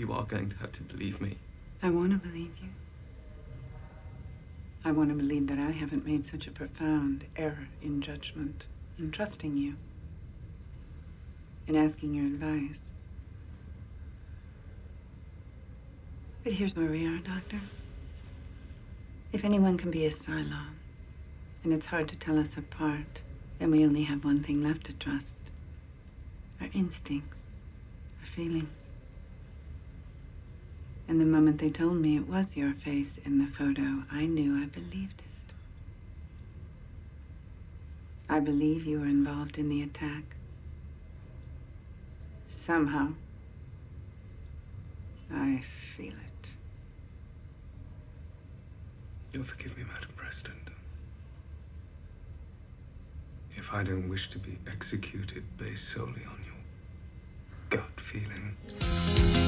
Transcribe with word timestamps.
you 0.00 0.12
are 0.12 0.24
going 0.24 0.48
to 0.48 0.56
have 0.56 0.72
to 0.72 0.82
believe 0.82 1.20
me. 1.20 1.36
I 1.82 1.90
want 1.90 2.10
to 2.12 2.16
believe 2.16 2.52
you. 2.62 2.70
I 4.82 4.92
want 4.92 5.10
to 5.10 5.14
believe 5.14 5.46
that 5.48 5.58
I 5.58 5.72
haven't 5.72 6.06
made 6.06 6.24
such 6.24 6.46
a 6.46 6.50
profound 6.50 7.26
error 7.36 7.68
in 7.82 8.00
judgment, 8.00 8.64
in 8.98 9.10
trusting 9.10 9.58
you, 9.58 9.74
in 11.66 11.76
asking 11.76 12.14
your 12.14 12.24
advice. 12.24 12.88
But 16.42 16.54
here's 16.54 16.74
where 16.74 16.90
we 16.90 17.06
are, 17.06 17.18
Doctor. 17.18 17.60
If 19.34 19.44
anyone 19.44 19.76
can 19.76 19.90
be 19.90 20.06
a 20.06 20.10
Cylon, 20.10 20.76
and 21.62 21.74
it's 21.74 21.86
hard 21.86 22.08
to 22.08 22.16
tell 22.16 22.38
us 22.38 22.56
apart, 22.56 23.20
then 23.58 23.70
we 23.70 23.84
only 23.84 24.04
have 24.04 24.24
one 24.24 24.42
thing 24.42 24.62
left 24.62 24.84
to 24.86 24.94
trust 24.94 25.36
our 26.58 26.68
instincts, 26.72 27.52
our 28.20 28.26
feelings. 28.26 28.89
And 31.10 31.20
the 31.20 31.24
moment 31.24 31.58
they 31.58 31.70
told 31.70 31.96
me 31.96 32.16
it 32.16 32.28
was 32.28 32.56
your 32.56 32.72
face 32.72 33.18
in 33.24 33.38
the 33.38 33.50
photo, 33.50 34.04
I 34.12 34.26
knew 34.26 34.62
I 34.62 34.66
believed 34.66 35.18
it. 35.18 35.54
I 38.28 38.38
believe 38.38 38.86
you 38.86 39.00
were 39.00 39.06
involved 39.06 39.58
in 39.58 39.68
the 39.68 39.82
attack. 39.82 40.22
Somehow. 42.46 43.08
I 45.34 45.62
feel 45.96 46.12
it. 46.12 46.48
You'll 49.32 49.42
forgive 49.42 49.76
me, 49.76 49.82
Madam 49.92 50.10
President. 50.14 50.68
If 53.56 53.72
I 53.72 53.82
don't 53.82 54.08
wish 54.08 54.30
to 54.30 54.38
be 54.38 54.58
executed 54.68 55.42
based 55.58 55.88
solely 55.88 56.24
on 56.24 56.38
your 56.46 56.60
gut 57.68 58.00
feeling. 58.00 59.39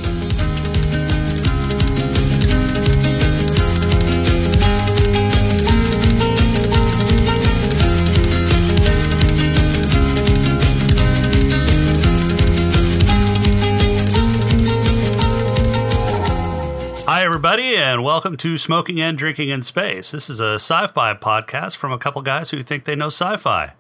Everybody, 17.45 17.76
and 17.76 18.04
welcome 18.04 18.37
to 18.37 18.57
Smoking 18.57 19.01
and 19.01 19.18
Drinking 19.18 19.48
in 19.48 19.65
Space. 19.65 20.12
This 20.12 20.30
is 20.30 20.38
a 20.38 20.54
sci 20.54 20.87
fi 20.87 21.12
podcast 21.15 21.74
from 21.74 21.90
a 21.90 21.98
couple 21.98 22.23
guys 22.23 22.51
who 22.51 22.62
think 22.62 22.85
they 22.85 22.95
know 22.95 23.09
sci 23.09 23.37
fi. 23.37 23.73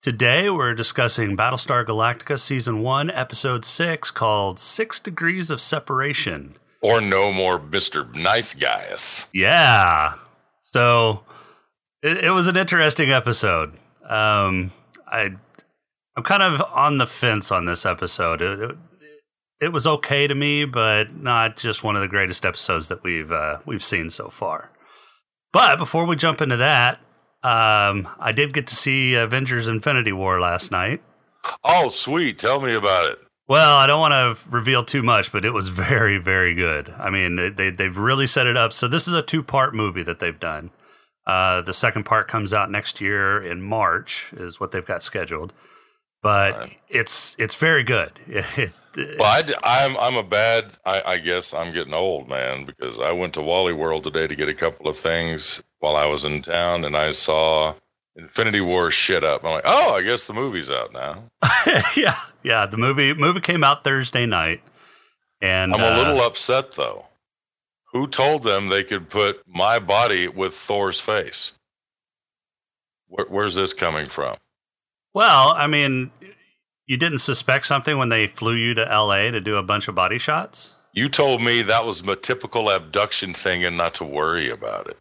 Today, 0.00 0.48
we're 0.48 0.74
discussing 0.74 1.36
Battlestar 1.36 1.84
Galactica 1.84 2.38
Season 2.38 2.82
1, 2.82 3.10
Episode 3.10 3.64
6, 3.64 4.12
called 4.12 4.60
Six 4.60 5.00
Degrees 5.00 5.50
of 5.50 5.60
Separation. 5.60 6.54
Or 6.82 7.00
no 7.00 7.32
more 7.32 7.58
Mr. 7.58 8.14
Nice 8.14 8.54
Guys. 8.54 9.26
Yeah. 9.34 10.14
So, 10.62 11.24
it, 12.04 12.26
it 12.26 12.30
was 12.30 12.46
an 12.46 12.56
interesting 12.56 13.10
episode. 13.10 13.70
Um, 14.08 14.70
I, 15.08 15.34
I'm 16.16 16.22
kind 16.22 16.44
of 16.44 16.62
on 16.72 16.98
the 16.98 17.08
fence 17.08 17.50
on 17.50 17.64
this 17.64 17.84
episode. 17.84 18.40
It, 18.40 18.60
it, 18.60 18.76
it 19.60 19.72
was 19.72 19.86
okay 19.86 20.26
to 20.26 20.34
me, 20.34 20.64
but 20.64 21.14
not 21.14 21.56
just 21.56 21.84
one 21.84 21.96
of 21.96 22.02
the 22.02 22.08
greatest 22.08 22.44
episodes 22.46 22.88
that 22.88 23.02
we've 23.02 23.30
uh, 23.32 23.58
we've 23.66 23.84
seen 23.84 24.10
so 24.10 24.28
far. 24.28 24.70
But 25.52 25.78
before 25.78 26.06
we 26.06 26.16
jump 26.16 26.40
into 26.40 26.56
that, 26.58 26.98
um, 27.42 28.08
I 28.18 28.32
did 28.32 28.52
get 28.52 28.66
to 28.68 28.76
see 28.76 29.14
Avengers: 29.14 29.68
Infinity 29.68 30.12
War 30.12 30.40
last 30.40 30.70
night. 30.70 31.02
Oh, 31.64 31.88
sweet! 31.88 32.38
Tell 32.38 32.60
me 32.60 32.74
about 32.74 33.10
it. 33.10 33.18
Well, 33.48 33.76
I 33.76 33.86
don't 33.88 33.98
want 34.00 34.12
to 34.38 34.48
reveal 34.48 34.84
too 34.84 35.02
much, 35.02 35.32
but 35.32 35.44
it 35.44 35.50
was 35.52 35.68
very, 35.68 36.18
very 36.18 36.54
good. 36.54 36.94
I 36.98 37.10
mean, 37.10 37.34
they, 37.36 37.48
they 37.48 37.70
they've 37.70 37.96
really 37.98 38.26
set 38.28 38.46
it 38.46 38.56
up. 38.56 38.72
So 38.72 38.86
this 38.86 39.08
is 39.08 39.14
a 39.14 39.22
two 39.22 39.42
part 39.42 39.74
movie 39.74 40.04
that 40.04 40.20
they've 40.20 40.38
done. 40.38 40.70
Uh, 41.26 41.60
the 41.60 41.72
second 41.74 42.04
part 42.04 42.28
comes 42.28 42.52
out 42.52 42.70
next 42.70 43.00
year 43.00 43.42
in 43.42 43.60
March, 43.60 44.32
is 44.36 44.58
what 44.60 44.70
they've 44.72 44.86
got 44.86 45.02
scheduled. 45.02 45.52
But 46.22 46.56
Right. 46.56 46.78
it's 46.88 47.34
it's 47.38 47.54
very 47.56 47.82
good. 47.82 48.12
It, 48.56 48.72
Well, 48.96 49.22
I, 49.22 49.42
d- 49.42 49.54
I'm 49.62 49.96
I'm 49.98 50.16
a 50.16 50.22
bad. 50.22 50.72
I, 50.84 51.02
I 51.04 51.16
guess 51.18 51.54
I'm 51.54 51.72
getting 51.72 51.94
old, 51.94 52.28
man, 52.28 52.64
because 52.64 53.00
I 53.00 53.12
went 53.12 53.34
to 53.34 53.42
Wally 53.42 53.72
World 53.72 54.04
today 54.04 54.26
to 54.26 54.34
get 54.36 54.48
a 54.48 54.54
couple 54.54 54.88
of 54.88 54.96
things 54.98 55.62
while 55.78 55.96
I 55.96 56.06
was 56.06 56.24
in 56.24 56.42
town, 56.42 56.84
and 56.84 56.96
I 56.96 57.10
saw 57.12 57.74
Infinity 58.16 58.60
War 58.60 58.90
shit 58.90 59.24
up. 59.24 59.44
I'm 59.44 59.52
like, 59.52 59.64
oh, 59.66 59.94
I 59.94 60.02
guess 60.02 60.26
the 60.26 60.32
movie's 60.32 60.70
out 60.70 60.92
now. 60.92 61.24
yeah, 61.96 62.18
yeah. 62.42 62.66
The 62.66 62.76
movie 62.76 63.14
movie 63.14 63.40
came 63.40 63.64
out 63.64 63.84
Thursday 63.84 64.26
night, 64.26 64.62
and 65.40 65.72
I'm 65.74 65.80
a 65.80 65.84
uh, 65.84 65.96
little 65.96 66.20
upset 66.20 66.72
though. 66.72 67.06
Who 67.92 68.06
told 68.06 68.44
them 68.44 68.68
they 68.68 68.84
could 68.84 69.10
put 69.10 69.42
my 69.48 69.78
body 69.78 70.28
with 70.28 70.54
Thor's 70.54 71.00
face? 71.00 71.54
Where, 73.08 73.26
where's 73.28 73.54
this 73.54 73.72
coming 73.72 74.08
from? 74.08 74.36
well. 75.12 75.48
I 75.48 75.66
mean, 75.66 76.10
you 76.90 76.96
didn't 76.96 77.20
suspect 77.20 77.66
something 77.66 77.98
when 77.98 78.08
they 78.08 78.26
flew 78.26 78.52
you 78.52 78.74
to 78.74 78.90
L.A. 78.90 79.30
to 79.30 79.40
do 79.40 79.54
a 79.54 79.62
bunch 79.62 79.86
of 79.86 79.94
body 79.94 80.18
shots. 80.18 80.74
You 80.92 81.08
told 81.08 81.40
me 81.40 81.62
that 81.62 81.86
was 81.86 82.06
a 82.06 82.16
typical 82.16 82.68
abduction 82.68 83.32
thing 83.32 83.64
and 83.64 83.76
not 83.76 83.94
to 83.94 84.04
worry 84.04 84.50
about 84.50 84.88
it. 84.88 84.96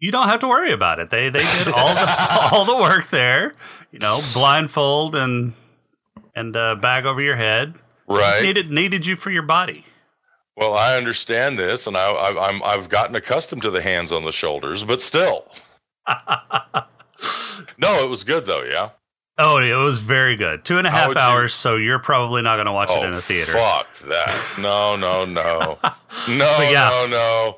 You 0.00 0.10
don't 0.10 0.26
have 0.28 0.40
to 0.40 0.48
worry 0.48 0.72
about 0.72 0.98
it. 0.98 1.10
They 1.10 1.28
they 1.28 1.44
did 1.58 1.68
all 1.68 1.94
the 1.94 2.48
all 2.52 2.64
the 2.64 2.74
work 2.74 3.08
there. 3.10 3.54
You 3.92 4.00
know, 4.00 4.18
blindfold 4.34 5.14
and 5.14 5.52
and 6.34 6.56
uh, 6.56 6.74
bag 6.74 7.06
over 7.06 7.20
your 7.20 7.36
head. 7.36 7.76
Right. 8.08 8.42
needed 8.42 8.72
needed 8.72 9.06
you 9.06 9.14
for 9.14 9.30
your 9.30 9.42
body. 9.42 9.84
Well, 10.56 10.74
I 10.74 10.96
understand 10.96 11.56
this, 11.56 11.86
and 11.86 11.96
I, 11.96 12.10
I, 12.10 12.48
I'm 12.48 12.62
I've 12.64 12.88
gotten 12.88 13.14
accustomed 13.14 13.62
to 13.62 13.70
the 13.70 13.80
hands 13.80 14.10
on 14.10 14.24
the 14.24 14.32
shoulders, 14.32 14.82
but 14.82 15.00
still. 15.00 15.46
no, 17.78 18.02
it 18.02 18.10
was 18.10 18.24
good 18.24 18.44
though. 18.44 18.64
Yeah. 18.64 18.90
Oh, 19.38 19.58
it 19.58 19.72
was 19.76 19.98
very 20.00 20.34
good. 20.36 20.64
Two 20.64 20.78
and 20.78 20.86
a 20.86 20.90
half 20.90 21.08
and 21.08 21.16
a 21.16 21.20
How 21.20 21.26
half 21.26 21.30
would 21.30 21.34
you- 21.36 21.40
hours. 21.42 21.54
So 21.54 21.76
you're 21.76 21.98
probably 22.00 22.42
not 22.42 22.56
going 22.56 22.66
to 22.66 22.72
watch 22.72 22.88
oh, 22.92 23.02
it 23.02 23.06
in 23.06 23.12
a 23.14 23.20
theater. 23.20 23.52
Fuck 23.52 23.92
that. 23.98 24.54
No, 24.58 24.96
no, 24.96 25.24
no, 25.24 25.78
no, 26.28 26.68
yeah. 26.70 26.88
no, 26.90 27.06
no. 27.08 27.56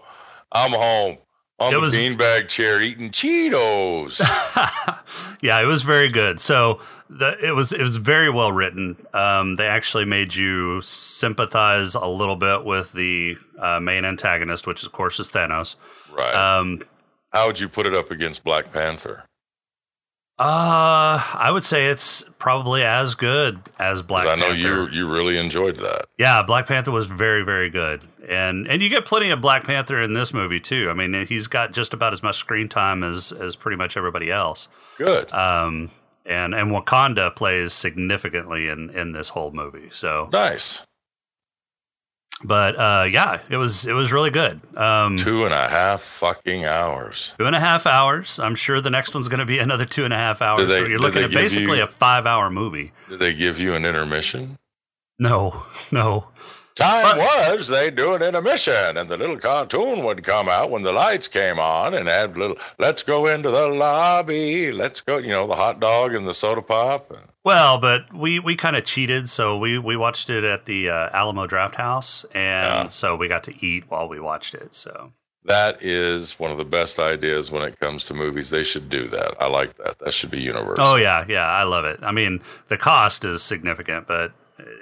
I'm 0.52 0.72
home 0.72 1.18
on 1.58 1.68
It 1.72 1.76
the 1.76 1.80
was- 1.80 1.94
beanbag 1.94 2.48
chair 2.48 2.82
eating 2.82 3.10
Cheetos. 3.10 4.20
yeah, 5.40 5.60
it 5.60 5.66
was 5.66 5.82
very 5.82 6.08
good. 6.08 6.40
So 6.40 6.80
the 7.08 7.36
it 7.44 7.52
was 7.52 7.72
it 7.72 7.82
was 7.82 7.96
very 7.96 8.28
well 8.30 8.52
written. 8.52 8.96
Um, 9.14 9.56
they 9.56 9.66
actually 9.66 10.04
made 10.04 10.34
you 10.34 10.80
sympathize 10.82 11.94
a 11.94 12.06
little 12.06 12.36
bit 12.36 12.64
with 12.64 12.92
the 12.92 13.36
uh, 13.58 13.80
main 13.80 14.04
antagonist, 14.04 14.66
which 14.66 14.84
of 14.84 14.92
course 14.92 15.18
is 15.18 15.30
Thanos. 15.30 15.76
right. 16.12 16.34
Um, 16.34 16.82
How 17.32 17.46
would 17.46 17.58
you 17.58 17.68
put 17.68 17.86
it 17.86 17.94
up 17.94 18.10
against 18.10 18.44
Black 18.44 18.72
Panther? 18.72 19.24
Uh, 20.40 21.22
I 21.34 21.50
would 21.52 21.64
say 21.64 21.88
it's 21.88 22.24
probably 22.38 22.82
as 22.82 23.14
good 23.14 23.60
as 23.78 24.00
Black 24.00 24.26
I 24.26 24.36
know 24.36 24.52
Panther. 24.52 24.58
you 24.58 24.88
you 24.88 25.10
really 25.10 25.36
enjoyed 25.36 25.76
that. 25.80 26.06
Yeah, 26.16 26.42
Black 26.42 26.66
Panther 26.66 26.90
was 26.90 27.04
very, 27.04 27.42
very 27.42 27.68
good, 27.68 28.00
and 28.26 28.66
and 28.66 28.80
you 28.80 28.88
get 28.88 29.04
plenty 29.04 29.28
of 29.30 29.42
Black 29.42 29.64
Panther 29.64 30.00
in 30.00 30.14
this 30.14 30.32
movie 30.32 30.58
too. 30.58 30.88
I 30.88 30.94
mean, 30.94 31.26
he's 31.26 31.46
got 31.46 31.72
just 31.72 31.92
about 31.92 32.14
as 32.14 32.22
much 32.22 32.36
screen 32.38 32.70
time 32.70 33.04
as 33.04 33.32
as 33.32 33.54
pretty 33.54 33.76
much 33.76 33.98
everybody 33.98 34.30
else. 34.30 34.68
Good. 34.96 35.30
Um, 35.30 35.90
and 36.24 36.54
and 36.54 36.70
Wakanda 36.70 37.36
plays 37.36 37.74
significantly 37.74 38.66
in 38.66 38.88
in 38.90 39.12
this 39.12 39.28
whole 39.30 39.50
movie. 39.50 39.90
So, 39.90 40.30
nice. 40.32 40.86
But 42.44 42.76
uh, 42.78 43.04
yeah, 43.10 43.40
it 43.50 43.56
was 43.56 43.86
it 43.86 43.92
was 43.92 44.12
really 44.12 44.30
good. 44.30 44.60
Um, 44.76 45.16
two 45.16 45.24
Two 45.24 45.44
and 45.44 45.54
a 45.54 45.68
half 45.68 46.02
fucking 46.02 46.64
hours. 46.64 47.32
and 47.38 47.54
a 47.54 47.60
half 47.60 47.86
hours. 47.86 48.38
I'm 48.38 48.54
sure 48.54 48.80
the 48.80 48.90
next 48.90 49.14
one's 49.14 49.28
going 49.28 49.40
to 49.40 49.46
be 49.46 49.58
another 49.58 49.84
two 49.84 50.04
and 50.04 50.12
a 50.12 50.16
half 50.16 50.42
hours. 50.42 50.68
they- 50.68 50.78
so 50.78 50.84
you're 50.86 50.98
looking 50.98 51.22
at 51.22 51.30
basically 51.30 51.78
you- 51.78 51.84
a 51.84 51.86
five 51.86 52.26
hour 52.26 52.50
movie. 52.50 52.92
Did 53.08 53.18
they 53.20 53.34
give 53.34 53.58
you 53.60 53.74
an 53.74 53.84
intermission? 53.84 54.58
No, 55.18 55.64
no. 55.92 56.28
Time 56.80 57.18
was 57.18 57.68
they'd 57.68 57.94
do 57.94 58.14
an 58.14 58.22
intermission, 58.22 58.96
and 58.96 59.08
the 59.08 59.16
little 59.16 59.38
cartoon 59.38 60.02
would 60.04 60.24
come 60.24 60.48
out 60.48 60.70
when 60.70 60.82
the 60.82 60.92
lights 60.92 61.28
came 61.28 61.58
on, 61.60 61.94
and 61.94 62.08
add 62.08 62.36
little. 62.36 62.56
Let's 62.78 63.02
go 63.02 63.26
into 63.26 63.50
the 63.50 63.68
lobby. 63.68 64.72
Let's 64.72 65.00
go. 65.00 65.18
You 65.18 65.28
know, 65.28 65.46
the 65.46 65.56
hot 65.56 65.78
dog 65.80 66.14
and 66.14 66.26
the 66.26 66.34
soda 66.34 66.62
pop. 66.62 67.12
Well, 67.44 67.78
but 67.78 68.12
we, 68.14 68.38
we 68.38 68.56
kind 68.56 68.76
of 68.76 68.84
cheated, 68.84 69.28
so 69.28 69.56
we, 69.56 69.78
we 69.78 69.96
watched 69.96 70.28
it 70.30 70.44
at 70.44 70.66
the 70.66 70.90
uh, 70.90 71.10
Alamo 71.12 71.46
Draft 71.46 71.74
House, 71.76 72.24
and 72.34 72.84
Yeah. 72.84 72.88
so 72.88 73.16
we 73.16 73.28
got 73.28 73.44
to 73.44 73.64
eat 73.66 73.84
while 73.88 74.08
we 74.08 74.20
watched 74.20 74.54
it. 74.54 74.74
So 74.74 75.12
That 75.46 75.82
is 75.82 76.38
one 76.38 76.50
of 76.50 76.58
the 76.58 76.64
best 76.66 76.98
ideas 76.98 77.50
when 77.50 77.62
it 77.62 77.80
comes 77.80 78.04
to 78.04 78.14
movies. 78.14 78.50
They 78.50 78.62
should 78.62 78.90
do 78.90 79.08
that. 79.08 79.36
I 79.40 79.46
like 79.46 79.76
that. 79.78 79.98
That 80.00 80.12
should 80.12 80.30
be 80.30 80.40
universal. 80.40 80.84
Oh 80.84 80.96
yeah, 80.96 81.24
yeah, 81.28 81.46
I 81.46 81.62
love 81.62 81.84
it. 81.86 82.00
I 82.02 82.12
mean, 82.12 82.42
the 82.68 82.76
cost 82.76 83.24
is 83.24 83.42
significant, 83.42 84.06
but 84.06 84.32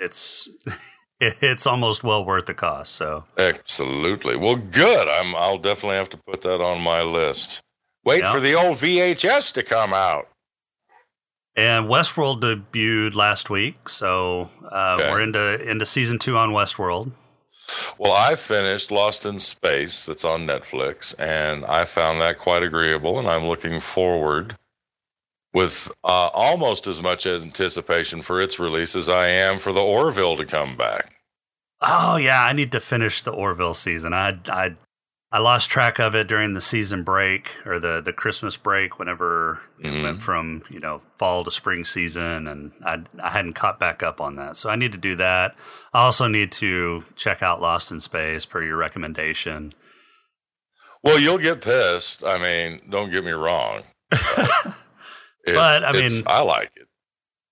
it's 0.00 0.49
it's 1.20 1.67
almost 1.67 2.05
well 2.05 2.25
worth 2.25 2.47
the 2.47 2.55
cost. 2.55 2.93
So 2.94 3.25
Absolutely. 3.37 4.37
Well, 4.37 4.56
good. 4.56 5.09
I'm. 5.09 5.35
I'll 5.35 5.59
definitely 5.59 5.97
have 5.97 6.11
to 6.11 6.19
put 6.26 6.43
that 6.43 6.61
on 6.61 6.81
my 6.81 7.03
list. 7.03 7.61
Wait 8.05 8.23
Yeah. 8.23 8.32
for 8.32 8.41
the 8.41 8.55
old 8.55 8.76
VHS 8.79 9.53
to 9.55 9.62
come 9.62 9.93
out. 9.93 10.29
and 11.56 11.87
Westworld 11.88 12.41
debuted 12.41 13.15
last 13.15 13.50
week, 13.50 13.88
so 13.88 14.49
uh, 14.70 14.97
Okay. 15.00 15.11
we're 15.11 15.20
into 15.20 15.69
into 15.69 15.85
season 15.85 16.19
two 16.19 16.37
on 16.37 16.50
Westworld. 16.50 17.11
Well, 17.99 18.12
I 18.12 18.35
finished 18.37 18.91
Lost 18.91 19.26
in 19.26 19.38
Space 19.41 20.06
that's 20.06 20.25
on 20.25 20.47
Netflix, 20.47 21.19
and 21.19 21.64
I 21.67 21.85
found 21.85 22.21
that 22.23 22.38
quite 22.38 22.62
agreeable, 22.62 23.19
and 23.19 23.29
I'm 23.29 23.47
looking 23.47 23.81
forward 23.81 24.56
with 25.55 25.91
uh, 26.05 26.29
almost 26.33 26.87
as 26.87 27.00
much 27.03 27.27
anticipation 27.27 28.23
for 28.23 28.41
its 28.43 28.59
release 28.59 28.95
as 28.95 29.09
I 29.09 29.29
am 29.29 29.59
for 29.59 29.73
the 29.73 29.81
Orville 29.81 30.37
to 30.37 30.45
come 30.45 30.77
back. 30.77 31.12
Oh 31.81 32.17
yeah, 32.17 32.43
I 32.45 32.53
need 32.53 32.73
to 32.73 32.81
finish 32.81 33.23
the 33.23 33.31
Orville 33.33 33.75
season. 33.75 34.12
I 34.12 34.39
I 34.49 34.77
I 35.31 35.39
lost 35.41 35.69
track 35.71 35.99
of 36.00 36.15
it 36.15 36.27
during 36.27 36.55
the 36.55 36.61
season 36.61 37.03
break 37.05 37.50
or 37.67 37.79
the 37.79 38.00
the 38.00 38.12
Christmas 38.12 38.56
break 38.56 38.99
whenever 38.99 39.61
it 39.79 39.87
Mhm. 39.93 40.03
went 40.03 40.23
from, 40.23 40.62
you 40.71 40.81
know, 40.81 41.03
fall 41.19 41.45
to 41.45 41.50
spring 41.50 41.85
season 41.85 42.49
and 42.49 42.73
I 42.85 43.03
I 43.23 43.31
hadn't 43.31 43.53
caught 43.53 43.79
back 43.79 44.03
up 44.03 44.21
on 44.21 44.37
that. 44.37 44.56
So 44.56 44.71
I 44.71 44.77
need 44.77 44.91
to 44.93 44.99
do 44.99 45.15
that. 45.17 45.55
I 45.95 46.05
also 46.05 46.27
need 46.29 46.50
to 46.53 47.05
check 47.15 47.43
out 47.43 47.61
Lost 47.62 47.91
in 47.93 48.00
Space 48.00 48.45
per 48.47 48.62
your 48.62 48.77
recommendation. 48.77 49.73
Well, 51.05 51.21
you'll 51.21 51.39
get 51.39 51.61
pissed. 51.61 52.25
I 52.25 52.39
mean, 52.39 52.81
don't 52.91 53.11
get 53.12 53.23
me 53.25 53.31
wrong. 53.31 53.83
It's- 55.49 55.81
But, 55.83 55.85
I 55.89 55.93
mean- 55.93 56.23
I 56.27 56.41
like 56.43 56.71
it. 56.77 56.87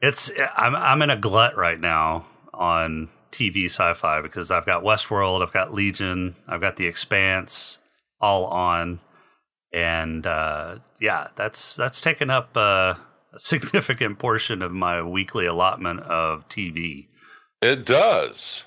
It's 0.00 0.30
I'm 0.56 0.76
I'm 0.76 1.00
in 1.02 1.08
a 1.10 1.16
glut 1.16 1.56
right 1.56 1.80
now 1.80 2.26
on 2.52 3.08
TV 3.32 3.64
sci-fi 3.66 4.20
because 4.20 4.50
I've 4.50 4.66
got 4.66 4.82
Westworld, 4.82 5.42
I've 5.42 5.52
got 5.52 5.72
Legion, 5.72 6.36
I've 6.46 6.60
got 6.60 6.76
The 6.76 6.86
Expanse, 6.86 7.78
all 8.20 8.44
on, 8.46 9.00
and 9.72 10.26
uh, 10.26 10.78
yeah, 11.00 11.28
that's 11.36 11.76
that's 11.76 12.00
taken 12.02 12.28
up 12.28 12.54
uh, 12.56 12.94
a 13.32 13.38
significant 13.38 14.18
portion 14.18 14.60
of 14.60 14.70
my 14.70 15.00
weekly 15.02 15.46
allotment 15.46 16.00
of 16.00 16.46
TV. 16.48 17.08
It 17.62 17.86
does. 17.86 18.66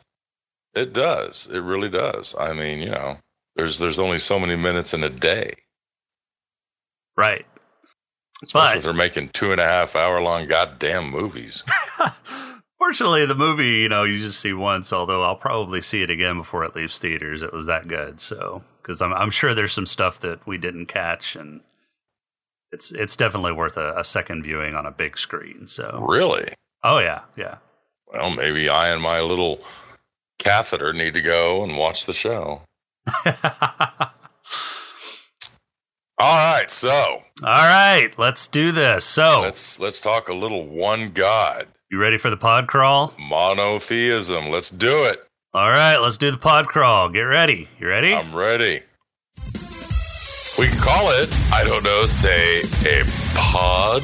It 0.74 0.94
does. 0.94 1.48
It 1.52 1.60
really 1.60 1.90
does. 1.90 2.36
I 2.40 2.54
mean, 2.54 2.80
you 2.80 2.90
know, 2.90 3.18
there's 3.56 3.78
there's 3.78 4.00
only 4.00 4.18
so 4.20 4.40
many 4.40 4.56
minutes 4.56 4.96
in 4.96 5.04
a 5.04 5.10
day. 5.12 5.54
Right. 7.16 7.46
Especially 8.44 8.70
But- 8.70 8.78
if 8.78 8.84
they're 8.84 8.94
making 8.94 9.30
two 9.30 9.52
and 9.52 9.60
a 9.62 9.66
half 9.66 9.96
hour 9.96 10.22
long 10.22 10.48
goddamn 10.48 11.10
movies. 11.10 11.64
Fortunately, 12.78 13.26
the 13.26 13.36
movie, 13.36 13.80
you 13.80 13.90
know, 13.90 14.04
you 14.04 14.20
just 14.20 14.40
see 14.40 14.54
once. 14.54 14.94
Although 14.94 15.24
I'll 15.24 15.36
probably 15.36 15.82
see 15.82 16.02
it 16.02 16.10
again 16.10 16.38
before 16.38 16.64
it 16.64 16.76
leaves 16.76 16.98
theaters. 16.98 17.42
It 17.42 17.52
was 17.52 17.66
that 17.66 17.88
good. 17.90 18.22
So, 18.22 18.64
because 18.82 19.02
I'm, 19.02 19.14
I'm 19.14 19.30
sure 19.32 19.54
there's 19.54 19.74
some 19.74 19.86
stuff 19.86 20.20
that 20.22 20.48
we 20.48 20.58
didn't 20.58 20.86
catch, 20.86 21.36
and 21.36 21.60
it's 22.72 22.92
it's 22.94 23.18
definitely 23.18 23.52
worth 23.52 23.76
a, 23.76 23.94
a 23.98 24.04
second 24.06 24.44
viewing 24.44 24.76
on 24.76 24.86
a 24.86 24.92
big 24.92 25.18
screen. 25.18 25.68
So, 25.68 26.06
Really? 26.08 26.54
oh 26.84 27.00
yeah, 27.00 27.24
yeah. 27.36 27.58
Well, 28.08 28.30
maybe 28.30 28.70
I 28.70 28.90
and 28.90 29.02
my 29.02 29.20
little 29.20 29.60
catheter 30.40 30.94
need 30.94 31.14
to 31.16 31.22
go 31.22 31.64
and 31.66 31.78
watch 31.78 32.06
the 32.06 32.14
show. 32.14 32.62
All 36.20 36.36
right, 36.36 36.70
so 36.70 36.90
All 36.92 37.24
right, 37.44 38.10
let's 38.18 38.48
do 38.48 38.72
this. 38.72 39.06
So, 39.06 39.42
let's 39.42 39.80
let's 39.80 40.02
talk 40.02 40.28
a 40.28 40.34
little 40.34 40.68
one 40.68 41.12
God 41.12 41.68
you 41.92 41.98
ready 41.98 42.20
for 42.20 42.30
the 42.30 42.38
pod 42.38 42.68
crawl? 42.68 43.14
monotheism. 43.18 44.50
Let's 44.50 44.70
do 44.70 45.06
it. 45.06 45.26
All 45.56 45.70
right, 45.70 45.98
let's 45.98 46.20
do 46.20 46.30
the 46.30 46.38
pod 46.38 46.68
crawl. 46.68 47.10
Get 47.10 47.22
ready. 47.22 47.68
You 47.80 47.88
ready? 47.88 48.14
I'm 48.14 48.36
ready. 48.36 48.84
We 50.60 50.68
can 50.68 50.78
call 50.78 51.10
it, 51.10 51.34
I 51.52 51.64
don't 51.66 51.84
know, 51.84 52.06
say 52.06 52.62
a 52.86 53.04
pod 53.34 54.04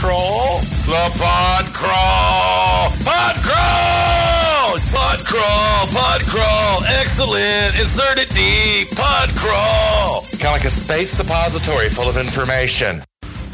crawl? 0.00 0.60
The 0.88 1.12
pod 1.18 1.66
crawl! 1.74 2.88
Pod 3.04 3.36
crawl! 3.44 4.78
Pod 4.94 5.17
crawl! 5.28 5.86
Pod 5.92 6.22
crawl! 6.22 6.82
Excellent! 6.98 7.78
Insert 7.78 8.18
it 8.18 8.30
deep! 8.30 8.88
Pod 8.96 9.28
crawl! 9.36 10.22
Kind 10.40 10.46
of 10.46 10.52
like 10.52 10.64
a 10.64 10.70
space 10.70 11.10
suppository 11.10 11.88
full 11.90 12.08
of 12.08 12.16
information. 12.16 13.04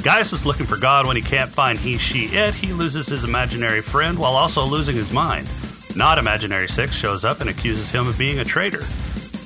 Gaius 0.03 0.33
is 0.33 0.47
looking 0.47 0.67
for 0.67 0.77
God 0.77 1.07
when 1.07 1.17
he 1.17 1.23
can't 1.23 1.51
find 1.51 1.79
he, 1.79 1.99
she, 1.99 2.27
it. 2.27 2.55
He 2.55 2.73
loses 2.73 3.09
his 3.09 3.25
imaginary 3.25 3.81
friend 3.81 4.19
while 4.19 4.35
also 4.35 4.65
losing 4.65 4.95
his 4.95 5.13
mind. 5.13 5.51
Not 5.97 6.19
Imaginary 6.19 6.69
Six 6.69 6.95
shows 6.95 7.25
up 7.25 7.41
and 7.41 7.51
accuses 7.51 7.91
him 7.91 8.07
of 8.07 8.19
being 8.19 8.39
a 8.39 8.45
traitor. 8.45 8.83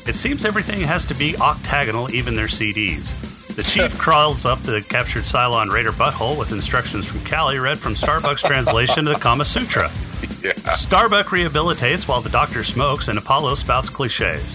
It 0.07 0.15
seems 0.15 0.45
everything 0.45 0.81
has 0.81 1.05
to 1.07 1.15
be 1.15 1.37
octagonal, 1.37 2.11
even 2.15 2.35
their 2.35 2.47
CDs. 2.47 3.15
The 3.55 3.63
chief 3.63 3.99
crawls 4.05 4.45
up 4.45 4.61
the 4.63 4.83
captured 4.83 5.25
Cylon 5.25 5.71
Raider 5.71 5.93
butthole 5.93 6.39
with 6.39 6.53
instructions 6.53 7.07
from 7.07 7.21
Cally 7.21 7.59
read 7.59 7.79
from 7.79 7.95
Starbucks 7.95 8.47
translation 8.47 9.07
of 9.07 9.15
the 9.15 9.21
Kama 9.21 9.45
Sutra. 9.45 9.91
Yeah. 10.45 10.53
Starbuck 10.71 11.27
rehabilitates 11.27 12.07
while 12.07 12.21
the 12.21 12.29
doctor 12.31 12.63
smokes 12.63 13.09
and 13.09 13.19
Apollo 13.19 13.55
spouts 13.55 13.91
cliches. 13.91 14.55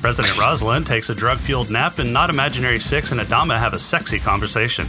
President 0.00 0.38
Roslin 0.38 0.84
takes 0.84 1.10
a 1.10 1.14
drug 1.14 1.38
fueled 1.38 1.70
nap 1.70 1.98
and 1.98 2.12
Not 2.12 2.30
Imaginary 2.30 2.78
Six 2.78 3.10
and 3.10 3.20
Adama 3.20 3.58
have 3.58 3.74
a 3.74 3.80
sexy 3.80 4.18
conversation. 4.20 4.86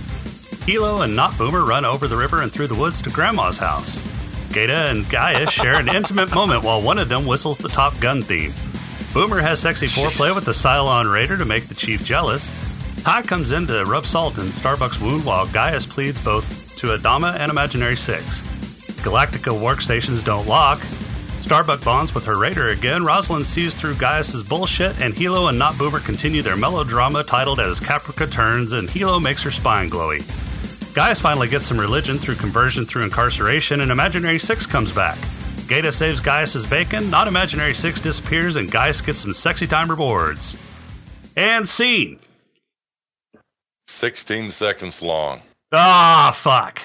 Helo 0.67 1.03
and 1.03 1.15
Not 1.15 1.35
Boomer 1.37 1.65
run 1.65 1.83
over 1.83 2.07
the 2.07 2.17
river 2.17 2.41
and 2.41 2.51
through 2.51 2.67
the 2.67 2.75
woods 2.75 3.01
to 3.03 3.09
Grandma's 3.09 3.57
house. 3.57 3.99
Gaeta 4.53 4.89
and 4.91 5.09
Gaius 5.09 5.49
share 5.51 5.79
an 5.79 5.89
intimate 5.89 6.33
moment 6.33 6.63
while 6.63 6.81
one 6.81 6.99
of 6.99 7.09
them 7.09 7.25
whistles 7.25 7.57
the 7.57 7.69
Top 7.69 7.99
Gun 7.99 8.21
theme. 8.21 8.53
Boomer 9.13 9.41
has 9.41 9.59
sexy 9.59 9.87
foreplay 9.87 10.33
with 10.35 10.45
the 10.45 10.51
Cylon 10.51 11.11
Raider 11.11 11.37
to 11.37 11.45
make 11.45 11.65
the 11.65 11.75
chief 11.75 12.05
jealous. 12.05 12.51
Tigh 13.03 13.23
comes 13.23 13.51
in 13.51 13.65
to 13.67 13.83
rub 13.85 14.05
salt 14.05 14.37
in 14.37 14.51
Starbuck's 14.51 15.01
wound 15.01 15.25
while 15.25 15.47
Gaius 15.47 15.85
pleads 15.85 16.23
both 16.23 16.75
to 16.77 16.87
Adama 16.87 17.35
and 17.39 17.51
Imaginary 17.51 17.95
Six. 17.95 18.41
Galactica 19.05 19.53
workstations 19.53 20.25
don't 20.25 20.47
lock. 20.47 20.79
Starbuck 21.39 21.83
bonds 21.83 22.15
with 22.15 22.25
her 22.25 22.39
raider 22.39 22.69
again. 22.69 23.05
Roslin 23.05 23.45
sees 23.45 23.75
through 23.75 23.93
Gaius's 23.93 24.41
bullshit, 24.41 24.99
and 24.99 25.13
Helo 25.13 25.47
and 25.47 25.59
Not 25.59 25.77
Boomer 25.77 25.99
continue 25.99 26.41
their 26.41 26.57
melodrama 26.57 27.23
titled 27.23 27.59
as 27.59 27.79
Caprica 27.79 28.29
Turns, 28.31 28.73
and 28.73 28.89
Helo 28.89 29.21
makes 29.21 29.43
her 29.43 29.51
spine 29.51 29.91
glowy. 29.91 30.25
Gaius 30.95 31.21
finally 31.21 31.47
gets 31.47 31.67
some 31.67 31.79
religion 31.79 32.17
through 32.17 32.33
conversion 32.33 32.83
through 32.83 33.03
incarceration, 33.03 33.81
and 33.81 33.91
Imaginary 33.91 34.39
Six 34.39 34.65
comes 34.65 34.91
back. 34.91 35.19
Gaeta 35.67 35.91
saves 35.91 36.19
Gaius's 36.19 36.65
bacon, 36.65 37.11
Not 37.11 37.27
Imaginary 37.27 37.75
Six 37.75 38.01
disappears, 38.01 38.55
and 38.55 38.71
Gaius 38.71 39.01
gets 39.01 39.19
some 39.19 39.33
sexy 39.33 39.67
time 39.67 39.87
rewards. 39.87 40.57
And 41.37 41.69
scene. 41.69 42.17
16 43.81 44.49
seconds 44.49 45.03
long. 45.03 45.43
Ah, 45.71 46.31
fuck. 46.35 46.81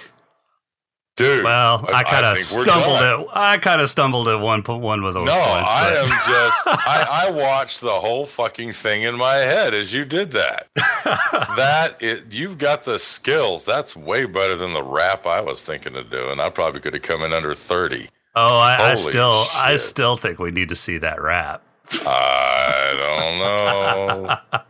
Dude. 1.21 1.45
Well, 1.45 1.85
I, 1.93 2.03
kind 2.03 2.25
of 2.27 2.39
stumbled 2.39 2.97
at 2.99 3.27
I 3.37 3.59
kind 3.59 3.81
of 3.81 3.91
stumbled 3.91 4.29
at 4.29 4.41
one 4.41 4.63
one 4.63 5.03
with 5.03 5.15
those 5.15 5.27
No, 5.27 5.35
points. 5.35 5.71
I 5.71 5.93
am 5.95 6.07
just. 6.27 6.67
I, 6.67 7.27
I 7.27 7.31
watched 7.31 7.81
the 7.81 7.91
whole 7.91 8.25
fucking 8.27 8.73
thing 8.73 9.03
in 9.03 9.17
my 9.17 9.37
head 9.37 9.75
as 9.75 9.93
you 9.93 10.05
did 10.05 10.31
that. 10.33 10.69
that 10.75 11.97
it, 12.01 12.25
you've 12.31 12.59
got 12.59 12.83
the 12.85 12.99
skills. 12.99 13.65
That's 13.65 13.95
way 13.97 14.25
better 14.25 14.55
than 14.57 14.73
the 14.73 14.83
rap 14.83 15.27
I 15.27 15.41
was 15.41 15.63
thinking 15.63 15.97
of 15.97 16.11
doing. 16.11 16.41
I 16.41 16.49
probably 16.49 16.81
could 16.81 16.95
have 16.95 17.03
come 17.03 17.23
in 17.23 17.33
under 17.33 17.55
thirty. 17.55 18.09
Oh, 18.37 18.59
I, 18.59 18.93
I 18.93 18.95
still, 18.95 19.45
I 19.55 19.77
still 19.77 20.17
think 20.17 20.39
we 20.39 20.53
need 20.53 20.69
to 20.69 20.77
see 20.77 20.99
that 20.99 21.21
rap. 21.21 21.63
I 22.07 22.97
don't 24.53 24.61
know. 24.61 24.63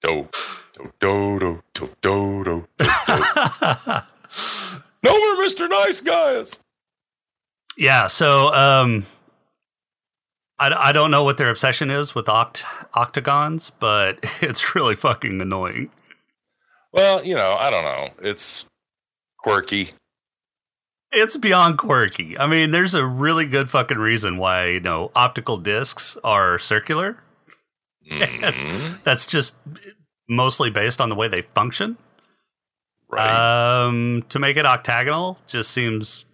do, 0.00 0.28
do, 0.72 0.92
do, 1.00 1.38
do, 1.40 1.90
do, 2.00 2.44
do, 2.44 2.44
do. 2.44 2.66
No 5.02 5.12
more 5.12 5.44
Mr. 5.44 5.68
Nice 5.68 6.00
Guys. 6.00 6.60
Yeah. 7.76 8.06
So, 8.06 8.52
um, 8.54 9.06
I, 10.58 10.88
I 10.88 10.92
don't 10.92 11.10
know 11.10 11.24
what 11.24 11.38
their 11.38 11.48
obsession 11.50 11.90
is 11.90 12.14
with 12.14 12.26
oct- 12.26 12.64
octagons, 12.94 13.70
but 13.78 14.18
it's 14.42 14.74
really 14.74 14.96
fucking 14.96 15.40
annoying. 15.40 15.90
Well, 16.92 17.24
you 17.24 17.34
know, 17.34 17.56
I 17.58 17.70
don't 17.70 17.84
know. 17.84 18.08
It's 18.20 18.66
quirky. 19.38 19.90
It's 21.12 21.36
beyond 21.36 21.78
quirky. 21.78 22.38
I 22.38 22.46
mean, 22.46 22.70
there's 22.72 22.94
a 22.94 23.04
really 23.04 23.46
good 23.46 23.70
fucking 23.70 23.98
reason 23.98 24.36
why 24.36 24.66
you 24.66 24.80
know 24.80 25.10
optical 25.16 25.56
discs 25.56 26.16
are 26.22 26.58
circular. 26.58 27.22
Mhm. 28.10 29.02
That's 29.04 29.26
just 29.26 29.56
mostly 30.28 30.70
based 30.70 31.00
on 31.00 31.08
the 31.08 31.14
way 31.16 31.26
they 31.28 31.42
function. 31.42 31.96
Right. 33.10 33.84
Um, 33.86 34.24
to 34.28 34.38
make 34.38 34.56
it 34.56 34.64
octagonal 34.66 35.38
just 35.46 35.70
seems. 35.72 36.24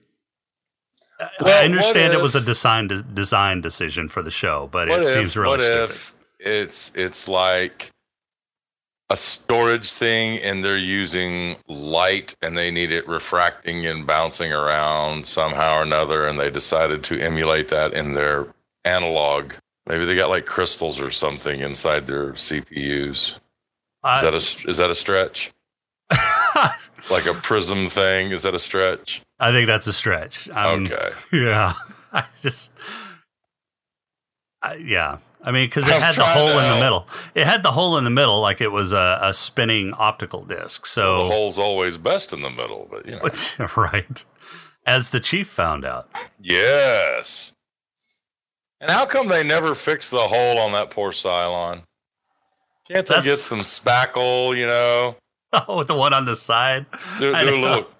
I- 1.18 1.30
Well, 1.40 1.62
I 1.62 1.64
understand 1.64 2.12
what 2.12 2.18
it 2.21 2.23
was 2.23 2.37
a 2.37 2.40
design 2.42 2.88
de- 2.88 3.02
design 3.02 3.62
decision 3.62 4.09
for 4.09 4.23
the 4.23 4.30
show, 4.30 4.68
but 4.71 4.88
it 4.88 4.99
if, 4.99 5.06
seems 5.06 5.37
really 5.37 5.49
what 5.56 5.61
stupid. 5.62 5.85
if 5.90 6.14
it's 6.38 6.92
it's 6.95 7.26
like 7.28 7.90
a 9.09 9.16
storage 9.16 9.92
thing 9.92 10.38
and 10.40 10.62
they're 10.64 10.76
using 10.76 11.56
light 11.68 12.37
and 12.42 12.59
they 12.59 12.71
need 12.71 12.90
it 12.90 13.09
refracting 13.09 13.87
and 13.87 14.06
bouncing 14.06 14.52
around 14.52 15.26
somehow 15.26 15.78
or 15.78 15.83
another 15.83 16.26
and 16.26 16.38
they 16.38 16.50
decided 16.50 17.02
to 17.04 17.18
emulate 17.21 17.68
that 17.68 17.92
in 17.95 18.14
their 18.14 18.49
analog 18.85 19.52
maybe 19.87 20.04
they 20.04 20.16
got 20.16 20.28
like 20.28 20.45
crystals 20.45 21.00
or 21.00 21.12
something 21.12 21.61
inside 21.61 22.04
their 22.06 22.33
cpus 22.33 23.38
I- 24.02 24.16
is 24.16 24.23
that 24.23 24.35
a 24.35 24.68
is 24.71 24.76
that 24.78 24.90
a 24.90 24.95
stretch 24.95 25.52
like 27.11 27.27
a 27.27 27.35
prism 27.35 27.89
thing 27.89 28.31
is 28.31 28.43
that 28.43 28.55
a 28.55 28.59
stretch 28.59 29.23
I 29.39 29.53
think 29.53 29.67
that's 29.67 29.87
a 29.87 29.93
stretch. 29.93 30.49
Um, 30.51 30.87
okay 30.87 31.11
Yeah. 31.33 31.75
I 32.13 32.25
just. 32.41 32.73
Uh, 34.63 34.75
yeah. 34.81 35.19
I 35.43 35.53
mean, 35.53 35.69
because 35.69 35.87
it 35.87 35.95
I'm 35.95 36.01
had 36.01 36.15
the 36.17 36.25
hole 36.25 36.49
in 36.59 36.75
the 36.75 36.81
middle. 36.81 37.07
It 37.35 37.47
had 37.47 37.63
the 37.63 37.71
hole 37.73 37.99
in 37.99 38.05
the 38.05 38.11
middle 38.11 38.41
like 38.41 38.61
it 38.61 38.73
was 38.73 38.93
a, 38.93 39.19
a 39.23 39.33
spinning 39.35 39.93
optical 39.95 40.43
disc. 40.45 40.87
So 40.87 41.19
the 41.19 41.25
hole's 41.27 41.59
always 41.59 41.99
best 41.99 42.33
in 42.33 42.43
the 42.43 42.51
middle, 42.51 42.89
but 42.91 43.07
you 43.07 43.13
know. 43.13 43.69
right. 43.77 44.25
As 44.87 45.11
the 45.11 45.21
chief 45.21 45.49
found 45.49 45.85
out. 45.85 46.09
Yes. 46.41 47.53
And 48.81 48.91
how 48.91 49.05
come 49.07 49.29
they 49.29 49.43
never 49.45 49.75
fix 49.75 50.11
the 50.11 50.19
hole 50.19 50.59
on 50.59 50.73
that 50.73 50.91
poor 50.91 51.13
Cylon? 51.13 51.83
Can't 52.89 53.07
they 53.07 53.15
That's- 53.15 53.25
get 53.27 53.39
some 53.39 53.61
spackle, 53.61 54.57
you 54.57 54.67
know? 54.67 55.17
Oh, 55.53 55.76
with 55.79 55.88
the 55.88 55.97
one 55.97 56.12
on 56.12 56.25
the 56.25 56.37
side. 56.37 56.87
Do, 57.19 57.29
do 57.29 57.35
I 57.35 57.43
a 57.43 57.45
know. 57.47 57.59
little. 57.59 57.91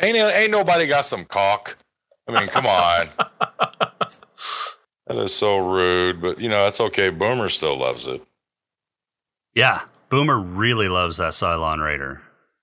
Ain't 0.00 0.16
ain't 0.16 0.50
nobody 0.50 0.86
got 0.86 1.04
some 1.04 1.24
cock. 1.24 1.76
I 2.28 2.38
mean, 2.38 2.48
come 2.48 2.66
on. 2.66 3.08
that 5.06 5.16
is 5.16 5.34
so 5.34 5.58
rude, 5.58 6.20
but 6.20 6.40
you 6.40 6.48
know 6.48 6.64
that's 6.64 6.80
okay. 6.80 7.10
Boomer 7.10 7.48
still 7.48 7.78
loves 7.78 8.06
it. 8.06 8.22
Yeah. 9.54 9.82
Boomer 10.08 10.38
really 10.38 10.88
loves 10.88 11.16
that 11.16 11.32
Cylon 11.32 11.84
Raider. 11.84 12.22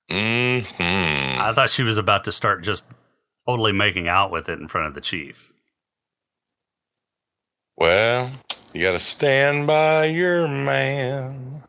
Hmm. 0.09 0.59
I 0.79 1.53
thought 1.55 1.69
she 1.69 1.83
was 1.83 1.97
about 1.97 2.25
to 2.25 2.31
start 2.31 2.63
just 2.63 2.85
totally 3.47 3.71
making 3.71 4.07
out 4.07 4.31
with 4.31 4.49
it 4.49 4.59
in 4.59 4.67
front 4.67 4.87
of 4.87 4.93
the 4.93 5.01
chief. 5.01 5.51
Well, 7.77 8.29
you 8.73 8.83
got 8.83 8.91
to 8.91 8.99
stand 8.99 9.67
by 9.67 10.05
your 10.05 10.47
man. 10.47 11.61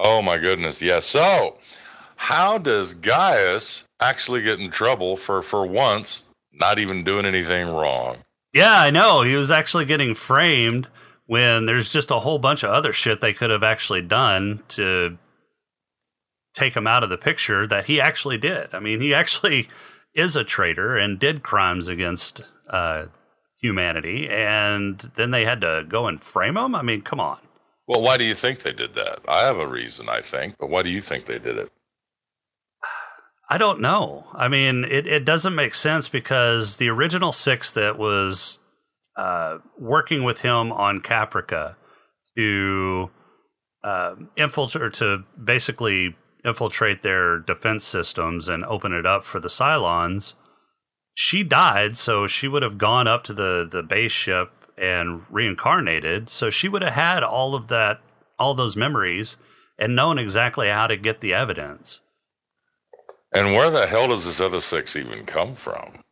Oh 0.00 0.22
my 0.22 0.38
goodness, 0.38 0.80
yes. 0.80 1.04
So, 1.04 1.56
how 2.14 2.56
does 2.56 2.94
Gaius 2.94 3.84
actually 4.00 4.42
get 4.42 4.60
in 4.60 4.70
trouble 4.70 5.16
for 5.16 5.42
for 5.42 5.66
once 5.66 6.28
not 6.52 6.78
even 6.78 7.02
doing 7.02 7.26
anything 7.26 7.66
wrong? 7.66 8.18
Yeah, 8.52 8.80
I 8.80 8.90
know. 8.90 9.22
He 9.22 9.34
was 9.34 9.50
actually 9.50 9.86
getting 9.86 10.14
framed 10.14 10.86
when 11.26 11.66
there's 11.66 11.90
just 11.90 12.12
a 12.12 12.20
whole 12.20 12.38
bunch 12.38 12.62
of 12.62 12.70
other 12.70 12.92
shit 12.92 13.20
they 13.20 13.34
could 13.34 13.50
have 13.50 13.64
actually 13.64 14.00
done 14.00 14.62
to 14.68 15.18
take 16.54 16.76
him 16.76 16.86
out 16.86 17.02
of 17.02 17.10
the 17.10 17.18
picture 17.18 17.66
that 17.66 17.86
he 17.86 18.00
actually 18.00 18.38
did. 18.38 18.72
I 18.72 18.78
mean, 18.78 19.00
he 19.00 19.12
actually 19.12 19.68
is 20.14 20.36
a 20.36 20.44
traitor 20.44 20.96
and 20.96 21.18
did 21.18 21.42
crimes 21.42 21.88
against 21.88 22.40
uh, 22.70 23.06
humanity, 23.60 24.28
and 24.28 25.10
then 25.16 25.32
they 25.32 25.44
had 25.44 25.60
to 25.60 25.84
go 25.88 26.06
and 26.06 26.22
frame 26.22 26.56
him. 26.56 26.74
I 26.74 26.82
mean, 26.82 27.02
come 27.02 27.20
on. 27.20 27.38
Well, 27.88 28.02
why 28.02 28.18
do 28.18 28.24
you 28.24 28.34
think 28.34 28.60
they 28.60 28.72
did 28.72 28.92
that? 28.94 29.20
I 29.26 29.40
have 29.46 29.58
a 29.58 29.66
reason, 29.66 30.10
I 30.10 30.20
think, 30.20 30.56
but 30.60 30.68
why 30.68 30.82
do 30.82 30.90
you 30.90 31.00
think 31.00 31.24
they 31.24 31.38
did 31.38 31.56
it? 31.56 31.72
I 33.48 33.56
don't 33.56 33.80
know. 33.80 34.26
I 34.34 34.46
mean, 34.46 34.84
it, 34.84 35.06
it 35.06 35.24
doesn't 35.24 35.54
make 35.54 35.74
sense 35.74 36.06
because 36.06 36.76
the 36.76 36.90
original 36.90 37.32
six 37.32 37.72
that 37.72 37.98
was 37.98 38.60
uh, 39.16 39.58
working 39.78 40.22
with 40.22 40.42
him 40.42 40.70
on 40.70 41.00
Caprica 41.00 41.76
to 42.36 43.10
uh, 43.82 44.16
infiltrate, 44.36 44.92
to 44.94 45.24
basically 45.42 46.14
infiltrate 46.44 47.02
their 47.02 47.38
defense 47.38 47.84
systems 47.84 48.48
and 48.48 48.66
open 48.66 48.92
it 48.92 49.06
up 49.06 49.24
for 49.24 49.40
the 49.40 49.48
Cylons, 49.48 50.34
she 51.14 51.42
died, 51.42 51.96
so 51.96 52.26
she 52.26 52.48
would 52.48 52.62
have 52.62 52.76
gone 52.76 53.08
up 53.08 53.24
to 53.24 53.32
the, 53.32 53.66
the 53.68 53.82
base 53.82 54.12
ship 54.12 54.57
and 54.78 55.22
reincarnated. 55.30 56.30
So 56.30 56.50
she 56.50 56.68
would 56.68 56.82
have 56.82 56.94
had 56.94 57.22
all 57.22 57.54
of 57.54 57.68
that, 57.68 58.00
all 58.38 58.54
those 58.54 58.76
memories, 58.76 59.36
and 59.78 59.94
known 59.94 60.18
exactly 60.18 60.68
how 60.68 60.86
to 60.86 60.96
get 60.96 61.20
the 61.20 61.34
evidence. 61.34 62.00
And 63.32 63.54
where 63.54 63.70
the 63.70 63.86
hell 63.86 64.08
does 64.08 64.24
this 64.24 64.40
other 64.40 64.60
six 64.60 64.96
even 64.96 65.26
come 65.26 65.54
from? 65.54 66.02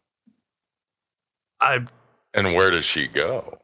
I 1.61 1.87
And 2.35 2.54
where 2.54 2.70
does 2.70 2.85
she 2.85 3.06
go? 3.06 3.58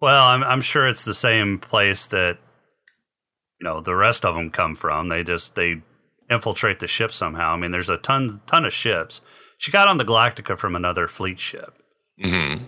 Well, 0.00 0.26
I'm 0.26 0.44
I'm 0.44 0.60
sure 0.60 0.86
it's 0.86 1.04
the 1.04 1.14
same 1.14 1.58
place 1.58 2.06
that 2.06 2.38
you 3.58 3.64
know 3.64 3.80
the 3.80 3.94
rest 3.96 4.24
of 4.24 4.34
them 4.34 4.50
come 4.50 4.76
from. 4.76 5.08
They 5.08 5.24
just 5.24 5.54
they 5.54 5.82
infiltrate 6.30 6.80
the 6.80 6.86
ship 6.86 7.10
somehow. 7.12 7.54
I 7.54 7.56
mean, 7.56 7.70
there's 7.70 7.88
a 7.88 7.96
ton 7.96 8.42
ton 8.46 8.64
of 8.64 8.72
ships. 8.72 9.22
She 9.56 9.72
got 9.72 9.88
on 9.88 9.96
the 9.96 10.04
Galactica 10.04 10.56
from 10.56 10.76
another 10.76 11.08
fleet 11.08 11.40
ship. 11.40 11.74
hmm 12.22 12.64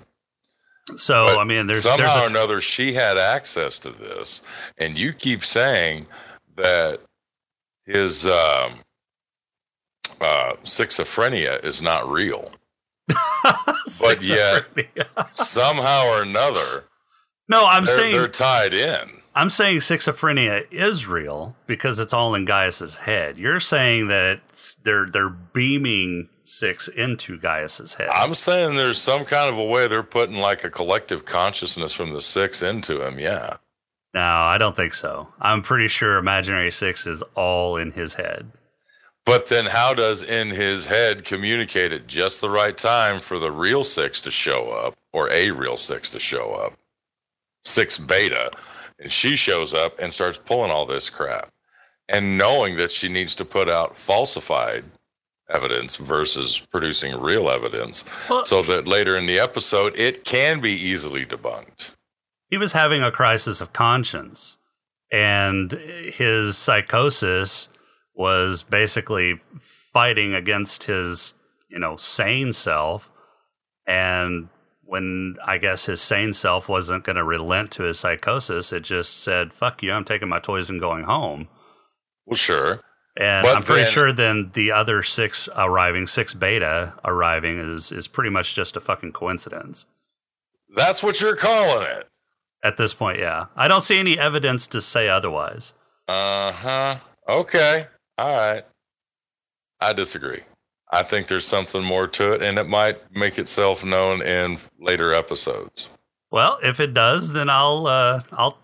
So 0.97 1.26
But 1.26 1.38
I 1.38 1.44
mean, 1.44 1.66
there's 1.66 1.82
somehow 1.82 2.20
there's 2.20 2.26
or 2.26 2.30
another 2.30 2.61
she 2.61 2.92
had 2.92 3.18
access 3.18 3.78
to 3.80 3.90
this, 3.90 4.42
and 4.78 4.97
you 4.99 5.12
keep 5.12 5.44
saying 5.44 6.06
that 6.56 7.00
his 7.87 8.26
um, 8.26 8.80
uh, 10.20 10.54
schizophrenia 10.64 11.64
is 11.64 11.82
not 11.82 12.09
real. 12.11 12.52
but 14.00 14.23
yet- 14.23 14.66
somehow 15.30 16.06
or 16.06 16.23
another, 16.23 16.85
no, 17.49 17.66
I'm 17.66 17.85
they're, 17.85 17.97
saying 17.97 18.16
they're 18.16 18.28
tied 18.28 18.75
in. 18.75 19.19
I'm 19.34 19.50
saying 19.50 19.78
schizophrenia 19.78 20.66
is 20.72 21.06
real 21.06 21.54
because 21.66 22.00
it's 22.00 22.12
all 22.12 22.34
in 22.34 22.44
Gaius's 22.44 22.99
head. 22.99 23.38
You're 23.38 23.60
saying 23.60 24.08
that 24.08 24.40
they're 24.82 25.06
they're 25.06 25.30
beaming 25.30 26.28
six 26.42 26.88
into 26.88 27.38
Gaius's 27.38 27.94
head. 27.94 28.08
I'm 28.08 28.34
saying 28.34 28.75
there's 28.75 29.00
some 29.00 29.25
kind 29.25 29.52
of 29.52 29.58
a 29.58 29.64
way 29.64 29.87
they're 29.87 30.02
putting 30.02 30.37
like 30.37 30.64
a 30.64 30.70
collective 30.70 31.25
consciousness 31.25 31.92
from 31.92 32.12
the 32.12 32.20
six 32.20 32.60
into 32.60 33.06
him. 33.06 33.18
Yeah. 33.20 33.58
no, 34.14 34.20
I 34.20 34.58
don't 34.58 34.75
think 34.75 34.94
so. 34.94 35.28
I'm 35.40 35.62
pretty 35.62 35.87
sure 35.87 36.16
Imaginary 36.18 36.72
Six 36.72 37.06
is 37.06 37.22
all 37.37 37.76
in 37.76 37.92
his 37.92 38.14
head. 38.14 38.50
But 39.25 39.46
then 39.46 39.66
how 39.66 39.94
does 39.94 40.25
in 40.25 40.49
his 40.50 40.87
head 40.87 41.25
communicate 41.25 41.92
at 41.92 42.08
just 42.08 42.40
the 42.40 42.50
right 42.50 42.76
time 42.76 43.20
for 43.20 43.38
the 43.38 43.52
real 43.52 43.84
six 43.84 44.20
to 44.22 44.30
show 44.32 44.70
up 44.70 44.96
or 45.12 45.30
a 45.30 45.52
real 45.52 45.76
six 45.76 46.10
to 46.10 46.18
show 46.18 46.52
up? 46.52 46.72
Six 47.62 47.96
beta. 47.99 48.50
And 49.00 49.11
she 49.11 49.35
shows 49.35 49.75
up 49.75 49.99
and 49.99 50.12
starts 50.12 50.38
pulling 50.38 50.71
all 50.71 50.87
this 50.87 51.11
crap. 51.11 51.49
And 52.09 52.37
knowing 52.38 52.76
that 52.76 52.90
she 52.90 53.09
needs 53.09 53.35
to 53.37 53.45
put 53.45 53.69
out 53.69 53.97
falsified 53.97 54.85
evidence 55.49 55.97
versus 55.97 56.61
producing 56.71 57.19
real 57.21 57.50
evidence 57.50 58.04
Well, 58.28 58.45
so 58.45 58.62
that 58.62 58.87
later 58.87 59.16
in 59.16 59.26
the 59.26 59.38
episode 59.40 59.92
it 59.97 60.25
can 60.25 60.61
be 60.61 60.71
easily 60.71 61.26
debunked. 61.26 61.90
he 62.49 62.57
was 62.57 62.73
having 62.73 63.02
a 63.02 63.11
crisis 63.11 63.61
of 63.61 63.73
conscience 63.73 64.59
and 65.11 65.73
his 65.73 66.57
psychosis 66.57 67.69
was 68.14 68.62
basically 68.62 69.40
fighting 69.61 70.35
against 70.35 70.85
his 70.85 71.35
you 71.69 71.80
know 71.80 71.97
sane 71.97 72.52
self 72.52 73.11
and 73.88 74.49
when 74.90 75.37
i 75.47 75.56
guess 75.56 75.87
his 75.87 76.00
sane 76.00 76.32
self 76.32 76.68
wasn't 76.68 77.04
going 77.04 77.16
to 77.16 77.23
relent 77.25 77.70
to 77.70 77.85
his 77.85 77.99
psychosis 78.00 78.73
it 78.73 78.80
just 78.82 79.23
said 79.23 79.52
fuck 79.52 79.82
you 79.82 79.92
i'm 79.92 80.04
taking 80.04 80.28
my 80.28 80.40
toys 80.40 80.68
and 80.68 80.80
going 80.80 81.04
home 81.04 81.47
Well, 82.26 82.37
sure. 82.37 82.80
and 83.16 83.44
But 83.44 83.56
i'm 83.56 83.62
pretty 83.62 83.82
then- 83.82 83.92
sure 83.92 84.12
then 84.12 84.50
the 84.54 84.73
other 84.73 85.02
six 85.04 85.49
arriving 85.56 86.06
six 86.09 86.35
beta 86.35 86.94
arriving 87.04 87.59
is 87.59 87.92
is 87.92 88.09
pretty 88.09 88.30
much 88.30 88.54
just 88.54 88.76
a 88.76 88.80
fucking 88.80 89.12
coincidence 89.12 89.87
That's 90.75 91.02
what 91.02 91.20
you're 91.20 91.37
calling 91.37 91.87
it. 91.87 92.09
at 92.64 92.76
this 92.76 92.92
point 92.94 93.18
yeah 93.20 93.47
i 93.56 93.68
don't 93.68 93.82
see 93.82 93.99
any 93.99 94.18
evidence 94.18 94.66
to 94.68 94.80
say 94.80 95.09
otherwise 95.09 95.73
Uh 96.09 96.50
huh. 96.52 96.97
Okay. 97.28 97.87
All 98.18 98.35
right. 98.35 98.64
I 99.80 99.92
disagree. 99.92 100.42
I 100.92 101.02
think 101.02 101.28
there's 101.28 101.47
something 101.47 101.85
more 101.85 102.09
to 102.09 102.32
it, 102.32 102.42
and 102.42 102.59
it 102.59 102.68
might 102.68 102.99
make 103.14 103.38
itself 103.38 103.85
known 103.85 104.23
in 104.23 104.59
later 104.78 105.14
episodes. 105.14 105.88
Well, 106.30 106.59
if 106.62 106.80
it 106.80 106.94
does, 106.94 107.32
then 107.32 107.49
I'll 107.49 107.87
uh, 107.87 108.23
I'll 108.32 108.59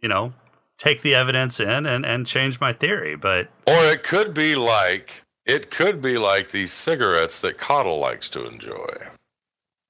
you 0.00 0.08
know 0.08 0.32
take 0.78 1.02
the 1.02 1.14
evidence 1.14 1.60
in 1.60 1.86
and 1.86 2.04
and 2.04 2.26
change 2.26 2.60
my 2.60 2.72
theory. 2.72 3.16
But 3.16 3.48
Or 3.66 3.84
it 3.84 4.02
could 4.02 4.34
be 4.34 4.54
like 4.56 5.22
it 5.46 5.70
could 5.70 6.00
be 6.02 6.18
like 6.18 6.50
these 6.50 6.72
cigarettes 6.72 7.40
that 7.40 7.58
Cottle 7.58 7.98
likes 7.98 8.28
to 8.30 8.46
enjoy. 8.46 8.96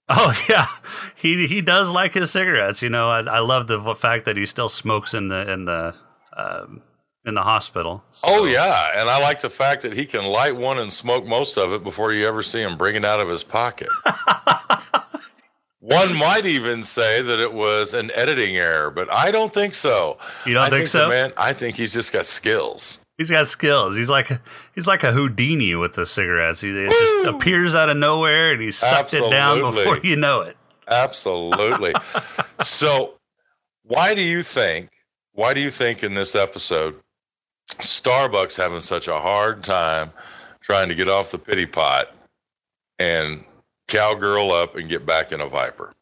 oh 0.08 0.44
yeah, 0.48 0.68
he 1.14 1.46
he 1.46 1.60
does 1.60 1.90
like 1.90 2.14
his 2.14 2.30
cigarettes. 2.30 2.82
You 2.82 2.90
know, 2.90 3.08
I, 3.08 3.20
I 3.20 3.38
love 3.40 3.66
the 3.66 3.94
fact 3.94 4.24
that 4.26 4.36
he 4.36 4.46
still 4.46 4.68
smokes 4.68 5.12
in 5.14 5.28
the 5.28 5.50
in 5.50 5.64
the 5.64 5.94
um, 6.36 6.82
in 7.24 7.34
the 7.34 7.42
hospital. 7.42 8.02
So- 8.10 8.28
Oh 8.30 8.44
yeah, 8.44 8.88
and 8.96 9.08
I 9.08 9.20
like 9.20 9.40
the 9.40 9.50
fact 9.50 9.82
that 9.82 9.92
he 9.92 10.06
can 10.06 10.24
light 10.24 10.56
one 10.56 10.78
and 10.78 10.92
smoke 10.92 11.24
most 11.26 11.58
of 11.58 11.72
it 11.72 11.82
before 11.82 12.12
you 12.12 12.26
ever 12.26 12.42
see 12.42 12.60
him 12.62 12.76
bring 12.76 12.96
it 12.96 13.04
out 13.04 13.20
of 13.20 13.28
his 13.28 13.42
pocket. 13.42 13.88
one 15.80 16.16
might 16.18 16.44
even 16.46 16.84
say 16.84 17.22
that 17.22 17.38
it 17.40 17.52
was 17.52 17.94
an 17.94 18.10
editing 18.14 18.56
error, 18.56 18.90
but 18.90 19.10
I 19.12 19.30
don't 19.30 19.52
think 19.52 19.74
so. 19.74 20.18
You 20.44 20.54
don't 20.54 20.64
I 20.64 20.70
think, 20.70 20.86
so? 20.86 21.08
Man, 21.08 21.32
I 21.36 21.52
think 21.52 21.76
he's 21.76 21.92
just 21.92 22.12
got 22.12 22.26
skills. 22.26 23.00
He's 23.16 23.30
got 23.30 23.46
skills. 23.48 23.96
He's 23.96 24.08
like 24.08 24.30
he's 24.74 24.86
like 24.86 25.02
a 25.04 25.12
Houdini 25.12 25.74
with 25.74 25.92
the 25.94 26.06
cigarettes. 26.06 26.62
He 26.62 26.70
it 26.70 26.90
just 26.90 27.26
appears 27.28 27.74
out 27.74 27.90
of 27.90 27.98
nowhere 27.98 28.52
and 28.52 28.62
he 28.62 28.70
sucked 28.70 29.12
it 29.12 29.30
down 29.30 29.60
before 29.60 29.98
you 30.02 30.16
know 30.16 30.40
it. 30.40 30.56
Absolutely. 30.88 31.92
so, 32.62 33.14
why 33.84 34.14
do 34.14 34.22
you 34.22 34.42
think? 34.42 34.88
Why 35.32 35.52
do 35.54 35.60
you 35.60 35.70
think 35.70 36.02
in 36.02 36.14
this 36.14 36.34
episode, 36.34 36.96
Starbucks 37.80 38.56
having 38.56 38.80
such 38.80 39.08
a 39.08 39.18
hard 39.18 39.62
time 39.64 40.10
trying 40.60 40.88
to 40.88 40.94
get 40.94 41.08
off 41.08 41.30
the 41.30 41.38
pity 41.38 41.66
pot 41.66 42.14
and 42.98 43.44
cowgirl 43.88 44.52
up 44.52 44.76
and 44.76 44.88
get 44.88 45.04
back 45.04 45.32
in 45.32 45.40
a 45.40 45.48
Viper? 45.48 45.92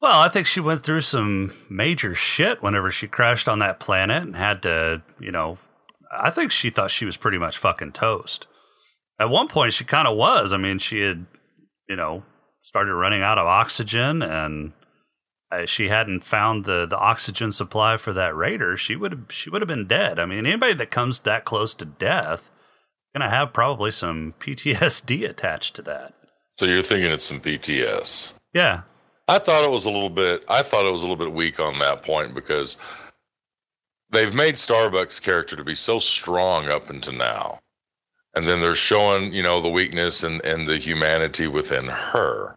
Well, 0.00 0.20
I 0.20 0.28
think 0.28 0.46
she 0.46 0.60
went 0.60 0.82
through 0.82 1.00
some 1.00 1.54
major 1.70 2.14
shit 2.14 2.62
whenever 2.62 2.90
she 2.90 3.06
crashed 3.06 3.48
on 3.48 3.58
that 3.60 3.80
planet 3.80 4.22
and 4.22 4.36
had 4.36 4.62
to, 4.62 5.02
you 5.18 5.32
know, 5.32 5.58
I 6.12 6.30
think 6.30 6.52
she 6.52 6.70
thought 6.70 6.90
she 6.90 7.06
was 7.06 7.16
pretty 7.16 7.38
much 7.38 7.56
fucking 7.56 7.92
toast. 7.92 8.46
At 9.18 9.30
one 9.30 9.48
point, 9.48 9.72
she 9.72 9.84
kind 9.84 10.06
of 10.06 10.16
was. 10.16 10.52
I 10.52 10.58
mean, 10.58 10.78
she 10.78 11.00
had, 11.00 11.26
you 11.88 11.96
know, 11.96 12.22
started 12.60 12.94
running 12.94 13.22
out 13.22 13.38
of 13.38 13.46
oxygen 13.46 14.22
and 14.22 14.72
Uh, 15.54 15.66
she 15.66 15.88
hadn't 15.88 16.24
found 16.24 16.64
the, 16.64 16.86
the 16.86 16.98
oxygen 16.98 17.52
supply 17.52 17.96
for 17.96 18.12
that 18.12 18.34
raider. 18.34 18.76
She 18.76 18.96
would 18.96 19.12
have 19.12 19.24
she 19.30 19.50
would 19.50 19.62
have 19.62 19.68
been 19.68 19.86
dead. 19.86 20.18
I 20.18 20.26
mean, 20.26 20.46
anybody 20.46 20.74
that 20.74 20.90
comes 20.90 21.20
that 21.20 21.44
close 21.44 21.74
to 21.74 21.84
death 21.84 22.50
gonna 23.14 23.30
have 23.30 23.52
probably 23.52 23.90
some 23.90 24.34
PTSD 24.40 25.28
attached 25.28 25.76
to 25.76 25.82
that. 25.82 26.14
So 26.50 26.66
you're 26.66 26.82
thinking 26.82 27.10
it's 27.10 27.24
some 27.24 27.40
PTS. 27.40 28.32
Yeah, 28.52 28.82
I 29.28 29.38
thought 29.38 29.64
it 29.64 29.70
was 29.70 29.84
a 29.84 29.90
little 29.90 30.10
bit. 30.10 30.44
I 30.48 30.62
thought 30.62 30.86
it 30.86 30.92
was 30.92 31.02
a 31.02 31.06
little 31.06 31.24
bit 31.24 31.32
weak 31.32 31.60
on 31.60 31.78
that 31.78 32.02
point 32.02 32.34
because 32.34 32.76
they've 34.10 34.34
made 34.34 34.54
Starbucks' 34.54 35.22
character 35.22 35.56
to 35.56 35.64
be 35.64 35.74
so 35.74 35.98
strong 35.98 36.68
up 36.68 36.90
until 36.90 37.14
now, 37.14 37.58
and 38.34 38.46
then 38.46 38.60
they're 38.60 38.74
showing 38.74 39.32
you 39.32 39.42
know 39.42 39.60
the 39.60 39.68
weakness 39.68 40.22
and 40.22 40.44
and 40.44 40.68
the 40.68 40.78
humanity 40.78 41.46
within 41.46 41.86
her. 41.86 42.56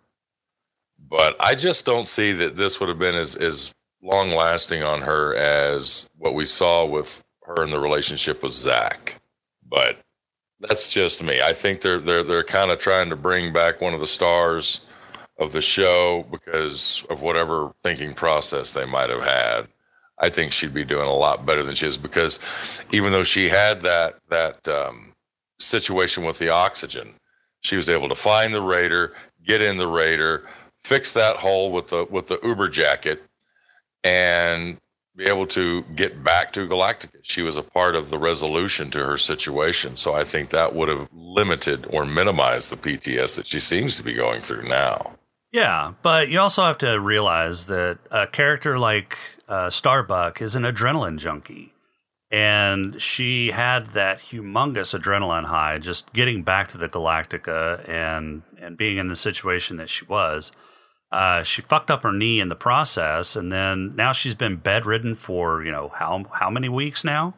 But 1.09 1.35
I 1.39 1.55
just 1.55 1.85
don't 1.85 2.07
see 2.07 2.33
that 2.33 2.57
this 2.57 2.79
would 2.79 2.89
have 2.89 2.99
been 2.99 3.15
as 3.15 3.35
as 3.35 3.73
long 4.01 4.31
lasting 4.31 4.83
on 4.83 5.01
her 5.01 5.35
as 5.35 6.09
what 6.17 6.33
we 6.33 6.45
saw 6.45 6.85
with 6.85 7.23
her 7.43 7.63
in 7.63 7.71
the 7.71 7.79
relationship 7.79 8.43
with 8.43 8.51
Zak. 8.51 9.19
But 9.67 9.99
that's 10.59 10.89
just 10.89 11.23
me. 11.23 11.41
I 11.41 11.53
think 11.53 11.81
they're 11.81 11.99
they're 11.99 12.23
they're 12.23 12.43
kind 12.43 12.71
of 12.71 12.79
trying 12.79 13.09
to 13.09 13.15
bring 13.15 13.53
back 13.53 13.81
one 13.81 13.93
of 13.93 13.99
the 13.99 14.07
stars 14.07 14.85
of 15.39 15.51
the 15.51 15.61
show 15.61 16.25
because 16.31 17.05
of 17.09 17.21
whatever 17.21 17.73
thinking 17.83 18.13
process 18.13 18.71
they 18.71 18.85
might 18.85 19.09
have 19.09 19.23
had. 19.23 19.67
I 20.19 20.29
think 20.29 20.51
she'd 20.51 20.73
be 20.73 20.83
doing 20.83 21.07
a 21.07 21.13
lot 21.13 21.45
better 21.45 21.63
than 21.63 21.75
she 21.75 21.85
is 21.85 21.95
because 21.97 22.39
even 22.91 23.11
though 23.11 23.23
she 23.23 23.49
had 23.49 23.81
that 23.81 24.15
that 24.29 24.67
um, 24.67 25.13
situation 25.59 26.25
with 26.25 26.39
the 26.39 26.49
oxygen, 26.49 27.13
she 27.61 27.75
was 27.75 27.89
able 27.89 28.09
to 28.09 28.15
find 28.15 28.53
the 28.53 28.61
raider, 28.61 29.13
get 29.45 29.61
in 29.61 29.77
the 29.77 29.87
raider, 29.87 30.47
fix 30.87 31.13
that 31.13 31.37
hole 31.37 31.71
with 31.71 31.87
the 31.87 32.07
with 32.09 32.27
the 32.27 32.39
Uber 32.43 32.69
jacket, 32.69 33.21
and 34.03 34.77
be 35.17 35.25
able 35.25 35.47
to 35.47 35.81
get 35.95 36.23
back 36.23 36.53
to 36.53 36.67
Galactica. 36.67 37.17
She 37.23 37.41
was 37.41 37.57
a 37.57 37.63
part 37.63 37.95
of 37.95 38.11
the 38.11 38.19
resolution 38.19 38.91
to 38.91 39.03
her 39.03 39.17
situation. 39.17 39.95
So 39.95 40.13
I 40.13 40.23
think 40.23 40.51
that 40.51 40.75
would 40.75 40.89
have 40.89 41.09
limited 41.11 41.87
or 41.89 42.05
minimized 42.05 42.69
the 42.69 42.77
PTS 42.77 43.35
that 43.35 43.47
she 43.47 43.59
seems 43.59 43.97
to 43.97 44.03
be 44.03 44.13
going 44.13 44.43
through 44.43 44.69
now. 44.69 45.15
Yeah, 45.51 45.93
but 46.03 46.29
you 46.29 46.39
also 46.39 46.61
have 46.63 46.77
to 46.79 46.99
realize 46.99 47.65
that 47.65 47.97
a 48.11 48.27
character 48.27 48.77
like 48.77 49.17
uh, 49.47 49.71
Starbuck 49.71 50.39
is 50.39 50.55
an 50.55 50.63
adrenaline 50.63 51.17
junkie. 51.17 51.73
And 52.29 53.01
she 53.01 53.51
had 53.51 53.91
that 53.91 54.19
humongous 54.19 54.97
adrenaline 54.97 55.45
high 55.45 55.79
just 55.79 56.13
getting 56.13 56.43
back 56.43 56.67
to 56.69 56.77
the 56.77 56.89
Galactica 56.89 57.87
and, 57.87 58.43
and 58.59 58.77
being 58.77 58.97
in 58.97 59.07
the 59.07 59.15
situation 59.15 59.77
that 59.77 59.89
she 59.89 60.05
was. 60.05 60.51
Uh, 61.11 61.41
she 61.43 61.61
fucked 61.61 61.89
up 61.89 62.03
her 62.03 62.11
knee 62.11 62.39
in 62.39 62.49
the 62.49 62.55
process, 62.55 63.35
and 63.35 63.51
then 63.51 63.95
now 63.95 64.11
she's 64.11 64.35
been 64.35 64.57
bedridden 64.57 65.15
for 65.15 65.63
you 65.63 65.71
know 65.71 65.91
how 65.95 66.25
how 66.33 66.49
many 66.49 66.67
weeks 66.67 67.03
now. 67.03 67.33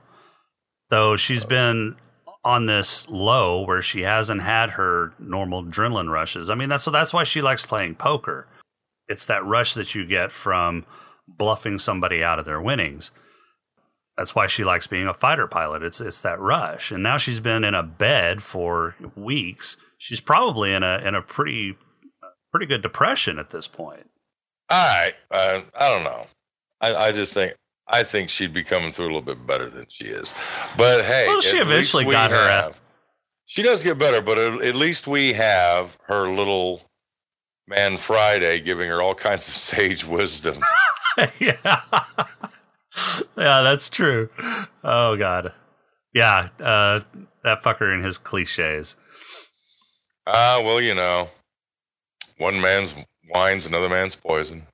So 0.92 1.16
she's 1.16 1.46
been 1.46 1.96
on 2.44 2.66
this 2.66 3.08
low 3.10 3.64
where 3.64 3.82
she 3.82 4.02
hasn't 4.02 4.42
had 4.42 4.72
her 4.72 5.14
normal 5.20 5.64
adrenaline 5.64 6.10
rushes. 6.10 6.50
I 6.50 6.56
mean, 6.56 6.70
that's 6.70 6.84
so 6.84 6.92
that's 6.92 7.14
why 7.14 7.24
she 7.24 7.42
likes 7.42 7.66
playing 7.66 7.96
poker. 7.96 8.48
It's 9.08 9.26
that 9.26 9.46
rush 9.46 9.74
that 9.74 9.94
you 9.94 10.06
get 10.06 10.32
from 10.32 10.86
bluffing 11.28 11.80
somebody 11.80 12.24
out 12.24 12.40
of 12.40 12.46
their 12.46 12.62
winnings. 12.62 13.12
That's 14.18 14.36
why 14.36 14.48
she 14.48 14.64
likes 14.64 14.88
being 14.88 15.08
a 15.08 15.14
fighter 15.14 15.48
pilot. 15.48 15.84
It's 15.84 16.02
it's 16.02 16.22
that 16.22 16.40
rush. 16.40 16.92
And 16.92 17.04
now 17.04 17.18
she's 17.18 17.40
been 17.40 17.64
in 17.64 17.76
a 17.76 17.84
bed 17.84 18.42
for 18.42 18.96
weeks. 19.16 19.78
She's 19.98 20.22
probably 20.22 20.74
in 20.74 20.82
a 20.82 20.98
in 21.06 21.14
a 21.16 21.22
pretty 21.22 21.78
pretty 22.52 22.66
good 22.66 22.82
depression 22.82 23.40
at 23.40 23.50
this 23.50 23.68
point. 23.68 24.10
All 24.70 24.86
right, 24.86 25.14
uh, 25.32 25.62
I 25.76 25.94
don't 25.94 26.04
know. 26.04 26.28
I, 26.82 26.96
I 26.96 27.12
just 27.12 27.34
think 27.34 27.56
I 27.88 28.04
think 28.04 28.30
she'd 28.30 28.54
be 28.54 28.64
coming 28.64 28.92
through 28.92 29.06
a 29.06 29.08
little 29.08 29.22
bit 29.22 29.46
better 29.46 29.70
than 29.70 29.86
she 29.90 30.06
is. 30.06 30.36
But 30.78 31.06
hey, 31.06 31.26
well, 31.28 31.42
she 31.42 31.58
eventually 31.58 32.06
got 32.06 32.32
her 32.32 32.38
ass. 32.38 32.80
She 33.46 33.64
does 33.64 33.82
get 33.82 33.98
better, 33.98 34.22
but 34.22 34.38
at, 34.38 34.62
at 34.62 34.76
least 34.76 35.08
we 35.08 35.34
have 35.34 35.98
her 36.04 36.32
little 36.32 36.84
man 37.68 37.98
Friday 37.98 38.60
giving 38.60 38.90
her 38.90 39.02
all 39.02 39.16
kinds 39.16 39.48
of 39.48 39.56
sage 39.58 40.06
wisdom. 40.06 40.60
yeah. 41.40 41.58
yeah, 43.36 43.62
that's 43.62 43.90
true. 43.90 44.30
Oh 44.84 45.16
god. 45.18 45.54
Yeah, 46.14 46.50
uh, 46.60 47.02
that 47.44 47.64
fucker 47.64 47.94
and 47.94 48.04
his 48.04 48.18
cliches. 48.18 48.96
Ah, 50.28 50.60
uh, 50.60 50.64
well, 50.64 50.82
you 50.82 50.94
know, 50.94 51.30
one 52.40 52.60
man's 52.60 52.96
wine's 53.34 53.66
another 53.66 53.90
man's 53.90 54.16
poison. 54.16 54.66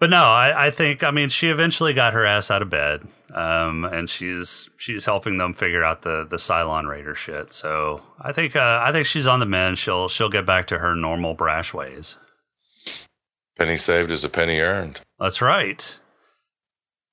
But 0.00 0.10
no, 0.10 0.24
I, 0.24 0.66
I, 0.66 0.70
think 0.70 1.04
I 1.04 1.12
mean 1.12 1.28
she 1.28 1.48
eventually 1.48 1.94
got 1.94 2.12
her 2.12 2.26
ass 2.26 2.50
out 2.50 2.62
of 2.62 2.68
bed, 2.68 3.06
um, 3.32 3.84
and 3.84 4.10
she's 4.10 4.68
she's 4.76 5.04
helping 5.04 5.38
them 5.38 5.54
figure 5.54 5.84
out 5.84 6.02
the 6.02 6.26
the 6.28 6.36
Cylon 6.36 6.88
Raider 6.88 7.14
shit. 7.14 7.52
So 7.52 8.02
I 8.20 8.32
think 8.32 8.56
uh, 8.56 8.80
I 8.82 8.90
think 8.90 9.06
she's 9.06 9.28
on 9.28 9.38
the 9.38 9.46
mend. 9.46 9.78
She'll 9.78 10.08
she'll 10.08 10.28
get 10.28 10.44
back 10.44 10.66
to 10.66 10.78
her 10.78 10.96
normal 10.96 11.34
brash 11.34 11.72
ways. 11.72 12.18
Penny 13.56 13.76
saved 13.76 14.10
is 14.10 14.24
a 14.24 14.28
penny 14.28 14.58
earned. 14.58 15.00
That's 15.18 15.40
right. 15.40 15.98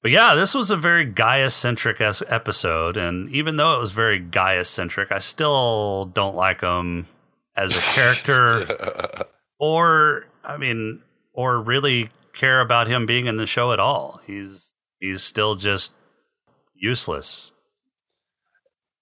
But 0.02 0.10
yeah, 0.10 0.34
this 0.34 0.56
was 0.56 0.72
a 0.72 0.76
very 0.76 1.06
Gaius 1.06 1.54
centric 1.54 2.02
episode, 2.02 2.98
and 2.98 3.30
even 3.30 3.58
though 3.58 3.76
it 3.76 3.80
was 3.80 3.92
very 3.92 4.18
Gaius 4.18 4.68
centric, 4.68 5.12
I 5.12 5.20
still 5.20 6.06
don't 6.06 6.36
like 6.36 6.62
him 6.62 7.06
as 7.56 7.78
a 7.78 7.96
character, 7.96 9.26
or 9.62 10.26
I 10.44 10.58
mean, 10.58 11.04
or 11.32 11.62
really 11.62 12.10
care 12.34 12.60
about 12.60 12.88
him 12.88 13.06
being 13.06 13.28
in 13.28 13.38
the 13.38 13.46
show 13.46 13.72
at 13.72 13.80
all. 13.80 14.20
He's 14.26 14.74
he's 15.00 15.24
still 15.24 15.56
just 15.56 15.94
useless. 16.76 17.54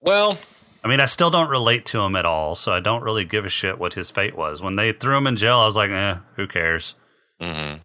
Well, 0.01 0.37
I 0.83 0.87
mean, 0.87 0.99
I 0.99 1.05
still 1.05 1.31
don't 1.31 1.49
relate 1.49 1.85
to 1.87 2.01
him 2.01 2.15
at 2.15 2.25
all, 2.25 2.55
so 2.55 2.71
I 2.71 2.81
don't 2.81 3.03
really 3.03 3.25
give 3.25 3.45
a 3.45 3.49
shit 3.49 3.79
what 3.79 3.93
his 3.93 4.11
fate 4.11 4.35
was. 4.35 4.61
When 4.61 4.75
they 4.75 4.91
threw 4.91 5.17
him 5.17 5.27
in 5.27 5.37
jail, 5.37 5.57
I 5.57 5.65
was 5.65 5.75
like, 5.75 5.91
eh, 5.91 6.17
who 6.35 6.47
cares? 6.47 6.95
Mm-hmm. 7.41 7.81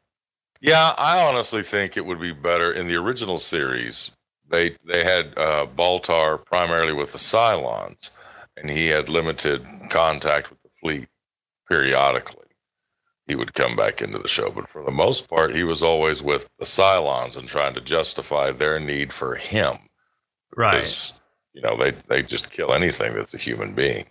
Yeah, 0.61 0.95
I 0.99 1.25
honestly 1.25 1.63
think 1.63 1.97
it 1.97 2.07
would 2.07 2.21
be 2.21 2.33
better 2.33 2.73
in 2.73 2.89
the 2.89 2.97
original 2.97 3.39
series. 3.39 4.13
They 4.51 4.77
they 4.87 5.05
had 5.05 5.39
uh, 5.39 5.67
Baltar 5.77 6.45
primarily 6.45 6.93
with 6.93 7.13
the 7.13 7.19
Cylons, 7.19 8.11
and 8.57 8.69
he 8.69 8.89
had 8.89 9.09
limited 9.09 9.65
contact 9.91 10.51
with 10.51 10.61
the 10.63 10.71
fleet 10.83 11.09
periodically 11.69 12.44
he 13.27 13.35
would 13.35 13.55
come 13.55 13.77
back 13.77 14.03
into 14.03 14.19
the 14.19 14.29
show. 14.29 14.51
But 14.51 14.69
for 14.69 14.83
the 14.83 14.91
most 14.91 15.29
part, 15.29 15.55
he 15.55 15.65
was 15.65 15.83
always 15.83 16.23
with 16.23 16.49
the 16.59 16.65
Cylons 16.65 17.37
and 17.37 17.49
trying 17.49 17.75
to 17.75 17.81
justify 17.81 18.53
their 18.53 18.79
need 18.79 19.13
for 19.13 19.35
him. 19.35 19.79
Right. 20.57 21.13
You 21.53 21.63
know, 21.63 21.77
they, 21.77 21.93
they 22.09 22.23
just 22.23 22.51
kill 22.51 22.73
anything 22.73 23.15
that's 23.15 23.35
a 23.35 23.39
human 23.39 23.75
being. 23.75 24.07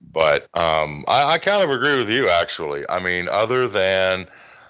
But 0.00 0.48
um, 0.54 1.04
I, 1.08 1.24
I, 1.24 1.38
kind 1.38 1.62
of 1.64 1.70
agree 1.70 1.96
with 1.96 2.10
you, 2.10 2.28
actually. 2.28 2.84
I 2.88 3.00
mean, 3.00 3.28
other 3.28 3.66
than 3.66 4.26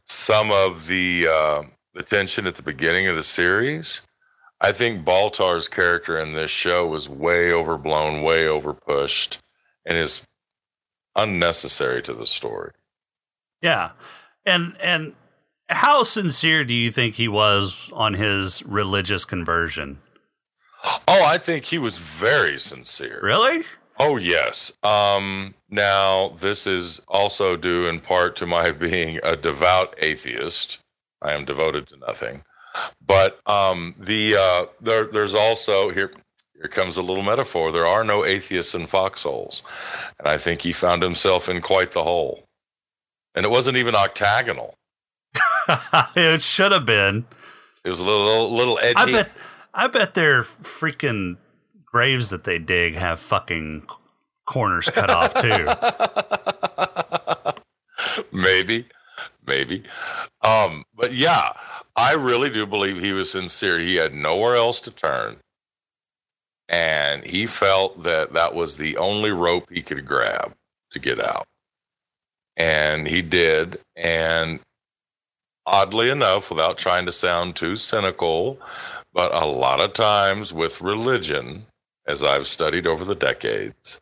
some 0.06 0.52
of 0.52 0.86
the, 0.86 1.26
uh, 1.28 1.62
the 1.94 2.02
tension 2.04 2.46
at 2.46 2.54
the 2.54 2.62
beginning 2.62 3.08
of 3.08 3.16
the 3.16 3.22
series, 3.22 4.02
I 4.60 4.72
think 4.72 5.04
Baltar's 5.04 5.68
character 5.68 6.18
in 6.18 6.32
this 6.32 6.50
show 6.50 6.86
was 6.86 7.08
way 7.08 7.52
overblown, 7.52 8.22
way 8.22 8.44
overpushed, 8.44 9.38
and 9.84 9.98
is 9.98 10.24
unnecessary 11.16 12.02
to 12.02 12.14
the 12.14 12.26
story. 12.26 12.70
Yeah. 13.62 13.92
And 14.44 14.76
and 14.82 15.14
how 15.68 16.02
sincere 16.04 16.64
do 16.64 16.74
you 16.74 16.90
think 16.90 17.16
he 17.16 17.28
was 17.28 17.90
on 17.92 18.14
his 18.14 18.62
religious 18.64 19.24
conversion? 19.24 19.98
Oh, 21.08 21.24
I 21.24 21.38
think 21.38 21.64
he 21.64 21.78
was 21.78 21.98
very 21.98 22.58
sincere. 22.58 23.18
Really? 23.22 23.64
Oh, 23.98 24.16
yes. 24.16 24.76
Um, 24.82 25.54
now, 25.70 26.28
this 26.38 26.66
is 26.66 27.00
also 27.08 27.56
due 27.56 27.86
in 27.86 28.00
part 28.00 28.36
to 28.36 28.46
my 28.46 28.70
being 28.72 29.18
a 29.24 29.36
devout 29.36 29.94
atheist. 29.98 30.78
I 31.22 31.32
am 31.32 31.44
devoted 31.44 31.88
to 31.88 31.96
nothing. 31.96 32.44
But 33.04 33.40
um, 33.46 33.94
the 33.98 34.36
uh, 34.38 34.66
there, 34.80 35.06
there's 35.06 35.34
also 35.34 35.90
here. 35.90 36.12
Here 36.54 36.68
comes 36.68 36.96
a 36.96 37.02
little 37.02 37.22
metaphor. 37.22 37.70
There 37.70 37.86
are 37.86 38.02
no 38.02 38.24
atheists 38.24 38.74
in 38.74 38.86
foxholes, 38.86 39.62
and 40.18 40.26
I 40.26 40.38
think 40.38 40.62
he 40.62 40.72
found 40.72 41.02
himself 41.02 41.50
in 41.50 41.60
quite 41.60 41.92
the 41.92 42.02
hole 42.02 42.45
and 43.36 43.44
it 43.44 43.50
wasn't 43.50 43.76
even 43.76 43.94
octagonal. 43.94 44.74
it 46.16 46.42
should 46.42 46.72
have 46.72 46.86
been. 46.86 47.26
It 47.84 47.90
was 47.90 48.00
a 48.00 48.04
little, 48.04 48.24
little, 48.24 48.56
little 48.56 48.78
edgy. 48.80 48.94
I 48.96 49.12
bet. 49.12 49.30
I 49.74 49.86
bet 49.88 50.14
their 50.14 50.42
freaking 50.42 51.36
graves 51.84 52.30
that 52.30 52.44
they 52.44 52.58
dig 52.58 52.94
have 52.94 53.20
fucking 53.20 53.86
corners 54.46 54.88
cut 54.88 55.10
off 55.10 55.34
too. 55.34 55.66
maybe, 58.32 58.86
maybe. 59.46 59.84
Um, 60.40 60.84
but 60.94 61.12
yeah, 61.12 61.52
I 61.94 62.14
really 62.14 62.48
do 62.48 62.64
believe 62.64 63.02
he 63.02 63.12
was 63.12 63.30
sincere. 63.30 63.78
He 63.78 63.96
had 63.96 64.14
nowhere 64.14 64.56
else 64.56 64.80
to 64.82 64.90
turn. 64.90 65.36
And 66.68 67.22
he 67.24 67.46
felt 67.46 68.02
that 68.02 68.32
that 68.32 68.54
was 68.54 68.78
the 68.78 68.96
only 68.96 69.30
rope 69.30 69.68
he 69.70 69.82
could 69.82 70.06
grab 70.06 70.54
to 70.92 70.98
get 70.98 71.20
out. 71.20 71.46
And 72.56 73.06
he 73.06 73.22
did. 73.22 73.80
And 73.94 74.60
oddly 75.66 76.10
enough, 76.10 76.50
without 76.50 76.78
trying 76.78 77.06
to 77.06 77.12
sound 77.12 77.56
too 77.56 77.76
cynical, 77.76 78.58
but 79.12 79.34
a 79.34 79.46
lot 79.46 79.80
of 79.80 79.92
times 79.92 80.52
with 80.52 80.80
religion, 80.80 81.66
as 82.06 82.22
I've 82.22 82.46
studied 82.46 82.86
over 82.86 83.04
the 83.04 83.14
decades, 83.14 84.00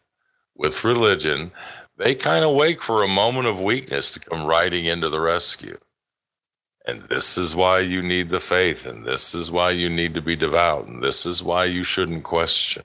with 0.56 0.84
religion, 0.84 1.52
they 1.96 2.14
kind 2.14 2.44
of 2.44 2.54
wake 2.54 2.82
for 2.82 3.02
a 3.02 3.08
moment 3.08 3.46
of 3.46 3.60
weakness 3.60 4.10
to 4.12 4.20
come 4.20 4.46
riding 4.46 4.84
into 4.84 5.08
the 5.08 5.20
rescue. 5.20 5.78
And 6.86 7.02
this 7.04 7.38
is 7.38 7.56
why 7.56 7.80
you 7.80 8.02
need 8.02 8.28
the 8.28 8.40
faith, 8.40 8.84
and 8.84 9.06
this 9.06 9.34
is 9.34 9.50
why 9.50 9.70
you 9.70 9.88
need 9.88 10.14
to 10.14 10.20
be 10.20 10.36
devout, 10.36 10.86
and 10.86 11.02
this 11.02 11.24
is 11.24 11.42
why 11.42 11.64
you 11.64 11.82
shouldn't 11.82 12.24
question. 12.24 12.82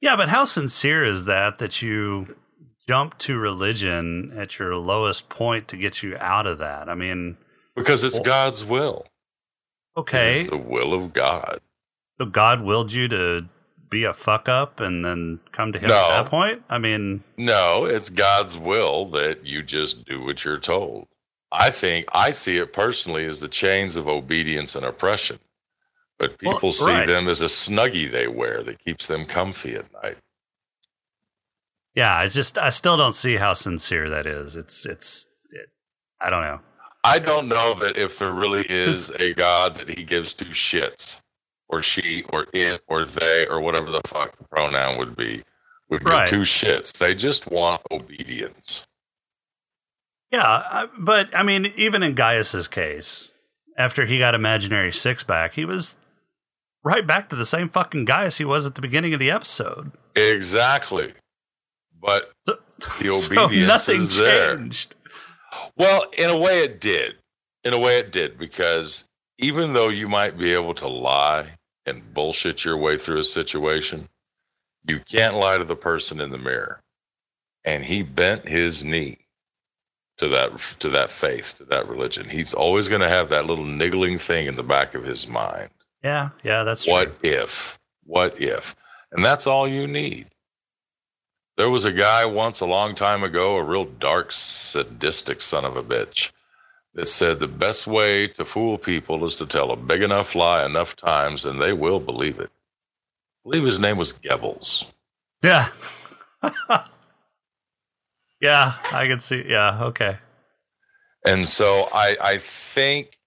Yeah, 0.00 0.16
but 0.16 0.28
how 0.28 0.44
sincere 0.44 1.04
is 1.04 1.24
that 1.24 1.58
that 1.58 1.82
you 1.82 2.36
jump 2.88 3.18
to 3.18 3.38
religion 3.38 4.32
at 4.36 4.58
your 4.58 4.76
lowest 4.76 5.28
point 5.28 5.68
to 5.68 5.76
get 5.76 6.02
you 6.02 6.16
out 6.18 6.46
of 6.46 6.58
that? 6.58 6.88
I 6.88 6.94
mean, 6.94 7.36
because 7.76 8.04
it's 8.04 8.18
God's 8.20 8.64
will. 8.64 9.06
Okay. 9.96 10.40
It's 10.40 10.50
the 10.50 10.56
will 10.56 10.92
of 10.94 11.12
God. 11.12 11.60
So 12.18 12.26
God 12.26 12.62
willed 12.62 12.92
you 12.92 13.08
to 13.08 13.46
be 13.90 14.04
a 14.04 14.12
fuck 14.12 14.48
up 14.48 14.80
and 14.80 15.04
then 15.04 15.40
come 15.52 15.72
to 15.72 15.78
him 15.78 15.88
No. 15.88 15.96
at 15.96 16.22
that 16.22 16.30
point? 16.30 16.62
I 16.68 16.78
mean, 16.78 17.22
No, 17.36 17.84
it's 17.84 18.08
God's 18.08 18.56
will 18.58 19.06
that 19.10 19.44
you 19.44 19.62
just 19.62 20.04
do 20.04 20.22
what 20.22 20.44
you're 20.44 20.58
told. 20.58 21.06
I 21.52 21.70
think 21.70 22.06
I 22.12 22.32
see 22.32 22.56
it 22.56 22.72
personally 22.72 23.24
as 23.26 23.38
the 23.38 23.46
chains 23.48 23.94
of 23.94 24.08
obedience 24.08 24.74
and 24.74 24.84
oppression. 24.84 25.38
But 26.18 26.36
Well, 26.42 26.54
people 26.54 26.72
see 26.72 26.90
right. 26.90 27.06
them 27.06 27.28
as 27.28 27.40
a 27.40 27.44
snuggie 27.46 28.10
they 28.10 28.26
wear 28.26 28.62
that 28.64 28.84
keeps 28.84 29.06
them 29.06 29.26
comfy 29.26 29.76
at 29.76 29.92
night. 30.02 30.16
Yeah, 31.94 32.14
I 32.16 32.26
just 32.28 32.58
I 32.58 32.70
still 32.70 32.96
don't 32.96 33.12
see 33.14 33.36
how 33.36 33.52
sincere 33.54 34.08
that 34.10 34.26
is. 34.26 34.56
It's 34.56 34.84
it's 34.86 35.26
it, 35.50 35.68
I 36.20 36.30
don't 36.30 36.42
know. 36.42 36.60
I 37.04 37.18
don't 37.18 37.48
know 37.48 37.74
that 37.74 37.96
if 37.96 38.18
there 38.18 38.32
really 38.32 38.64
is 38.68 39.10
a 39.18 39.34
God 39.34 39.74
that 39.76 39.90
he 39.90 40.04
gives 40.04 40.32
two 40.32 40.46
shits, 40.46 41.20
or 41.68 41.82
she, 41.82 42.24
or 42.30 42.46
it, 42.54 42.80
or 42.88 43.04
they, 43.04 43.46
or 43.46 43.60
whatever 43.60 43.90
the 43.90 44.00
fuck 44.06 44.36
the 44.38 44.44
pronoun 44.44 44.96
would 44.98 45.14
be, 45.14 45.42
would 45.90 46.00
give 46.00 46.08
Right. 46.10 46.26
two 46.28 46.40
shits. 46.42 46.96
They 46.96 47.14
just 47.14 47.50
want 47.50 47.82
obedience. 47.90 48.86
Yeah, 50.30 50.86
but 50.98 51.34
I 51.36 51.42
mean, 51.42 51.72
even 51.76 52.02
in 52.02 52.14
Gaius's 52.14 52.66
case, 52.68 53.30
after 53.76 54.06
he 54.06 54.18
got 54.18 54.34
imaginary 54.34 54.90
six 54.90 55.22
back, 55.22 55.52
he 55.54 55.64
was 55.64 55.96
right 56.82 57.06
back 57.06 57.28
to 57.28 57.36
the 57.36 57.44
same 57.46 57.68
fucking 57.68 58.04
Gaius 58.04 58.38
he 58.38 58.44
was 58.44 58.66
at 58.66 58.74
the 58.74 58.80
beginning 58.80 59.12
of 59.12 59.20
the 59.20 59.30
episode. 59.30 59.92
Exactly. 60.16 61.12
But 62.04 62.32
So, 62.46 62.58
The 63.00 63.12
so 63.14 63.26
obedience 63.46 63.68
nothing 63.68 63.96
is 64.02 64.16
there. 64.16 64.56
changed. 64.56 64.96
Well, 65.76 66.04
in 66.18 66.30
a 66.30 66.38
way, 66.38 66.62
it 66.64 66.80
did. 66.80 67.16
In 67.64 67.72
a 67.72 67.78
way, 67.78 67.98
it 67.98 68.12
did 68.12 68.38
because 68.38 69.08
even 69.38 69.72
though 69.72 69.88
you 69.88 70.06
might 70.06 70.38
be 70.38 70.52
able 70.52 70.74
to 70.74 70.88
lie 70.88 71.48
and 71.86 72.14
bullshit 72.14 72.64
your 72.64 72.76
way 72.76 72.98
through 72.98 73.18
a 73.18 73.24
situation, 73.24 74.08
you 74.86 75.00
can't 75.00 75.34
lie 75.34 75.58
to 75.58 75.64
the 75.64 75.76
person 75.76 76.20
in 76.20 76.30
the 76.30 76.38
mirror. 76.38 76.80
And 77.64 77.84
he 77.84 78.02
bent 78.02 78.46
his 78.46 78.84
knee 78.84 79.18
to 80.18 80.28
that 80.28 80.58
to 80.80 80.90
that 80.90 81.10
faith, 81.10 81.54
to 81.58 81.64
that 81.64 81.88
religion. 81.88 82.28
He's 82.28 82.52
always 82.54 82.88
going 82.88 83.00
to 83.00 83.08
have 83.08 83.30
that 83.30 83.46
little 83.46 83.64
niggling 83.64 84.18
thing 84.18 84.46
in 84.46 84.54
the 84.56 84.62
back 84.62 84.94
of 84.94 85.04
his 85.04 85.26
mind. 85.26 85.70
Yeah, 86.02 86.30
yeah, 86.42 86.64
that's 86.64 86.84
true. 86.84 86.92
What 86.92 87.16
if? 87.22 87.78
What 88.04 88.40
if? 88.40 88.76
And 89.12 89.24
that's 89.24 89.46
all 89.46 89.66
you 89.66 89.86
need. 89.86 90.26
There 91.56 91.70
was 91.70 91.84
a 91.84 91.92
guy 91.92 92.24
once 92.24 92.60
a 92.60 92.66
long 92.66 92.94
time 92.94 93.22
ago, 93.22 93.56
a 93.56 93.62
real 93.62 93.84
dark, 93.84 94.32
sadistic 94.32 95.40
son 95.40 95.64
of 95.64 95.76
a 95.76 95.82
bitch, 95.82 96.32
that 96.94 97.08
said 97.08 97.38
the 97.38 97.48
best 97.48 97.86
way 97.86 98.28
to 98.28 98.44
fool 98.44 98.78
people 98.78 99.24
is 99.24 99.36
to 99.36 99.46
tell 99.46 99.70
a 99.70 99.76
big 99.76 100.02
enough 100.02 100.34
lie 100.34 100.64
enough 100.64 100.96
times 100.96 101.44
and 101.44 101.60
they 101.60 101.72
will 101.72 102.00
believe 102.00 102.40
it. 102.40 102.50
I 103.44 103.50
believe 103.50 103.64
his 103.64 103.78
name 103.80 103.98
was 103.98 104.12
Goebbels. 104.12 104.92
Yeah. 105.42 105.68
yeah, 108.40 108.74
I 108.92 109.06
can 109.06 109.20
see. 109.20 109.44
Yeah, 109.46 109.84
okay. 109.84 110.18
And 111.24 111.46
so 111.46 111.88
I, 111.92 112.16
I 112.20 112.38
think 112.38 113.18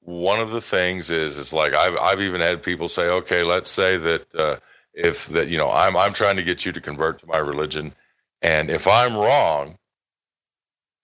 one 0.00 0.40
of 0.40 0.50
the 0.50 0.60
things 0.60 1.10
is 1.10 1.38
it's 1.38 1.52
like 1.52 1.74
I've 1.74 1.96
I've 1.96 2.20
even 2.20 2.40
had 2.40 2.62
people 2.62 2.88
say, 2.88 3.08
okay, 3.08 3.42
let's 3.42 3.70
say 3.70 3.96
that 3.96 4.34
uh, 4.34 4.56
if 4.94 5.26
that 5.28 5.48
you 5.48 5.58
know 5.58 5.70
I'm 5.70 5.96
I'm 5.96 6.12
trying 6.12 6.36
to 6.36 6.42
get 6.42 6.64
you 6.64 6.72
to 6.72 6.80
convert 6.80 7.20
to 7.20 7.26
my 7.26 7.38
religion, 7.38 7.94
and 8.42 8.70
if 8.70 8.86
I'm 8.86 9.16
wrong, 9.16 9.78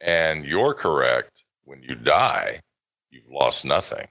and 0.01 0.45
you're 0.45 0.75
correct, 0.75 1.43
when 1.65 1.83
you 1.83 1.95
die, 1.95 2.61
you've 3.11 3.31
lost 3.31 3.65
nothing. 3.65 4.09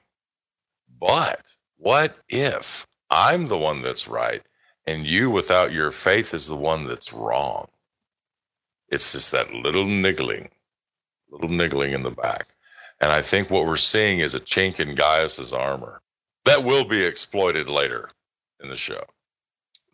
But 0.99 1.55
what 1.77 2.17
if 2.29 2.85
I'm 3.09 3.47
the 3.47 3.57
one 3.57 3.81
that's 3.81 4.07
right, 4.07 4.43
and 4.85 5.05
you, 5.05 5.29
without 5.29 5.71
your 5.71 5.91
faith, 5.91 6.33
is 6.33 6.47
the 6.47 6.55
one 6.55 6.87
that's 6.87 7.13
wrong? 7.13 7.67
It's 8.89 9.13
just 9.13 9.31
that 9.31 9.53
little 9.53 9.85
niggling 9.85 10.49
little 11.31 11.49
niggling 11.49 11.93
in 11.93 12.03
the 12.03 12.11
back. 12.11 12.47
And 13.01 13.11
I 13.11 13.21
think 13.21 13.49
what 13.49 13.65
we're 13.65 13.77
seeing 13.77 14.19
is 14.19 14.35
a 14.35 14.39
chink 14.39 14.79
in 14.79 14.95
Gaius's 14.95 15.53
armor 15.53 16.01
that 16.45 16.63
will 16.63 16.83
be 16.83 17.03
exploited 17.03 17.69
later 17.69 18.09
in 18.61 18.69
the 18.69 18.75
show. 18.75 19.03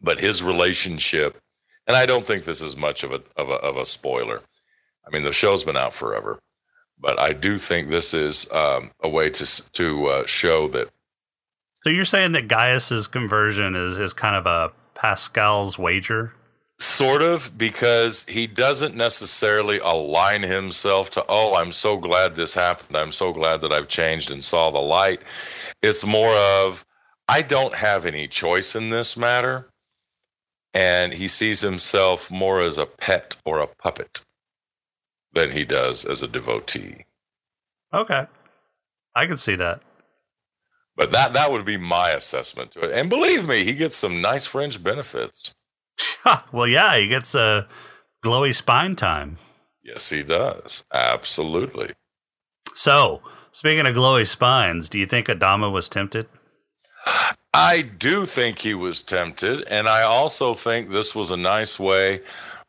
But 0.02 0.20
his 0.20 0.44
relationship, 0.44 1.42
and 1.88 1.96
I 1.98 2.06
don't 2.06 2.26
think 2.26 2.44
this 2.44 2.62
is 2.62 2.76
much 2.78 3.04
of 3.04 3.12
a 3.12 3.22
of 3.38 3.50
a, 3.50 3.56
of 3.56 3.78
a 3.78 3.86
spoiler. 3.86 4.42
I 5.06 5.10
mean, 5.12 5.24
the 5.24 5.34
show's 5.34 5.64
been 5.64 5.78
out 5.78 5.94
forever, 5.94 6.40
but 7.00 7.20
I 7.20 7.34
do 7.34 7.58
think 7.58 7.90
this 7.90 8.14
is 8.14 8.52
um, 8.52 8.92
a 9.02 9.10
way 9.10 9.30
to 9.30 9.72
to 9.72 10.08
uh, 10.08 10.26
show 10.28 10.68
that 10.70 10.90
So 11.84 11.92
you're 11.92 12.06
saying 12.06 12.32
that 12.32 12.48
Gaius's 12.48 13.08
conversion 13.08 13.76
is 13.76 14.00
is 14.00 14.14
kind 14.14 14.36
of 14.36 14.46
a 14.46 14.72
Pascal's 14.96 15.78
wager? 15.78 16.34
Sort 16.80 17.22
of, 17.22 17.58
because 17.58 18.26
he 18.26 18.48
doesn't 18.48 18.96
necessarily 18.96 19.80
align 19.80 20.42
himself 20.42 21.10
to, 21.12 21.24
oh, 21.30 21.56
I'm 21.56 21.72
so 21.72 21.96
glad 21.98 22.36
this 22.36 22.54
happened. 22.54 22.98
I'm 22.98 23.12
so 23.12 23.32
glad 23.32 23.62
that 23.62 23.72
I've 23.72 23.88
changed 23.88 24.32
and 24.32 24.44
saw 24.44 24.72
the 24.72 24.80
light. 24.80 25.22
It's 25.82 26.06
more 26.06 26.36
of, 26.36 26.86
I 27.30 27.44
don't 27.44 27.76
have 27.76 28.06
any 28.06 28.28
choice 28.28 28.76
in 28.76 28.90
this 28.90 29.16
matter. 29.16 29.70
And 30.76 31.14
he 31.14 31.28
sees 31.28 31.62
himself 31.62 32.30
more 32.30 32.62
as 32.62 32.78
a 32.78 32.86
pet 32.86 33.38
or 33.46 33.60
a 33.60 33.68
puppet 33.68 34.24
than 35.34 35.52
he 35.52 35.64
does 35.64 36.06
as 36.06 36.22
a 36.22 36.28
devotee. 36.28 37.06
Okay. 37.94 38.28
I 39.16 39.26
can 39.26 39.38
see 39.38 39.56
that. 39.56 39.82
But 40.98 41.14
that, 41.14 41.34
that 41.34 41.52
would 41.52 41.66
be 41.66 41.78
my 41.78 42.12
assessment 42.12 42.72
to 42.72 42.82
it. 42.82 42.92
And 42.92 43.10
believe 43.10 43.48
me, 43.48 43.64
he 43.64 43.74
gets 43.74 43.96
some 43.96 44.22
nice 44.22 44.46
fringe 44.46 44.84
benefits. 44.84 45.56
well, 46.52 46.68
yeah, 46.68 46.98
he 46.98 47.08
gets 47.08 47.36
a 47.36 47.68
glowy 48.24 48.54
spine 48.54 48.96
time. 48.96 49.38
Yes, 49.84 50.10
he 50.10 50.24
does. 50.24 50.84
Absolutely. 50.94 51.94
So, 52.74 53.22
speaking 53.52 53.86
of 53.86 53.96
glowy 53.96 54.28
spines, 54.28 54.90
do 54.90 55.00
you 55.00 55.06
think 55.06 55.28
Adama 55.28 55.72
was 55.72 55.88
tempted? 55.88 56.28
I 57.58 57.84
do 57.84 58.26
think 58.26 58.60
he 58.60 58.74
was 58.74 59.02
tempted, 59.02 59.64
and 59.70 59.88
I 59.88 60.02
also 60.02 60.56
think 60.56 60.90
this 60.90 61.16
was 61.16 61.32
a 61.32 61.38
nice 61.38 61.80
way 61.80 62.20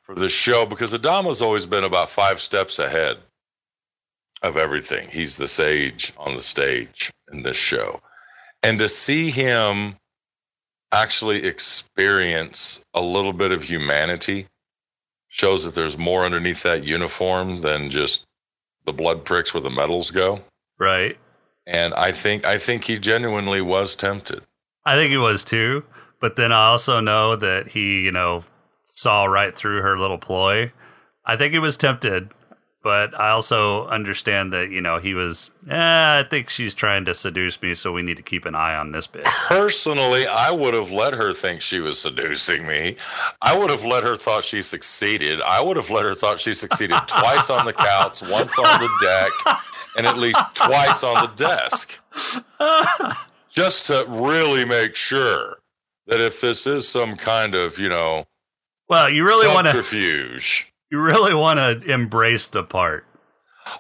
for 0.02 0.14
the 0.14 0.28
show 0.28 0.64
because 0.64 0.94
Adama's 0.94 1.42
always 1.42 1.66
been 1.66 1.82
about 1.82 2.08
five 2.08 2.40
steps 2.40 2.78
ahead 2.78 3.18
of 4.42 4.56
everything. 4.56 5.08
He's 5.08 5.34
the 5.34 5.48
sage 5.48 6.12
on 6.16 6.36
the 6.36 6.40
stage 6.40 7.10
in 7.32 7.42
this 7.42 7.56
show. 7.56 8.00
And 8.62 8.78
to 8.78 8.88
see 8.88 9.30
him 9.30 9.96
actually 10.92 11.44
experience 11.44 12.84
a 12.94 13.00
little 13.00 13.32
bit 13.32 13.50
of 13.50 13.64
humanity 13.64 14.46
shows 15.26 15.64
that 15.64 15.74
there's 15.74 15.98
more 15.98 16.24
underneath 16.24 16.62
that 16.62 16.84
uniform 16.84 17.56
than 17.56 17.90
just 17.90 18.22
the 18.84 18.92
blood 18.92 19.24
pricks 19.24 19.52
where 19.52 19.60
the 19.60 19.68
medals 19.68 20.12
go. 20.12 20.42
Right. 20.78 21.18
And 21.66 21.92
I 21.94 22.12
think 22.12 22.44
I 22.44 22.58
think 22.58 22.84
he 22.84 23.00
genuinely 23.00 23.60
was 23.60 23.96
tempted. 23.96 24.44
I 24.86 24.94
think 24.94 25.10
he 25.10 25.18
was 25.18 25.44
too. 25.44 25.84
But 26.20 26.36
then 26.36 26.52
I 26.52 26.66
also 26.68 27.00
know 27.00 27.36
that 27.36 27.68
he, 27.68 28.00
you 28.00 28.12
know, 28.12 28.44
saw 28.82 29.26
right 29.26 29.54
through 29.54 29.82
her 29.82 29.98
little 29.98 30.18
ploy. 30.18 30.72
I 31.24 31.36
think 31.36 31.52
he 31.52 31.58
was 31.58 31.76
tempted, 31.76 32.30
but 32.82 33.18
I 33.18 33.30
also 33.30 33.86
understand 33.88 34.52
that, 34.52 34.70
you 34.70 34.80
know, 34.80 34.98
he 34.98 35.12
was, 35.12 35.50
eh, 35.68 36.20
I 36.20 36.24
think 36.28 36.48
she's 36.48 36.72
trying 36.72 37.04
to 37.06 37.14
seduce 37.14 37.60
me, 37.60 37.74
so 37.74 37.92
we 37.92 38.02
need 38.02 38.16
to 38.16 38.22
keep 38.22 38.44
an 38.46 38.54
eye 38.54 38.76
on 38.76 38.92
this 38.92 39.08
bitch. 39.08 39.24
Personally, 39.24 40.26
I 40.26 40.52
would 40.52 40.72
have 40.72 40.92
let 40.92 41.12
her 41.14 41.32
think 41.34 41.60
she 41.62 41.80
was 41.80 42.00
seducing 42.00 42.64
me. 42.66 42.96
I 43.42 43.58
would 43.58 43.70
have 43.70 43.84
let 43.84 44.04
her 44.04 44.16
thought 44.16 44.44
she 44.44 44.62
succeeded. 44.62 45.42
I 45.42 45.60
would 45.60 45.76
have 45.76 45.90
let 45.90 46.04
her 46.04 46.14
thought 46.14 46.40
she 46.40 46.54
succeeded 46.54 46.96
twice 47.08 47.50
on 47.50 47.66
the 47.66 47.72
couch, 47.72 48.22
once 48.22 48.56
on 48.56 48.80
the 48.80 48.90
deck, 49.02 49.56
and 49.98 50.06
at 50.06 50.16
least 50.16 50.42
twice 50.54 51.02
on 51.02 51.22
the 51.22 51.32
desk 51.34 51.98
just 53.56 53.86
to 53.86 54.04
really 54.08 54.64
make 54.64 54.94
sure 54.94 55.58
that 56.06 56.20
if 56.20 56.40
this 56.40 56.66
is 56.66 56.86
some 56.86 57.16
kind 57.16 57.54
of, 57.54 57.78
you 57.78 57.88
know, 57.88 58.26
well, 58.88 59.10
you 59.10 59.24
really 59.24 59.48
want 59.48 59.66
to 59.66 59.72
subterfuge. 59.72 60.72
you 60.90 61.00
really 61.00 61.34
want 61.34 61.58
to 61.58 61.92
embrace 61.92 62.48
the 62.48 62.62
part. 62.62 63.04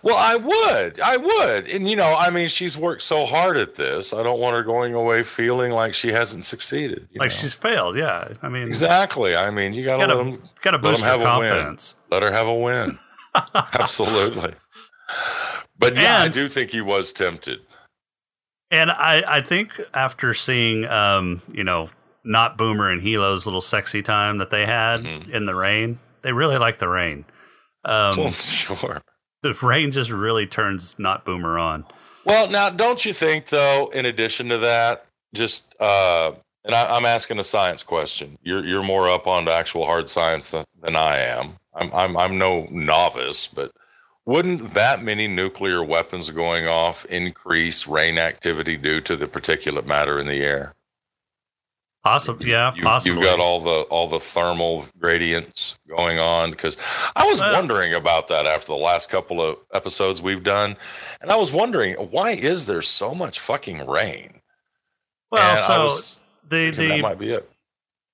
Well, 0.02 0.16
I 0.16 0.34
would. 0.34 0.98
I 0.98 1.16
would. 1.16 1.68
And, 1.68 1.88
you 1.88 1.94
know, 1.94 2.16
I 2.18 2.30
mean, 2.30 2.48
she's 2.48 2.76
worked 2.76 3.02
so 3.02 3.24
hard 3.24 3.56
at 3.56 3.76
this. 3.76 4.12
I 4.12 4.24
don't 4.24 4.40
want 4.40 4.56
her 4.56 4.64
going 4.64 4.94
away 4.94 5.22
feeling 5.22 5.70
like 5.70 5.94
she 5.94 6.08
hasn't 6.08 6.44
succeeded. 6.44 7.08
Like 7.14 7.30
know? 7.30 7.36
she's 7.36 7.54
failed. 7.54 7.96
Yeah, 7.96 8.32
I 8.42 8.48
mean, 8.48 8.66
Exactly. 8.66 9.36
I 9.36 9.50
mean, 9.50 9.74
you 9.74 9.84
got 9.84 9.98
to 9.98 10.06
gotta 10.06 10.18
let, 10.18 10.24
them, 10.24 10.42
gotta 10.60 10.76
let 10.78 10.82
boost 10.82 11.02
them 11.04 11.20
her 11.20 11.24
have 11.24 11.36
a 11.36 11.38
win. 11.40 11.50
confidence. 11.50 11.94
let 12.10 12.22
her 12.22 12.32
have 12.32 12.48
a 12.48 12.54
win. 12.54 12.98
Absolutely. 13.54 14.54
But 15.78 15.96
yeah, 15.96 16.18
I 16.18 16.28
do 16.28 16.48
think 16.48 16.70
he 16.70 16.80
was 16.80 17.12
tempted. 17.12 17.60
And 18.70 18.90
I, 18.90 19.22
I 19.26 19.40
think 19.42 19.72
after 19.94 20.34
seeing, 20.34 20.84
um, 20.86 21.42
you 21.52 21.62
know, 21.64 21.88
not 22.24 22.58
Boomer 22.58 22.90
and 22.90 23.00
Helo's 23.00 23.46
little 23.46 23.60
sexy 23.60 24.02
time 24.02 24.38
that 24.38 24.50
they 24.50 24.66
had 24.66 25.02
Mhm. 25.02 25.30
in 25.30 25.46
the 25.46 25.54
rain, 25.54 26.00
they 26.22 26.32
really 26.32 26.58
like 26.58 26.78
the 26.78 26.88
rain. 26.88 27.24
Um, 27.84 28.16
Well, 28.16 28.30
sure. 28.32 29.02
the 29.42 29.54
rain 29.62 29.92
just 29.92 30.10
really 30.10 30.46
turns 30.46 30.98
not 30.98 31.24
Boomer 31.24 31.58
on. 31.58 31.84
Well, 32.24 32.50
now, 32.50 32.70
don't 32.70 33.04
you 33.04 33.12
think, 33.12 33.46
though, 33.46 33.88
in 33.94 34.04
addition 34.06 34.48
to 34.48 34.58
that, 34.58 35.06
just, 35.32 35.76
uh, 35.78 36.32
and 36.64 36.74
I, 36.74 36.96
I'm 36.96 37.04
asking 37.06 37.38
a 37.38 37.44
science 37.44 37.84
question. 37.84 38.36
You're, 38.42 38.64
you're 38.66 38.82
more 38.82 39.08
up 39.08 39.28
on 39.28 39.46
actual 39.46 39.86
hard 39.86 40.10
science 40.10 40.50
than, 40.50 40.64
than 40.82 40.96
I 40.96 41.18
am. 41.18 41.56
I'm, 41.72 41.92
I'm, 41.94 42.16
I'm 42.16 42.38
no 42.38 42.66
novice, 42.72 43.46
but 43.46 43.70
wouldn't 44.26 44.74
that 44.74 45.02
many 45.02 45.28
nuclear 45.28 45.82
weapons 45.82 46.30
going 46.30 46.66
off 46.66 47.04
increase 47.06 47.86
rain 47.86 48.18
activity 48.18 48.76
due 48.76 49.00
to 49.02 49.16
the 49.16 49.26
particulate 49.26 49.86
matter 49.86 50.18
in 50.18 50.26
the 50.26 50.42
air? 50.42 50.74
Possibly, 52.02 52.50
yeah, 52.50 52.72
you, 52.74 52.82
possibly. 52.82 53.20
You've 53.20 53.24
got 53.24 53.40
all 53.40 53.60
the 53.60 53.80
all 53.90 54.08
the 54.08 54.20
thermal 54.20 54.86
gradients 54.98 55.76
going 55.88 56.20
on 56.20 56.52
because 56.52 56.76
I 57.16 57.26
was 57.26 57.40
wondering 57.40 57.94
about 57.94 58.28
that 58.28 58.46
after 58.46 58.68
the 58.68 58.76
last 58.76 59.10
couple 59.10 59.42
of 59.42 59.56
episodes 59.74 60.22
we've 60.22 60.44
done, 60.44 60.76
and 61.20 61.32
I 61.32 61.36
was 61.36 61.52
wondering 61.52 61.94
why 61.94 62.30
is 62.30 62.66
there 62.66 62.82
so 62.82 63.12
much 63.12 63.40
fucking 63.40 63.88
rain? 63.88 64.40
well, 65.32 65.50
And 65.50 65.58
so 65.66 65.82
was 65.84 66.20
the 66.48 66.70
the 66.70 67.02
might 67.02 67.18
be 67.18 67.32
it. 67.32 67.50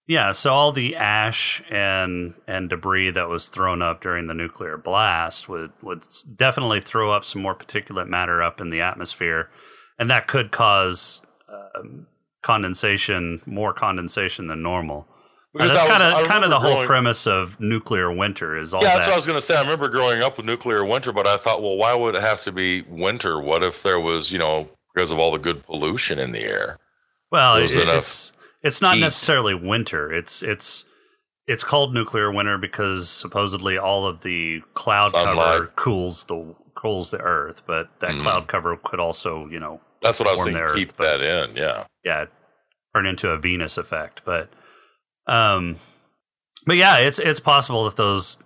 Yeah, 0.07 0.33
so 0.33 0.53
all 0.53 0.73
the 0.73 0.97
ash 0.97 1.63
and 1.71 2.35
and 2.47 2.69
debris 2.69 3.11
that 3.13 3.29
was 3.29 3.49
thrown 3.49 3.83
up 3.83 4.01
during 4.01 4.27
the 4.27 4.35
nuclear 4.35 4.77
blast 4.77 5.49
would 5.49 5.73
would 5.83 6.05
definitely 6.37 6.81
throw 6.81 7.11
up 7.13 7.25
some 7.25 7.43
more 7.43 7.55
particulate 7.55 8.09
matter 8.09 8.43
up 8.43 8.61
in 8.61 8.71
the 8.71 8.81
atmosphere, 8.81 9.51
and 9.99 10.11
that 10.11 10.27
could 10.27 10.51
cause 10.51 11.23
um, 11.49 12.07
condensation, 12.43 13.41
more 13.47 13.73
condensation 13.73 14.47
than 14.49 14.63
normal. 14.63 15.07
Because 15.55 15.75
that's 15.75 15.87
kind 15.87 16.03
of 16.03 16.27
kind 16.27 16.45
of 16.45 16.51
the 16.51 16.59
whole 16.61 16.73
growing- 16.77 16.87
premise 16.87 17.27
of 17.27 17.61
nuclear 17.61 18.11
winter 18.11 18.57
is 18.57 18.73
all 18.73 18.83
Yeah, 18.83 18.89
that. 18.89 18.95
that's 18.97 19.07
what 19.09 19.13
I 19.13 19.17
was 19.17 19.27
going 19.27 19.37
to 19.37 19.45
say. 19.45 19.55
I 19.57 19.61
remember 19.61 19.89
growing 19.91 20.23
up 20.23 20.39
with 20.39 20.47
nuclear 20.47 20.83
winter, 20.83 21.13
but 21.13 21.27
I 21.27 21.37
thought, 21.37 21.63
well, 21.63 21.77
why 21.77 21.95
would 21.95 22.15
it 22.15 22.23
have 22.23 22.41
to 22.45 22.53
be 22.53 22.83
winter? 22.89 23.39
What 23.39 23.63
if 23.63 23.83
there 23.83 24.01
was, 24.01 24.33
you 24.33 24.39
know, 24.39 24.67
because 24.95 25.11
of 25.13 25.19
all 25.19 25.31
the 25.31 25.39
good 25.39 25.63
pollution 25.67 26.19
in 26.19 26.33
the 26.33 26.41
air? 26.41 26.79
well, 27.31 27.57
it- 27.57 27.71
enough 27.75 27.99
it's 27.99 28.32
it's 28.63 28.81
not 28.81 28.99
necessarily 28.99 29.55
winter. 29.55 30.13
It's 30.13 30.43
it's 30.43 30.85
it's 31.47 31.65
called 31.65 31.93
nuclear 31.93 32.31
winter 32.33 32.57
because 32.59 33.09
supposedly 33.11 33.77
all 33.77 34.07
of 34.07 34.23
the 34.23 34.63
cloud 34.75 35.13
cover 35.13 35.67
cools 35.77 36.25
the 36.25 36.55
cools 36.75 37.11
the 37.11 37.19
earth, 37.21 37.63
but 37.67 37.89
that 38.01 38.13
Mhm. 38.13 38.21
cloud 38.21 38.47
cover 38.47 38.77
could 38.77 39.01
also, 39.01 39.47
you 39.49 39.59
know, 39.61 39.81
That's 40.03 40.19
what 40.21 40.29
I 40.29 40.33
was 40.33 40.45
saying. 40.45 40.57
earth, 40.57 40.75
Keep 40.77 40.97
that 40.97 41.21
in, 41.21 41.57
yeah. 41.57 41.85
yeah, 42.05 42.27
turn 42.95 43.07
into 43.07 43.31
a 43.31 43.39
Venus 43.39 43.77
effect. 43.77 44.23
But 44.25 44.51
um 45.27 45.77
but 46.67 46.77
yeah, 46.77 46.99
it's 46.99 47.19
it's 47.19 47.41
possible 47.41 47.85
that 47.85 47.97
those 47.97 48.39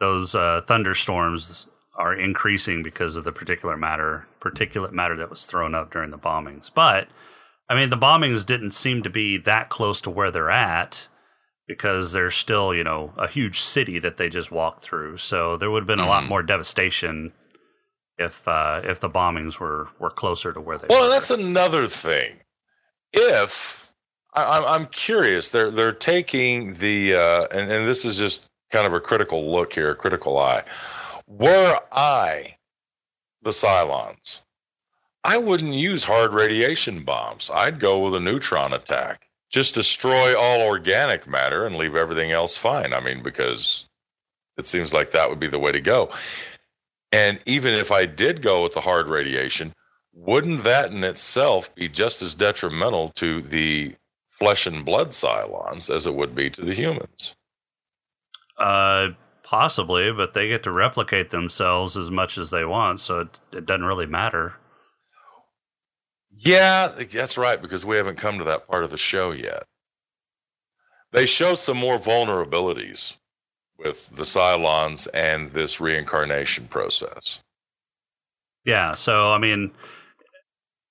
those 0.00 0.34
uh, 0.34 0.62
thunderstorms 0.66 1.66
are 1.94 2.14
increasing 2.14 2.82
because 2.82 3.16
of 3.16 3.24
the 3.24 3.32
particular 3.32 3.76
matter 3.76 4.26
particulate 4.40 4.92
matter 4.92 5.14
that 5.16 5.28
was 5.28 5.44
thrown 5.44 5.74
up 5.74 5.90
during 5.92 6.10
the 6.10 6.18
bombings. 6.18 6.70
But 6.74 7.08
I 7.70 7.74
mean 7.76 7.88
the 7.88 7.96
bombings 7.96 8.44
didn't 8.44 8.72
seem 8.72 9.02
to 9.04 9.10
be 9.10 9.38
that 9.38 9.70
close 9.70 10.02
to 10.02 10.10
where 10.10 10.30
they're 10.30 10.50
at 10.50 11.08
because 11.68 12.12
there's 12.12 12.34
still, 12.34 12.74
you 12.74 12.82
know, 12.84 13.12
a 13.16 13.28
huge 13.28 13.60
city 13.60 13.98
that 14.00 14.16
they 14.18 14.28
just 14.28 14.50
walked 14.50 14.82
through. 14.82 15.16
So 15.18 15.56
there 15.56 15.70
would 15.70 15.84
have 15.84 15.86
been 15.86 16.00
a 16.00 16.08
lot 16.08 16.24
Mhm. 16.24 16.28
more 16.28 16.42
devastation 16.42 17.32
if 18.18 18.46
uh, 18.48 18.82
if 18.84 19.00
the 19.00 19.08
bombings 19.08 19.58
were 19.58 19.88
were 19.98 20.10
closer 20.10 20.52
to 20.52 20.60
where 20.60 20.76
they 20.76 20.88
Well, 20.90 21.04
were. 21.04 21.08
that's 21.08 21.30
another 21.30 21.86
thing. 21.86 22.40
If 23.12 23.92
I, 24.34 24.44
I'm, 24.58 24.64
I'm 24.64 24.86
curious, 24.88 25.48
they're 25.50 25.70
they're 25.70 25.92
taking 25.92 26.74
the 26.74 27.14
uh, 27.14 27.46
and 27.52 27.70
and 27.70 27.86
this 27.86 28.04
is 28.04 28.18
just 28.18 28.46
kind 28.72 28.86
of 28.86 28.92
a 28.92 29.00
critical 29.00 29.50
look 29.52 29.72
here, 29.74 29.90
a 29.90 29.96
critical 29.96 30.38
eye. 30.38 30.64
Were 31.26 31.78
I 31.92 32.56
the 33.42 33.50
Cylons, 33.50 34.40
I 35.22 35.36
wouldn't 35.36 35.74
use 35.74 36.04
hard 36.04 36.32
radiation 36.32 37.04
bombs. 37.04 37.50
I'd 37.52 37.80
go 37.80 37.98
with 38.04 38.14
a 38.14 38.20
neutron 38.20 38.72
attack. 38.72 39.26
Just 39.50 39.74
destroy 39.74 40.38
all 40.38 40.66
organic 40.66 41.26
matter 41.26 41.66
and 41.66 41.76
leave 41.76 41.96
everything 41.96 42.30
else 42.30 42.56
fine. 42.56 42.92
I 42.92 43.00
mean, 43.00 43.22
because 43.22 43.88
it 44.56 44.64
seems 44.64 44.94
like 44.94 45.10
that 45.10 45.28
would 45.28 45.40
be 45.40 45.48
the 45.48 45.58
way 45.58 45.72
to 45.72 45.80
go. 45.80 46.10
And 47.12 47.40
even 47.44 47.74
if 47.74 47.90
I 47.90 48.06
did 48.06 48.42
go 48.42 48.62
with 48.62 48.74
the 48.74 48.80
hard 48.80 49.08
radiation, 49.08 49.74
wouldn't 50.12 50.64
that 50.64 50.90
in 50.90 51.02
itself 51.04 51.74
be 51.74 51.88
just 51.88 52.22
as 52.22 52.34
detrimental 52.34 53.10
to 53.16 53.42
the 53.42 53.94
flesh 54.28 54.66
and 54.66 54.84
blood 54.84 55.10
Cylons 55.10 55.94
as 55.94 56.06
it 56.06 56.14
would 56.14 56.34
be 56.34 56.50
to 56.50 56.64
the 56.64 56.74
humans? 56.74 57.34
Uh, 58.56 59.10
possibly, 59.42 60.12
but 60.12 60.34
they 60.34 60.48
get 60.48 60.62
to 60.62 60.72
replicate 60.72 61.30
themselves 61.30 61.96
as 61.96 62.10
much 62.10 62.38
as 62.38 62.50
they 62.50 62.64
want, 62.64 63.00
so 63.00 63.20
it, 63.20 63.40
it 63.52 63.66
doesn't 63.66 63.84
really 63.84 64.06
matter. 64.06 64.54
Yeah, 66.42 66.88
that's 66.88 67.36
right, 67.36 67.60
because 67.60 67.84
we 67.84 67.98
haven't 67.98 68.16
come 68.16 68.38
to 68.38 68.44
that 68.44 68.66
part 68.66 68.82
of 68.82 68.90
the 68.90 68.96
show 68.96 69.30
yet. 69.30 69.64
They 71.12 71.26
show 71.26 71.54
some 71.54 71.76
more 71.76 71.98
vulnerabilities 71.98 73.16
with 73.78 74.08
the 74.16 74.22
Cylons 74.22 75.06
and 75.12 75.50
this 75.50 75.80
reincarnation 75.80 76.68
process. 76.68 77.40
Yeah, 78.64 78.94
so 78.94 79.32
I 79.32 79.38
mean, 79.38 79.72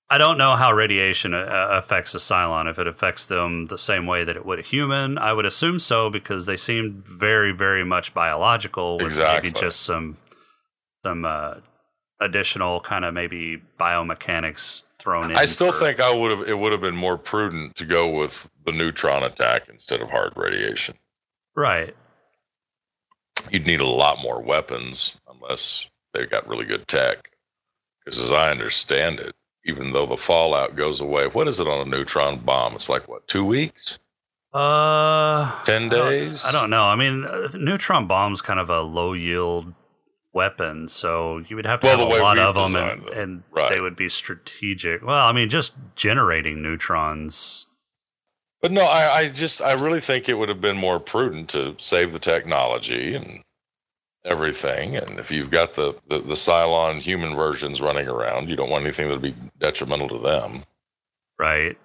I 0.08 0.18
don't 0.18 0.38
know 0.38 0.54
how 0.54 0.72
radiation 0.72 1.34
uh, 1.34 1.68
affects 1.70 2.14
a 2.14 2.18
Cylon. 2.18 2.70
If 2.70 2.78
it 2.78 2.86
affects 2.86 3.26
them 3.26 3.66
the 3.66 3.78
same 3.78 4.06
way 4.06 4.22
that 4.22 4.36
it 4.36 4.46
would 4.46 4.58
a 4.60 4.62
human, 4.62 5.18
I 5.18 5.32
would 5.32 5.46
assume 5.46 5.80
so 5.80 6.10
because 6.10 6.46
they 6.46 6.56
seem 6.56 7.02
very, 7.06 7.50
very 7.50 7.84
much 7.84 8.14
biological 8.14 8.98
with 8.98 9.06
Exactly. 9.06 9.50
maybe 9.50 9.60
just 9.60 9.80
some 9.82 10.16
some 11.04 11.24
uh, 11.24 11.54
additional 12.20 12.80
kind 12.80 13.04
of 13.04 13.14
maybe 13.14 13.62
biomechanics 13.78 14.82
thrown 15.00 15.30
in. 15.30 15.36
I 15.36 15.44
still 15.46 15.72
for- 15.72 15.78
think 15.80 16.00
I 16.00 16.14
would 16.14 16.30
have 16.30 16.48
it 16.48 16.58
would 16.58 16.72
have 16.72 16.80
been 16.80 16.96
more 16.96 17.16
prudent 17.18 17.76
to 17.76 17.84
go 17.84 18.08
with 18.08 18.48
the 18.64 18.72
neutron 18.72 19.22
attack 19.24 19.68
instead 19.68 20.00
of 20.00 20.10
hard 20.10 20.32
radiation. 20.36 20.94
right. 21.56 21.94
you'd 23.50 23.66
need 23.66 23.80
a 23.80 23.86
lot 23.88 24.20
more 24.20 24.40
weapons 24.42 25.18
unless 25.28 25.90
they've 26.12 26.30
got 26.30 26.46
really 26.46 26.64
good 26.66 26.86
tech. 26.86 27.30
Because 28.04 28.18
as 28.18 28.30
I 28.32 28.50
understand 28.50 29.18
it, 29.18 29.34
even 29.64 29.92
though 29.92 30.06
the 30.06 30.16
fallout 30.16 30.76
goes 30.76 31.00
away, 31.00 31.26
what 31.26 31.48
is 31.48 31.58
it 31.60 31.66
on 31.66 31.86
a 31.86 31.90
neutron 31.90 32.38
bomb? 32.38 32.74
It's 32.74 32.88
like 32.88 33.08
what, 33.08 33.26
two 33.28 33.44
weeks? 33.44 33.98
Uh, 34.52 35.62
10 35.64 35.84
I 35.84 35.88
don't- 35.88 36.10
days? 36.10 36.44
I 36.44 36.52
don't 36.52 36.70
know. 36.70 36.84
I 36.84 36.96
mean, 36.96 37.24
uh, 37.24 37.48
neutron 37.54 38.06
bomb's 38.06 38.42
kind 38.42 38.58
of 38.60 38.68
a 38.68 38.80
low 38.80 39.12
yield 39.12 39.72
weapon, 40.32 40.88
so 40.88 41.38
you 41.48 41.56
would 41.56 41.66
have 41.66 41.80
to 41.80 41.86
Well, 41.86 41.98
have 41.98 42.18
a 42.20 42.22
lot 42.22 42.38
of 42.38 42.54
them, 42.54 42.76
and, 42.76 43.06
them. 43.06 43.18
and 43.18 43.42
Right. 43.50 43.68
they 43.70 43.80
would 43.80 43.96
be 43.96 44.08
strategic. 44.08 45.02
Well, 45.02 45.26
I 45.26 45.32
mean, 45.32 45.48
just 45.48 45.74
generating 45.96 46.62
neutrons. 46.62 47.66
But 48.62 48.72
no, 48.72 48.82
I, 48.82 49.16
I 49.20 49.28
just 49.28 49.60
I 49.62 49.72
really 49.72 50.00
think 50.00 50.28
it 50.28 50.34
would 50.34 50.48
have 50.50 50.60
been 50.60 50.76
more 50.76 51.00
prudent 51.00 51.48
to 51.50 51.74
save 51.78 52.12
the 52.12 52.18
technology 52.18 53.14
and 53.14 53.42
everything. 54.24 54.96
And 54.96 55.18
if 55.18 55.30
you've 55.30 55.50
got 55.50 55.72
the, 55.72 55.94
the, 56.08 56.18
the 56.18 56.34
Cylon 56.34 56.98
human 57.00 57.34
versions 57.34 57.80
running 57.80 58.06
around, 58.06 58.48
you 58.50 58.56
don't 58.56 58.68
want 58.68 58.84
anything 58.84 59.08
that 59.08 59.14
would 59.14 59.22
be 59.22 59.34
detrimental 59.58 60.08
to 60.10 60.18
them. 60.18 60.62
Right. 61.38 61.78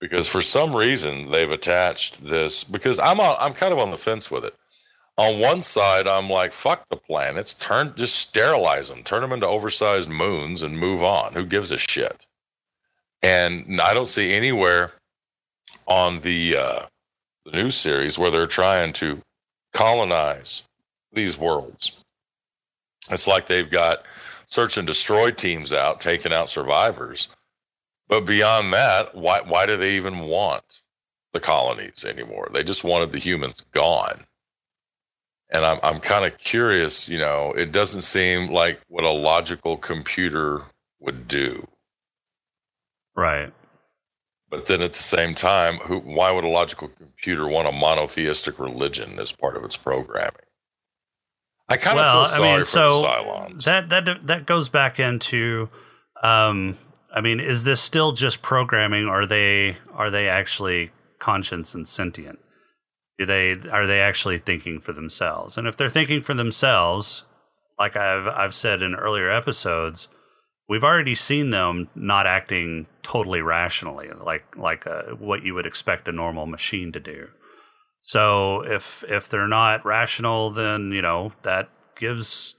because 0.00 0.26
for 0.26 0.40
some 0.40 0.74
reason 0.74 1.28
they've 1.30 1.50
attached 1.50 2.24
this 2.24 2.64
because 2.64 2.98
I'm 2.98 3.20
on, 3.20 3.36
I'm 3.38 3.52
kind 3.52 3.74
of 3.74 3.78
on 3.78 3.90
the 3.90 3.98
fence 3.98 4.30
with 4.30 4.44
it. 4.46 4.54
On 5.20 5.38
one 5.38 5.60
side, 5.60 6.08
I'm 6.08 6.30
like, 6.30 6.50
fuck 6.50 6.88
the 6.88 6.96
planets, 6.96 7.52
turn 7.52 7.92
just 7.94 8.16
sterilize 8.16 8.88
them, 8.88 9.02
turn 9.02 9.20
them 9.20 9.32
into 9.32 9.46
oversized 9.46 10.08
moons, 10.08 10.62
and 10.62 10.78
move 10.78 11.02
on. 11.02 11.34
Who 11.34 11.44
gives 11.44 11.70
a 11.70 11.76
shit? 11.76 12.24
And 13.20 13.82
I 13.82 13.92
don't 13.92 14.08
see 14.08 14.32
anywhere 14.32 14.92
on 15.86 16.20
the 16.20 16.56
uh, 16.56 16.86
the 17.44 17.50
new 17.50 17.68
series 17.68 18.18
where 18.18 18.30
they're 18.30 18.46
trying 18.46 18.94
to 18.94 19.20
colonize 19.74 20.62
these 21.12 21.36
worlds. 21.36 21.98
It's 23.10 23.26
like 23.26 23.44
they've 23.44 23.70
got 23.70 24.04
search 24.46 24.78
and 24.78 24.86
destroy 24.86 25.32
teams 25.32 25.70
out, 25.70 26.00
taking 26.00 26.32
out 26.32 26.48
survivors. 26.48 27.28
But 28.08 28.24
beyond 28.24 28.72
that, 28.72 29.14
why 29.14 29.42
why 29.42 29.66
do 29.66 29.76
they 29.76 29.96
even 29.96 30.20
want 30.20 30.80
the 31.34 31.40
colonies 31.40 32.06
anymore? 32.06 32.48
They 32.54 32.64
just 32.64 32.84
wanted 32.84 33.12
the 33.12 33.18
humans 33.18 33.66
gone. 33.72 34.24
And 35.52 35.64
I'm 35.64 35.80
I'm 35.82 36.00
kind 36.00 36.24
of 36.24 36.38
curious, 36.38 37.08
you 37.08 37.18
know, 37.18 37.52
it 37.52 37.72
doesn't 37.72 38.02
seem 38.02 38.50
like 38.50 38.80
what 38.88 39.04
a 39.04 39.10
logical 39.10 39.76
computer 39.76 40.62
would 41.00 41.26
do. 41.26 41.66
Right. 43.16 43.52
But 44.50 44.66
then 44.66 44.82
at 44.82 44.92
the 44.92 45.02
same 45.02 45.34
time, 45.34 45.76
who, 45.76 46.00
why 46.00 46.32
would 46.32 46.44
a 46.44 46.48
logical 46.48 46.88
computer 46.88 47.46
want 47.46 47.68
a 47.68 47.72
monotheistic 47.72 48.58
religion 48.58 49.18
as 49.20 49.30
part 49.30 49.56
of 49.56 49.64
its 49.64 49.76
programming? 49.76 50.34
I 51.68 51.76
kind 51.76 51.96
well, 51.96 52.22
of 52.22 52.30
feel 52.30 52.36
sorry 52.36 52.48
I 52.48 52.52
mean, 52.52 52.60
for 52.60 52.64
so 52.64 53.00
the 53.00 53.06
Cylons. 53.06 53.64
that 53.64 53.88
that 53.90 54.26
that 54.26 54.46
goes 54.46 54.68
back 54.68 54.98
into, 54.98 55.68
um, 56.20 56.76
I 57.14 57.20
mean, 57.20 57.38
is 57.38 57.62
this 57.62 57.80
still 57.80 58.10
just 58.10 58.42
programming? 58.42 59.06
Or 59.06 59.22
are 59.22 59.26
they 59.26 59.76
are 59.94 60.10
they 60.10 60.28
actually 60.28 60.90
conscious 61.20 61.72
and 61.72 61.86
sentient? 61.86 62.40
Do 63.20 63.26
they 63.26 63.52
are 63.70 63.86
they 63.86 64.00
actually 64.00 64.38
thinking 64.38 64.80
for 64.80 64.94
themselves? 64.94 65.58
And 65.58 65.68
if 65.68 65.76
they're 65.76 65.90
thinking 65.90 66.22
for 66.22 66.32
themselves, 66.32 67.24
like 67.78 67.94
I've 67.94 68.26
I've 68.26 68.54
said 68.54 68.80
in 68.80 68.94
earlier 68.94 69.28
episodes, 69.28 70.08
we've 70.70 70.82
already 70.82 71.14
seen 71.14 71.50
them 71.50 71.90
not 71.94 72.26
acting 72.26 72.86
totally 73.02 73.42
rationally, 73.42 74.08
like 74.08 74.56
like 74.56 74.86
uh 74.86 75.02
what 75.18 75.42
you 75.42 75.52
would 75.52 75.66
expect 75.66 76.08
a 76.08 76.12
normal 76.12 76.46
machine 76.46 76.92
to 76.92 77.00
do. 77.00 77.28
So 78.00 78.62
if 78.62 79.04
if 79.06 79.28
they're 79.28 79.46
not 79.46 79.84
rational, 79.84 80.48
then 80.48 80.90
you 80.90 81.02
know 81.02 81.32
that 81.42 81.68
gives 81.98 82.56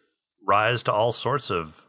rise 0.48 0.84
to 0.84 0.94
all 0.94 1.12
sorts 1.12 1.50
of 1.50 1.88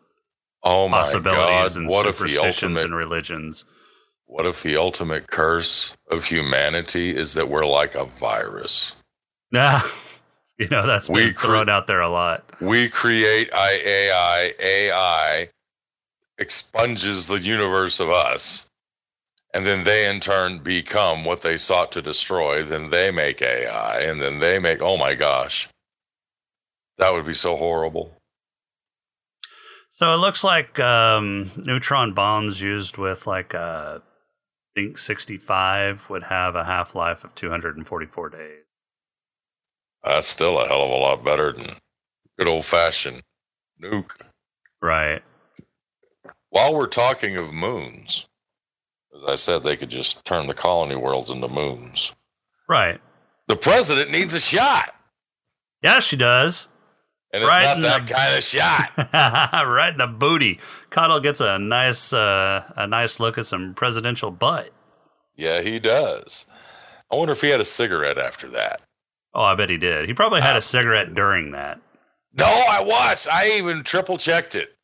oh 0.64 0.88
my 0.88 1.00
possibilities 1.00 1.74
God. 1.74 1.76
and 1.76 1.90
What 1.90 2.06
if 2.06 2.16
the 2.16 2.28
superstitions 2.28 2.78
ultimate 2.78 2.84
and 2.86 2.96
religions. 2.96 3.66
What 4.26 4.46
if 4.46 4.62
the 4.62 4.76
ultimate 4.76 5.26
curse 5.28 5.94
of 6.10 6.24
humanity 6.24 7.16
is 7.16 7.34
that 7.34 7.48
we're 7.48 7.66
like 7.66 7.94
a 7.94 8.06
virus? 8.06 8.94
Nah, 9.50 9.82
you 10.58 10.68
know 10.68 10.86
that's 10.86 11.08
We 11.08 11.26
been 11.26 11.34
cre- 11.34 11.46
thrown 11.48 11.68
out 11.68 11.86
there 11.86 12.00
a 12.00 12.08
lot. 12.08 12.44
We 12.60 12.88
create 12.88 13.50
AI, 13.52 14.54
AI 14.58 15.48
expunges 16.38 17.26
the 17.26 17.40
universe 17.40 18.00
of 18.00 18.10
us, 18.10 18.66
and 19.54 19.66
then 19.66 19.84
they 19.84 20.08
in 20.08 20.20
turn 20.20 20.58
become 20.60 21.24
what 21.24 21.42
they 21.42 21.56
sought 21.56 21.92
to 21.92 22.02
destroy. 22.02 22.62
Then 22.64 22.90
they 22.90 23.10
make 23.10 23.42
AI, 23.42 24.00
and 24.00 24.20
then 24.20 24.38
they 24.38 24.58
make, 24.58 24.80
oh 24.80 24.96
my 24.96 25.14
gosh, 25.14 25.68
that 26.98 27.12
would 27.12 27.26
be 27.26 27.34
so 27.34 27.56
horrible. 27.56 28.16
So 29.90 30.14
it 30.14 30.16
looks 30.16 30.42
like 30.42 30.80
um, 30.80 31.50
neutron 31.56 32.14
bombs 32.14 32.62
used 32.62 32.96
with 32.96 33.26
like 33.26 33.54
uh, 33.54 33.98
I 33.98 34.11
think 34.74 34.98
65 34.98 36.08
would 36.08 36.24
have 36.24 36.54
a 36.54 36.64
half 36.64 36.94
life 36.94 37.24
of 37.24 37.34
244 37.34 38.30
days. 38.30 38.64
That's 40.04 40.26
still 40.26 40.58
a 40.58 40.66
hell 40.66 40.82
of 40.82 40.90
a 40.90 40.94
lot 40.94 41.24
better 41.24 41.52
than 41.52 41.76
good 42.38 42.48
old 42.48 42.64
fashioned 42.66 43.22
nuke. 43.82 44.10
Right. 44.80 45.22
While 46.50 46.74
we're 46.74 46.86
talking 46.86 47.38
of 47.38 47.52
moons, 47.52 48.28
as 49.16 49.22
I 49.28 49.34
said, 49.36 49.62
they 49.62 49.76
could 49.76 49.90
just 49.90 50.24
turn 50.24 50.46
the 50.46 50.54
colony 50.54 50.96
worlds 50.96 51.30
into 51.30 51.48
moons. 51.48 52.12
Right. 52.68 53.00
The 53.48 53.56
president 53.56 54.10
needs 54.10 54.34
a 54.34 54.40
shot, 54.40 54.94
Yeah, 55.82 56.00
she 56.00 56.16
does. 56.16 56.68
And 57.32 57.42
it's 57.42 57.48
Right 57.48 57.64
not 57.78 57.80
that 57.80 58.06
the- 58.06 58.14
kind 58.14 58.36
of 58.38 58.44
shot. 58.44 58.90
right 59.68 59.92
in 59.92 59.98
the 59.98 60.06
booty. 60.06 60.60
Cottle 60.90 61.20
gets 61.20 61.40
a 61.40 61.58
nice 61.58 62.12
uh, 62.12 62.70
a 62.76 62.86
nice 62.86 63.18
look 63.20 63.38
at 63.38 63.46
some 63.46 63.74
presidential 63.74 64.30
butt. 64.30 64.70
yeah, 65.36 65.60
he 65.60 65.78
does. 65.78 66.46
I 67.10 67.16
wonder 67.16 67.32
if 67.32 67.40
he 67.40 67.48
had 67.48 67.60
a 67.60 67.64
cigarette 67.64 68.18
after 68.18 68.48
that. 68.50 68.80
Oh, 69.34 69.42
I 69.44 69.54
bet 69.54 69.70
he 69.70 69.76
did. 69.78 70.06
He 70.06 70.14
probably 70.14 70.40
had 70.42 70.54
Ah. 70.56 70.58
a 70.58 70.62
cigarette 70.62 71.14
during 71.14 71.52
that. 71.52 71.80
No, 72.34 72.46
I 72.46 72.80
watched. 72.82 73.28
I 73.30 73.52
even 73.58 73.82
triple 73.82 74.16
checked 74.18 74.54
it. 74.54 74.74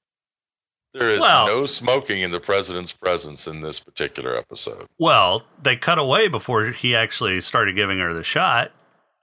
There 0.94 1.10
is 1.10 1.20
Well- 1.20 1.46
no 1.46 1.66
smoking 1.66 2.22
in 2.22 2.30
the 2.30 2.40
president's 2.40 2.92
presence 2.92 3.46
in 3.46 3.60
this 3.60 3.78
particular 3.80 4.36
episode. 4.36 4.86
Well, 4.98 5.42
they 5.62 5.76
cut 5.76 5.98
away 5.98 6.28
before 6.28 6.64
he 6.66 6.94
actually 6.96 7.40
started 7.42 7.76
giving 7.76 7.98
her 7.98 8.12
the 8.14 8.22
shot. 8.22 8.72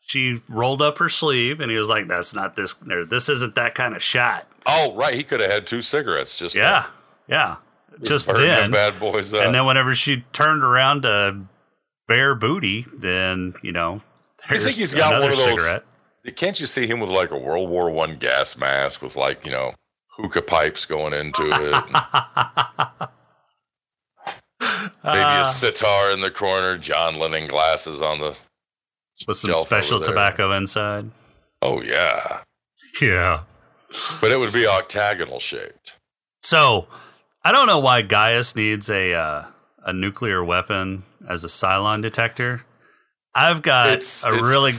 She 0.07 0.41
rolled 0.47 0.81
up 0.83 0.99
her 0.99 1.09
sleeve, 1.09 1.59
and 1.59 1.71
he 1.71 1.77
was 1.77 1.87
like, 1.89 2.07
"That's 2.07 2.33
not 2.35 2.55
this. 2.55 2.75
This 2.85 3.27
isn't 3.27 3.55
that 3.55 3.73
kind 3.73 3.95
of 3.95 4.03
shot." 4.03 4.47
Oh, 4.67 4.93
right. 4.95 5.13
He 5.15 5.23
could 5.23 5.41
have 5.41 5.51
had 5.51 5.65
two 5.67 5.81
cigarettes 5.81 6.37
just 6.37 6.55
Yeah, 6.55 6.85
yeah. 7.27 7.55
Just 8.03 8.27
then, 8.27 8.71
bad 8.71 8.99
boys 8.99 9.33
up. 9.33 9.41
and 9.43 9.55
then 9.55 9.65
whenever 9.65 9.95
she 9.95 10.25
turned 10.33 10.63
around 10.63 11.03
to 11.03 11.41
bare 12.07 12.35
booty, 12.35 12.85
then 12.93 13.55
you 13.63 13.71
know, 13.71 14.01
I 14.49 14.57
think 14.59 14.75
he's 14.75 14.93
got 14.93 15.21
one 15.21 15.31
of 15.31 15.37
those- 15.37 15.59
cigarette. 15.59 15.83
Can't 16.35 16.59
you 16.59 16.65
see 16.65 16.87
him 16.87 16.99
with 16.99 17.09
like 17.09 17.31
a 17.31 17.37
World 17.37 17.69
War 17.69 17.89
One 17.89 18.17
gas 18.17 18.57
mask 18.57 19.01
with 19.01 19.15
like 19.15 19.45
you 19.45 19.51
know 19.51 19.73
hookah 20.17 20.41
pipes 20.43 20.85
going 20.85 21.13
into 21.13 21.43
it, 21.51 21.71
maybe 24.61 24.69
Ah, 25.03 25.41
a 25.41 25.45
sitar 25.45 26.11
in 26.11 26.21
the 26.21 26.31
corner, 26.31 26.77
John 26.77 27.19
Lennon 27.19 27.47
glasses 27.47 28.01
on 28.01 28.19
the 28.19 28.35
with 29.27 29.37
some 29.37 29.53
special 29.55 29.99
tobacco 29.99 30.51
inside. 30.51 31.11
Oh 31.61 31.81
yeah, 31.81 32.41
Yeah. 33.01 33.41
but 34.21 34.31
it 34.31 34.39
would 34.39 34.53
be 34.53 34.67
octagonal 34.67 35.39
shaped. 35.39 35.93
So 36.43 36.87
I 37.43 37.51
don't 37.51 37.67
know 37.67 37.79
why 37.79 38.01
Gaius 38.01 38.55
needs 38.55 38.89
a 38.89 39.13
uh, 39.13 39.45
a 39.83 39.93
nuclear 39.93 40.43
weapon 40.43 41.03
as 41.27 41.43
a 41.43 41.47
Cylon 41.47 42.01
detector. 42.01 42.63
I've 43.33 43.61
got 43.61 43.87
It's- 43.89 44.23
a 44.25 44.29
it's- 44.33 44.49
really 44.49 44.73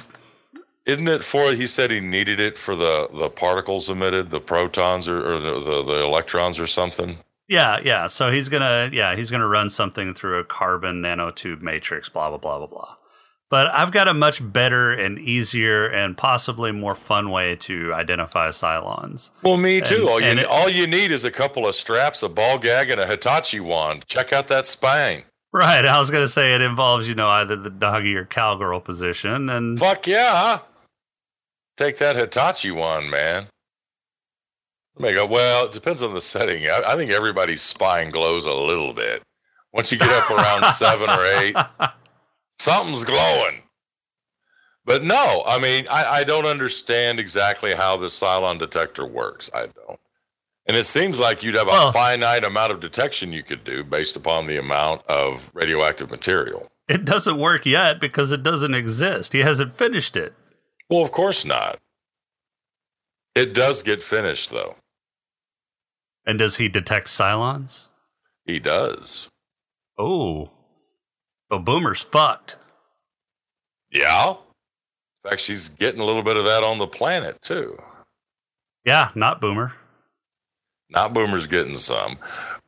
Isn't 0.86 1.08
it 1.08 1.24
for? 1.24 1.52
He 1.52 1.66
said 1.66 1.90
he 1.90 1.98
needed 2.00 2.38
it 2.38 2.56
for 2.56 2.74
the 2.76 3.08
the 3.12 3.28
particles 3.28 3.88
emitted, 3.88 4.30
the 4.30 4.40
protons 4.40 5.08
or, 5.08 5.18
or 5.18 5.40
the, 5.40 5.54
the 5.60 5.82
the 5.84 6.02
electrons 6.04 6.58
or 6.60 6.66
something. 6.68 7.18
yeah 7.48 7.80
yeah. 7.84 8.06
So 8.06 8.30
he's 8.30 8.48
gonna 8.48 8.90
yeah 8.92 9.16
he's 9.16 9.30
gonna 9.30 9.48
run 9.48 9.68
something 9.70 10.14
through 10.14 10.38
a 10.38 10.44
carbon 10.44 11.02
nanotube 11.02 11.60
matrix. 11.62 12.08
Blah 12.08 12.28
blah 12.28 12.38
blah 12.38 12.58
blah 12.58 12.66
blah. 12.68 12.96
But 13.48 13.68
I've 13.72 13.92
got 13.92 14.08
a 14.08 14.14
much 14.14 14.40
better 14.52 14.92
and 14.92 15.18
easier 15.20 15.86
and 15.86 16.16
possibly 16.16 16.72
more 16.72 16.96
fun 16.96 17.30
way 17.30 17.54
to 17.56 17.94
identify 17.94 18.48
Cylons. 18.48 19.30
Well, 19.42 19.56
me 19.56 19.80
too. 19.80 20.00
And- 20.00 20.08
all 20.08 20.20
you 20.20 20.26
it- 20.28 20.46
all 20.46 20.68
you 20.68 20.86
need 20.88 21.12
is 21.12 21.24
a 21.24 21.30
couple 21.30 21.66
of 21.66 21.74
straps, 21.76 22.22
a 22.24 22.28
ball 22.28 22.58
gag, 22.58 22.90
and 22.90 23.00
a 23.00 23.06
Hitachi 23.06 23.60
wand. 23.60 24.04
Check 24.08 24.32
out 24.32 24.48
that 24.48 24.66
spine. 24.66 25.24
Right. 25.52 25.86
I 25.86 25.98
was 25.98 26.10
gonna 26.10 26.28
say 26.28 26.54
it 26.54 26.60
involves 26.60 27.08
you 27.08 27.14
know 27.14 27.28
either 27.28 27.54
the 27.56 27.70
doggy 27.70 28.16
or 28.16 28.24
cowgirl 28.24 28.80
position, 28.80 29.48
and 29.48 29.78
Fuck 29.78 30.06
yeah. 30.08 30.58
Take 31.76 31.98
that 31.98 32.16
Hitachi 32.16 32.72
wand, 32.72 33.10
man. 33.10 33.46
Oh 34.98 35.02
Make 35.02 35.16
a, 35.18 35.24
well, 35.26 35.66
it 35.66 35.72
depends 35.72 36.02
on 36.02 36.14
the 36.14 36.20
setting. 36.22 36.66
I, 36.66 36.80
I 36.88 36.96
think 36.96 37.10
everybody's 37.10 37.62
spine 37.62 38.10
glows 38.10 38.44
a 38.46 38.52
little 38.52 38.92
bit. 38.94 39.22
Once 39.72 39.92
you 39.92 39.98
get 39.98 40.10
up 40.10 40.30
around 40.30 40.64
seven 40.72 41.08
or 41.10 41.24
eight, 41.38 41.54
something's 42.58 43.04
glowing. 43.04 43.62
But 44.84 45.02
no, 45.02 45.42
I 45.46 45.58
mean, 45.60 45.86
I, 45.90 46.04
I 46.20 46.24
don't 46.24 46.46
understand 46.46 47.18
exactly 47.18 47.74
how 47.74 47.96
the 47.96 48.06
Cylon 48.06 48.58
detector 48.58 49.04
works. 49.04 49.50
I 49.52 49.66
don't. 49.66 49.98
And 50.68 50.76
it 50.76 50.84
seems 50.84 51.20
like 51.20 51.42
you'd 51.42 51.54
have 51.56 51.68
a 51.68 51.92
finite 51.92 52.44
amount 52.44 52.72
of 52.72 52.80
detection 52.80 53.32
you 53.32 53.42
could 53.42 53.62
do 53.64 53.84
based 53.84 54.16
upon 54.16 54.46
the 54.46 54.56
amount 54.58 55.02
of 55.06 55.50
radioactive 55.54 56.10
material. 56.10 56.68
it 56.88 57.04
doesn't 57.04 57.38
work 57.38 57.66
yet 57.66 58.00
because 58.00 58.32
it 58.32 58.42
doesn't 58.42 58.74
exist. 58.74 59.32
He 59.32 59.40
hasn't 59.40 59.76
finished 59.76 60.16
it. 60.16 60.34
Well, 60.90 61.02
of 61.02 61.12
course 61.12 61.44
not. 61.44 61.78
It 63.34 63.54
does 63.54 63.82
get 63.82 64.02
finished, 64.02 64.50
though. 64.50 64.76
And 66.24 66.38
does 66.38 66.56
he 66.56 66.68
detect 66.68 67.06
Cylons? 67.06 67.88
He 68.44 68.58
does. 68.58 69.28
Oh. 69.98 70.50
So 71.50 71.58
Boomer's 71.58 72.02
fucked. 72.02 72.56
Yeah. 73.90 74.30
In 74.30 75.30
fact, 75.30 75.40
she's 75.40 75.68
getting 75.68 76.00
a 76.00 76.04
little 76.04 76.22
bit 76.22 76.36
of 76.36 76.44
that 76.44 76.62
on 76.64 76.78
the 76.78 76.86
planet, 76.86 77.40
too. 77.42 77.78
Yeah, 78.84 79.10
not 79.14 79.40
Boomer. 79.40 79.72
Not 80.90 81.12
Boomer's 81.14 81.46
getting 81.46 81.76
some. 81.76 82.18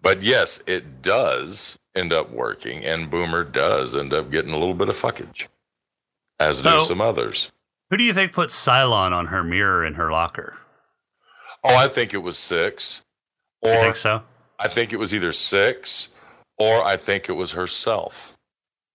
But 0.01 0.23
yes, 0.23 0.63
it 0.67 1.03
does 1.03 1.79
end 1.95 2.13
up 2.13 2.31
working, 2.31 2.85
and 2.85 3.11
Boomer 3.11 3.45
does 3.45 3.95
end 3.97 4.13
up 4.13 4.31
getting 4.31 4.53
a 4.53 4.59
little 4.59 4.75
bit 4.75 4.89
of 4.89 4.97
fuckage, 4.97 5.49
as 6.39 6.63
do 6.63 6.81
some 6.81 7.01
others. 7.01 7.51
Who 7.91 7.97
do 7.97 8.05
you 8.05 8.15
think 8.15 8.33
put 8.33 8.51
Cylon 8.51 9.13
on 9.13 9.27
her 9.27 9.43
mirror 9.43 9.85
in 9.85 9.95
her 9.95 10.11
locker? 10.11 10.57
Oh, 11.65 11.75
I 11.75 11.89
think 11.89 12.15
it 12.15 12.19
was 12.19 12.39
six. 12.39 13.03
Or 13.63 13.73
You 13.73 13.81
think 13.81 13.97
so? 13.97 14.23
I 14.59 14.69
think 14.69 14.93
it 14.93 14.99
was 14.99 15.15
either 15.15 15.33
six, 15.33 16.11
or 16.59 16.85
I 16.85 16.97
think 16.97 17.29
it 17.29 17.33
was 17.33 17.53
herself. 17.53 18.38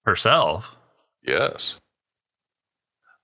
Herself? 0.05 0.75
Yes. 1.25 1.79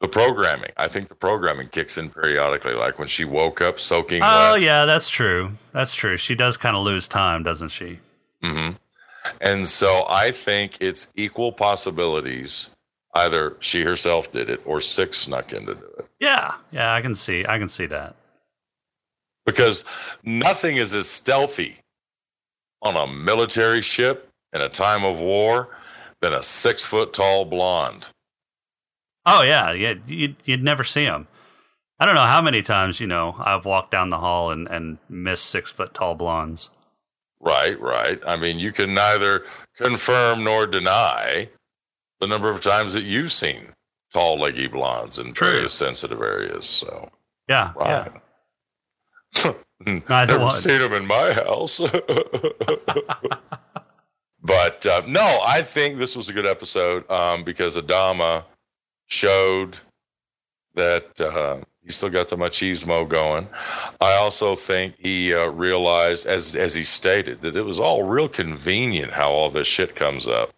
The 0.02 0.08
programming. 0.08 0.72
I 0.78 0.88
think 0.88 1.10
the 1.10 1.16
programming 1.16 1.68
kicks 1.68 1.98
in 1.98 2.10
periodically, 2.10 2.74
like 2.74 2.98
when 3.00 3.10
she 3.10 3.26
woke 3.26 3.60
up 3.60 3.80
soaking 3.80 4.22
Oh 4.24 4.54
wet. 4.54 4.62
yeah, 4.62 4.86
that's 4.86 5.10
true. 5.10 5.52
That's 5.74 5.94
true. 5.94 6.16
She 6.16 6.36
does 6.36 6.56
kind 6.56 6.78
of 6.78 6.84
lose 6.84 7.08
time, 7.10 7.44
doesn't 7.44 7.68
she? 7.70 8.00
Mm-hmm. 8.44 8.78
And 9.42 9.68
so 9.68 10.06
I 10.08 10.32
think 10.32 10.78
it's 10.80 11.12
equal 11.16 11.52
possibilities. 11.52 12.70
Either 13.14 13.58
she 13.60 13.82
herself 13.84 14.32
did 14.32 14.50
it 14.50 14.62
or 14.66 14.80
Six 14.80 15.18
snuck 15.18 15.52
in 15.52 15.66
to 15.66 15.76
do 15.76 15.86
it. 15.98 16.06
Yeah, 16.22 16.54
yeah, 16.72 16.94
I 16.94 17.02
can 17.02 17.16
see. 17.16 17.46
I 17.46 17.60
can 17.60 17.68
see 17.68 17.88
that. 17.88 18.16
Because 19.46 19.84
nothing 20.24 20.78
is 20.78 20.94
as 20.94 21.10
stealthy 21.10 21.78
on 22.82 22.96
a 22.96 23.08
military 23.08 23.82
ship 23.82 24.30
in 24.54 24.62
a 24.62 24.70
time 24.70 25.04
of 25.04 25.20
war 25.20 25.70
than 26.22 26.34
a 26.34 26.44
six 26.44 26.84
foot 26.86 27.14
tall 27.14 27.46
blonde. 27.46 28.10
Oh 29.26 29.44
yeah, 29.44 29.72
yeah. 29.72 29.96
You'd, 30.08 30.36
you'd 30.46 30.64
never 30.64 30.84
see 30.84 31.06
them. 31.06 31.28
I 32.00 32.06
don't 32.06 32.16
know 32.16 32.22
how 32.22 32.42
many 32.42 32.62
times 32.62 33.00
you 33.00 33.08
know 33.08 33.36
I've 33.40 33.66
walked 33.66 33.92
down 33.92 34.10
the 34.10 34.18
hall 34.20 34.52
and 34.52 34.68
and 34.70 34.98
missed 35.10 35.46
six 35.46 35.70
foot 35.72 35.94
tall 35.94 36.16
blondes. 36.16 36.70
Right, 37.42 37.80
right. 37.80 38.20
I 38.28 38.36
mean, 38.36 38.60
you 38.60 38.72
can 38.74 38.94
neither 38.94 39.46
confirm 39.78 40.44
nor 40.44 40.68
deny 40.68 41.50
the 42.20 42.28
number 42.28 42.50
of 42.52 42.60
times 42.60 42.92
that 42.94 43.04
you've 43.04 43.32
seen 43.32 43.74
tall, 44.12 44.40
leggy 44.40 44.68
blondes 44.68 45.18
in 45.20 45.32
True. 45.32 45.52
various 45.54 45.74
sensitive 45.74 46.20
areas. 46.22 46.66
So, 46.66 47.08
Yeah, 47.48 47.72
right. 47.78 48.12
Neither 49.86 50.34
Never 50.34 50.40
one. 50.46 50.52
seen 50.52 50.80
them 50.80 50.92
in 50.94 51.06
my 51.08 51.32
house. 51.32 51.80
but 54.50 54.84
uh, 54.86 55.02
no, 55.08 55.40
I 55.46 55.62
think 55.62 55.98
this 55.98 56.16
was 56.16 56.28
a 56.28 56.34
good 56.34 56.48
episode 56.48 57.10
um, 57.12 57.44
because 57.44 57.78
Adama 57.78 58.44
showed 59.08 59.78
that 60.76 61.22
uh, 61.22 61.60
he 61.84 61.92
still 61.92 62.10
got 62.10 62.30
the 62.30 62.36
machismo 62.36 63.08
going. 63.08 63.48
I 64.02 64.14
also 64.14 64.56
think 64.56 64.96
he 64.98 65.34
uh, 65.34 65.48
realized, 65.50 66.26
as 66.26 66.56
as 66.56 66.74
he 66.74 66.84
stated, 66.84 67.42
that 67.42 67.56
it 67.56 67.62
was 67.62 67.80
all 67.80 68.04
real 68.04 68.28
convenient 68.28 69.12
how 69.12 69.30
all 69.32 69.50
this 69.52 69.68
shit 69.68 69.96
comes 69.96 70.28
up. 70.28 70.52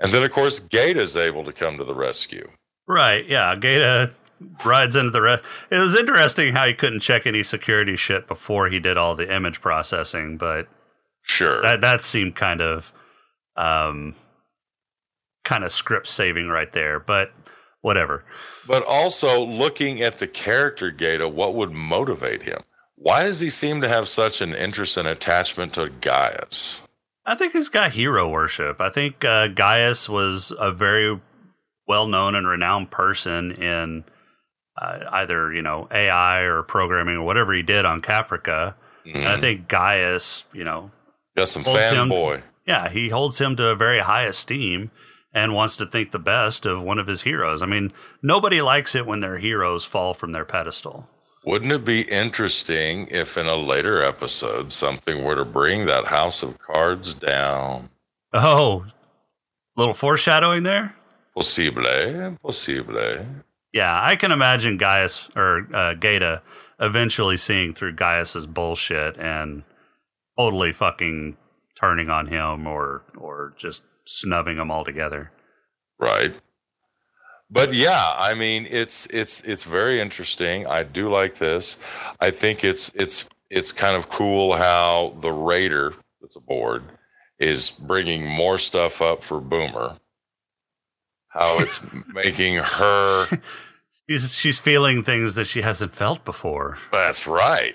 And 0.00 0.12
then, 0.12 0.22
of 0.22 0.30
course, 0.30 0.58
Gaeta 0.60 1.00
is 1.00 1.16
able 1.16 1.44
to 1.44 1.52
come 1.52 1.76
to 1.78 1.84
the 1.84 1.94
rescue. 1.94 2.48
right. 2.86 3.26
Yeah, 3.28 3.54
Gaeta 3.56 4.12
rides 4.64 4.94
into 4.96 5.10
the 5.10 5.22
rest. 5.22 5.44
It 5.70 5.78
was 5.78 5.96
interesting 5.96 6.52
how 6.52 6.66
he 6.66 6.74
couldn't 6.74 7.00
check 7.00 7.26
any 7.26 7.42
security 7.42 7.96
shit 7.96 8.26
before 8.28 8.68
he 8.68 8.78
did 8.80 8.96
all 8.96 9.14
the 9.14 9.32
image 9.34 9.60
processing, 9.60 10.36
but 10.36 10.68
Sure. 11.22 11.62
that 11.62 11.80
that 11.80 12.02
seemed 12.02 12.34
kind 12.36 12.60
of 12.60 12.92
um 13.56 14.14
kind 15.44 15.64
of 15.64 15.72
script 15.72 16.06
saving 16.06 16.48
right 16.48 16.72
there. 16.72 16.98
But 16.98 17.32
whatever. 17.80 18.24
But 18.66 18.84
also 18.86 19.44
looking 19.44 20.00
at 20.02 20.18
the 20.18 20.26
character 20.26 20.90
Gaeta, 20.90 21.28
what 21.28 21.54
would 21.54 21.70
motivate 21.72 22.42
him? 22.42 22.62
Why 22.96 23.24
does 23.24 23.40
he 23.40 23.50
seem 23.50 23.80
to 23.82 23.88
have 23.88 24.08
such 24.08 24.40
an 24.40 24.54
interest 24.54 24.96
and 24.96 25.06
attachment 25.06 25.74
to 25.74 25.90
Gaius? 25.90 26.80
I 27.26 27.34
think 27.34 27.52
he's 27.52 27.68
got 27.68 27.92
hero 27.92 28.28
worship. 28.28 28.80
I 28.80 28.88
think 28.90 29.24
uh, 29.24 29.48
Gaius 29.48 30.08
was 30.08 30.52
a 30.58 30.70
very 30.72 31.20
well 31.86 32.06
known 32.06 32.34
and 32.34 32.46
renowned 32.46 32.90
person 32.90 33.50
in 33.50 34.04
uh, 34.80 35.00
either 35.12 35.52
you 35.52 35.62
know 35.62 35.86
AI 35.90 36.40
or 36.40 36.62
programming 36.62 37.16
or 37.16 37.22
whatever 37.26 37.52
he 37.52 37.62
did 37.62 37.84
on 37.84 38.00
Caprica. 38.00 38.74
And 39.04 39.28
I 39.28 39.36
Mhm. 39.36 39.40
think 39.40 39.68
Gaius, 39.68 40.44
you 40.54 40.64
know, 40.64 40.90
Got 41.36 41.48
some 41.50 41.62
fanboy. 41.64 42.42
Yeah, 42.66 42.88
he 42.88 43.10
holds 43.10 43.40
him 43.40 43.56
to 43.56 43.68
a 43.68 43.76
very 43.76 44.00
high 44.00 44.24
esteem 44.24 44.90
and 45.32 45.52
wants 45.52 45.76
to 45.76 45.86
think 45.86 46.12
the 46.12 46.18
best 46.18 46.64
of 46.64 46.82
one 46.82 46.98
of 46.98 47.08
his 47.08 47.22
heroes. 47.22 47.60
I 47.60 47.66
mean, 47.66 47.92
nobody 48.22 48.62
likes 48.62 48.94
it 48.94 49.06
when 49.06 49.20
their 49.20 49.38
heroes 49.38 49.84
fall 49.84 50.14
from 50.14 50.32
their 50.32 50.44
pedestal. 50.44 51.08
Wouldn't 51.44 51.72
it 51.72 51.84
be 51.84 52.02
interesting 52.02 53.08
if 53.10 53.36
in 53.36 53.46
a 53.46 53.56
later 53.56 54.02
episode 54.02 54.72
something 54.72 55.22
were 55.22 55.34
to 55.34 55.44
bring 55.44 55.84
that 55.86 56.06
house 56.06 56.42
of 56.42 56.58
cards 56.58 57.12
down? 57.12 57.90
Oh, 58.32 58.86
little 59.76 59.92
foreshadowing 59.92 60.62
there. 60.62 60.96
Possible, 61.34 62.36
possible. 62.42 63.26
Yeah, 63.72 64.00
I 64.02 64.16
can 64.16 64.32
imagine 64.32 64.78
Gaius 64.78 65.28
or 65.36 65.68
uh, 65.74 65.94
Gaeta 65.94 66.42
eventually 66.80 67.36
seeing 67.36 67.74
through 67.74 67.92
Gaius's 67.94 68.46
bullshit 68.46 69.18
and 69.18 69.64
totally 70.38 70.72
fucking 70.72 71.36
turning 71.74 72.10
on 72.10 72.26
him 72.26 72.66
or 72.66 73.02
or 73.16 73.54
just 73.56 73.84
snubbing 74.04 74.56
him 74.56 74.70
altogether. 74.70 75.30
Right. 75.98 76.34
But 77.50 77.74
yeah, 77.74 78.14
I 78.16 78.34
mean 78.34 78.66
it's 78.70 79.06
it's 79.06 79.42
it's 79.44 79.64
very 79.64 80.00
interesting. 80.00 80.66
I 80.66 80.82
do 80.82 81.10
like 81.10 81.36
this. 81.36 81.78
I 82.20 82.30
think 82.30 82.64
it's 82.64 82.90
it's 82.94 83.28
it's 83.50 83.72
kind 83.72 83.96
of 83.96 84.08
cool 84.08 84.56
how 84.56 85.14
the 85.20 85.32
raider 85.32 85.94
that's 86.20 86.36
aboard 86.36 86.84
is 87.38 87.70
bringing 87.70 88.28
more 88.28 88.58
stuff 88.58 89.02
up 89.02 89.22
for 89.22 89.40
Boomer. 89.40 89.98
How 91.28 91.58
it's 91.60 91.80
making 92.14 92.56
her 92.56 93.26
She's 94.08 94.34
she's 94.34 94.58
feeling 94.58 95.02
things 95.02 95.34
that 95.34 95.46
she 95.46 95.62
hasn't 95.62 95.94
felt 95.94 96.24
before. 96.24 96.76
That's 96.92 97.26
right. 97.26 97.74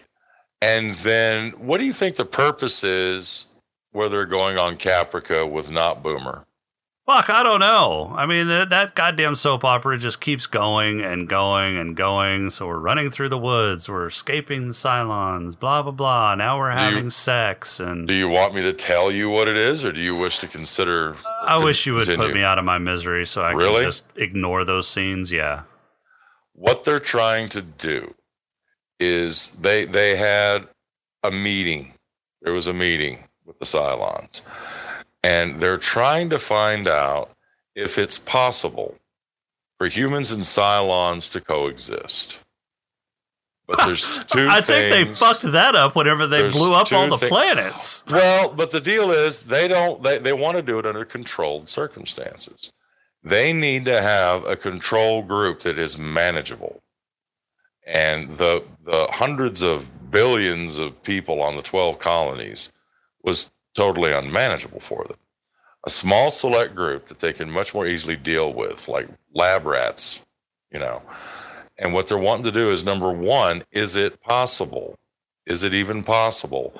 And 0.62 0.93
then 0.95 1.52
what 1.52 1.80
do 1.80 1.86
you 1.86 1.93
think 1.93 2.16
the 2.16 2.26
purpose 2.26 2.84
is 2.84 3.47
where 3.92 4.10
they're 4.10 4.26
going 4.26 4.58
on 4.58 4.78
Caprica 4.78 5.50
with 5.50 5.72
not 5.72 6.02
Boomer? 6.04 6.46
Fuck, 7.06 7.32
I 7.32 7.42
don't 7.42 7.60
know. 7.60 8.14
I 8.16 8.28
mean, 8.28 8.48
that, 8.50 8.70
that 8.70 8.94
goddamn 8.94 9.36
soap 9.36 9.66
opera 9.66 9.98
just 9.98 10.22
keeps 10.22 10.46
going 10.46 11.02
and 11.02 11.28
going 11.28 11.76
and 11.76 11.96
going. 11.96 12.52
So 12.52 12.68
we're 12.68 12.78
running 12.78 13.10
through 13.10 13.30
the 13.30 13.38
woods, 13.40 13.90
we're 13.90 14.06
escaping 14.06 14.68
the 14.68 14.74
Cylons, 14.76 15.58
blah 15.60 15.82
blah 15.82 15.92
blah. 15.92 16.36
Now 16.36 16.60
we're 16.60 16.70
Do 16.72 16.78
you- 16.78 16.84
having 16.84 17.10
sex, 17.10 17.80
and 17.80 18.08
Do 18.08 18.14
you 18.14 18.30
want 18.30 18.54
me 18.54 18.62
to 18.62 18.74
tell 18.74 19.12
you 19.12 19.28
what 19.28 19.48
it 19.48 19.58
is 19.58 19.84
or 19.84 19.92
do 19.92 20.00
you 20.00 20.16
wish 20.16 20.38
to 20.40 20.48
consider 20.48 21.16
I 21.44 21.58
wish 21.58 21.88
you 21.88 21.96
would 21.96 22.06
put 22.06 22.32
me 22.32 22.44
out 22.44 22.60
of 22.60 22.66
my 22.66 22.78
misery 22.78 23.26
so 23.26 23.42
I 23.42 23.54
Really? 23.54 23.76
can 23.82 23.84
just 23.86 24.06
ignore 24.16 24.64
those 24.64 24.88
scenes. 24.88 25.32
Yeah. 25.32 25.64
what 26.54 26.84
they're 26.84 27.00
trying 27.00 27.50
to 27.50 27.62
do 27.64 28.14
is 29.00 29.52
they 29.52 29.86
they 29.86 30.16
had 30.18 30.68
a 31.24 31.32
meeting. 31.32 31.94
There 32.44 32.54
was 32.54 32.68
a 32.68 32.74
meeting 32.74 33.24
with 33.50 33.60
the 33.60 33.66
Cylons, 33.66 34.43
and 35.24 35.60
they're 35.60 35.78
trying 35.78 36.30
to 36.30 36.39
find 36.39 36.88
out 36.88 37.32
if 37.76 37.97
it's 37.97 38.20
possible 38.20 38.95
for 39.80 39.88
humans 39.88 40.32
and 40.32 40.43
Cylons 40.43 41.32
to 41.32 41.41
coexist. 41.41 42.39
But 43.68 43.86
there's 43.86 44.24
two 44.26 44.47
I 44.50 44.62
think 44.62 44.93
they 44.93 45.16
fucked 45.16 45.43
that 45.52 45.76
up 45.76 45.95
whenever 45.95 46.26
they 46.28 46.41
There's 46.41 46.54
blew 46.54 46.74
up 46.74 46.91
all 46.91 47.08
the 47.08 47.28
planets. 47.28 48.04
Well, 48.10 48.54
but 48.54 48.72
the 48.72 48.82
deal 48.82 49.12
is 49.12 49.41
they 49.41 49.68
don't 49.68 50.02
they, 50.04 50.20
they 50.20 50.34
want 50.34 50.58
to 50.58 50.64
do 50.64 50.80
it 50.80 50.86
under 50.86 51.06
controlled 51.06 51.70
circumstances. 51.70 52.72
They 53.24 53.52
need 53.52 53.86
to 53.86 54.02
have 54.02 54.43
a 54.45 54.56
control 54.56 55.22
group 55.22 55.62
that 55.62 55.78
is 55.78 55.97
manageable. 55.97 56.82
And 57.86 58.30
the 58.38 58.64
the 58.84 59.08
hundreds 59.12 59.62
of 59.62 59.88
billions 60.10 60.78
of 60.78 61.02
people 61.04 61.41
on 61.41 61.56
the 61.56 61.62
12 61.62 62.00
colonies 62.00 62.72
was 63.24 63.52
totally 63.76 64.12
unmanageable 64.12 64.80
for 64.80 65.04
them. 65.06 65.18
A 65.86 65.90
small 65.90 66.32
select 66.32 66.76
group 66.76 67.06
that 67.08 67.20
they 67.20 67.34
can 67.34 67.50
much 67.50 67.74
more 67.74 67.88
easily 67.88 68.16
deal 68.16 68.54
with, 68.54 68.88
like 68.88 69.08
lab 69.34 69.66
rats, 69.66 70.22
you 70.72 70.80
know. 70.80 71.02
And 71.78 71.94
what 71.94 72.08
they're 72.08 72.18
wanting 72.18 72.46
to 72.46 72.52
do 72.52 72.72
is 72.72 72.86
number 72.86 73.12
one, 73.12 73.64
is 73.72 73.96
it 73.96 74.22
possible? 74.22 74.96
Is 75.46 75.64
it 75.64 75.74
even 75.74 76.04
possible 76.04 76.74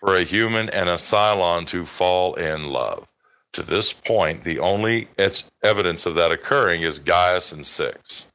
for 0.00 0.16
a 0.16 0.24
human 0.24 0.70
and 0.70 0.88
a 0.88 0.94
Cylon 0.94 1.66
to 1.68 1.84
fall 1.84 2.34
in 2.34 2.70
love. 2.70 3.06
To 3.54 3.62
this 3.62 3.92
point, 3.92 4.44
the 4.44 4.58
only 4.58 5.08
it's 5.18 5.50
evidence 5.62 6.06
of 6.06 6.14
that 6.14 6.32
occurring 6.32 6.82
is 6.82 6.98
Gaius 6.98 7.52
and 7.52 7.64
Six. 7.64 8.26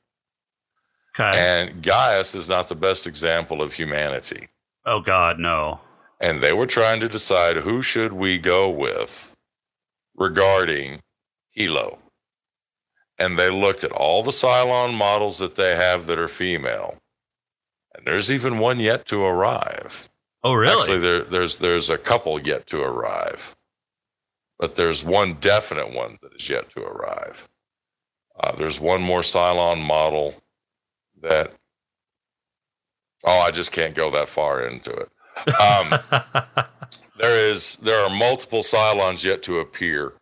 Okay. 1.17 1.37
And 1.37 1.81
Gaius 1.81 2.35
is 2.35 2.47
not 2.47 2.67
the 2.67 2.75
best 2.75 3.07
example 3.07 3.61
of 3.61 3.73
humanity. 3.73 4.47
oh 4.85 4.99
God, 4.99 5.39
no. 5.39 5.79
And 6.19 6.41
they 6.41 6.53
were 6.53 6.67
trying 6.67 6.99
to 7.01 7.09
decide 7.09 7.57
who 7.57 7.81
should 7.81 8.13
we 8.13 8.37
go 8.37 8.69
with 8.69 9.35
regarding 10.15 11.01
Helo. 11.57 11.97
And 13.17 13.37
they 13.37 13.49
looked 13.49 13.83
at 13.83 13.91
all 13.91 14.23
the 14.23 14.31
Cylon 14.31 14.93
models 14.93 15.37
that 15.39 15.55
they 15.55 15.75
have 15.75 16.05
that 16.07 16.19
are 16.19 16.27
female. 16.27 16.97
And 17.93 18.05
there's 18.05 18.31
even 18.31 18.59
one 18.59 18.79
yet 18.79 19.05
to 19.07 19.23
arrive. 19.23 20.09
Oh 20.43 20.53
really? 20.53 20.79
Actually, 20.79 20.99
there, 20.99 21.23
there's 21.23 21.57
there's 21.57 21.89
a 21.89 21.97
couple 21.97 22.39
yet 22.39 22.67
to 22.67 22.79
arrive, 22.79 23.55
but 24.59 24.75
there's 24.75 25.03
one 25.03 25.33
definite 25.35 25.91
one 25.91 26.19
that 26.21 26.35
is 26.35 26.47
yet 26.47 26.69
to 26.71 26.83
arrive. 26.83 27.49
Uh, 28.39 28.51
there's 28.55 28.79
one 28.79 29.01
more 29.01 29.21
Cylon 29.21 29.83
model 29.83 30.35
that. 31.21 31.53
Oh, 33.25 33.39
I 33.39 33.49
just 33.49 33.71
can't 33.71 33.95
go 33.95 34.11
that 34.11 34.29
far 34.29 34.67
into 34.67 34.91
it. 34.91 35.09
Um, 35.37 35.99
there 37.17 37.49
is 37.49 37.77
there 37.77 38.03
are 38.05 38.09
multiple 38.09 38.61
Cylons 38.61 39.23
yet 39.23 39.43
to 39.43 39.59
appear, 39.59 40.13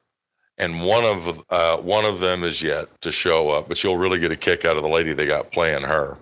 and 0.57 0.84
one 0.84 1.03
of 1.03 1.43
uh, 1.49 1.78
one 1.78 2.05
of 2.05 2.20
them 2.20 2.43
is 2.43 2.61
yet 2.61 2.89
to 3.01 3.11
show 3.11 3.49
up. 3.49 3.68
But 3.68 3.84
you'll 3.84 3.97
really 3.97 4.20
get 4.20 4.32
a 4.32 4.36
kick 4.36 4.66
out 4.66 4.78
of 4.78 4.84
the 4.84 4.89
lady 4.89 5.14
they 5.14 5.28
got 5.28 5.51
playing 5.51 5.84
her. 5.84 6.18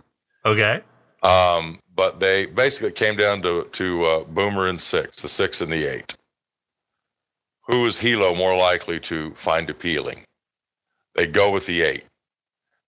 Okay. 0.45 0.81
Um, 1.23 1.79
but 1.95 2.19
they 2.19 2.47
basically 2.47 2.91
came 2.91 3.15
down 3.15 3.41
to 3.43 3.65
to 3.71 4.03
uh, 4.05 4.23
Boomer 4.25 4.67
and 4.67 4.79
Six, 4.79 5.21
the 5.21 5.27
six 5.27 5.61
and 5.61 5.71
the 5.71 5.85
eight. 5.85 6.15
Who 7.67 7.85
is 7.85 7.99
Helo 7.99 8.35
more 8.35 8.57
likely 8.57 8.99
to 9.01 9.33
find 9.35 9.69
appealing? 9.69 10.23
They 11.15 11.27
go 11.27 11.51
with 11.51 11.65
the 11.65 11.81
eight. 11.83 12.03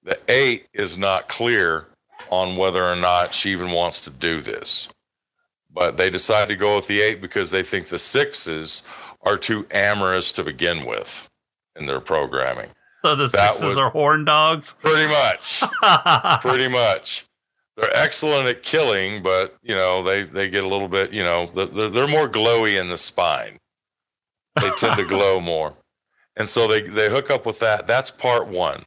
The 0.04 0.20
eight 0.28 0.66
is 0.74 0.97
not 0.97 1.30
clear 1.30 1.88
on 2.30 2.58
whether 2.58 2.84
or 2.84 2.95
not 2.95 3.34
she 3.34 3.51
even 3.51 3.72
wants 3.72 4.01
to 4.01 4.10
do 4.10 4.41
this, 4.41 4.89
but 5.74 5.98
they 5.98 6.10
decide 6.10 6.48
to 6.50 6.56
go 6.56 6.76
with 6.76 6.88
the 6.88 7.02
eight 7.02 7.22
because 7.22 7.50
they 7.52 7.64
think 7.64 7.88
the 7.88 8.00
sixes 8.00 8.84
are 9.24 9.38
too 9.38 9.66
amorous 9.72 10.32
to 10.34 10.44
begin 10.44 10.86
with 10.86 11.28
in 11.76 11.86
their 11.86 12.00
programming. 12.02 12.70
So 13.04 13.16
the 13.16 13.28
That 13.28 13.56
sixes 13.56 13.76
would- 13.76 13.82
are 13.84 13.90
horn 13.90 14.24
dogs. 14.26 14.74
Pretty 14.82 15.08
much. 15.12 15.64
pretty 16.42 16.70
much. 16.70 17.26
They're 17.76 17.90
excellent 17.96 18.48
at 18.48 18.62
killing, 18.62 19.24
but 19.24 19.58
you 19.64 19.74
know 19.76 20.04
they 20.04 20.24
they 20.24 20.48
get 20.50 20.64
a 20.64 20.68
little 20.68 20.88
bit. 20.88 21.12
You 21.12 21.24
know 21.24 21.48
they're 21.48 21.90
they're 21.90 22.08
more 22.08 22.30
glowy 22.30 22.80
in 22.80 22.88
the 22.90 22.98
spine. 23.00 23.58
They 24.62 24.70
tend 24.78 24.96
to 24.98 25.06
glow 25.06 25.40
more, 25.54 25.74
and 26.38 26.48
so 26.48 26.68
they 26.68 26.84
they 26.84 27.10
hook 27.10 27.32
up 27.32 27.48
with 27.48 27.58
that. 27.60 27.88
That's 27.88 28.12
part 28.12 28.48
one. 28.48 28.84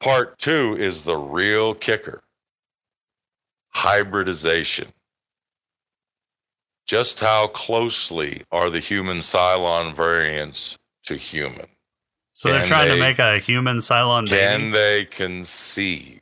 Part 0.00 0.36
two 0.38 0.76
is 0.76 1.04
the 1.04 1.16
real 1.16 1.74
kicker: 1.74 2.22
hybridization. 3.70 4.88
Just 6.86 7.20
how 7.20 7.46
closely 7.48 8.44
are 8.52 8.68
the 8.70 8.80
human 8.80 9.18
Cylon 9.18 9.94
variants 9.94 10.78
to 11.06 11.16
human? 11.16 11.66
so 12.36 12.50
they're 12.50 12.60
Can 12.62 12.68
trying 12.68 12.88
to 12.88 12.96
make 12.98 13.18
a 13.20 13.38
human 13.38 13.76
Cylon 13.78 14.28
Can 14.28 14.72
baby. 14.72 14.72
they 14.72 15.04
conceive? 15.04 16.20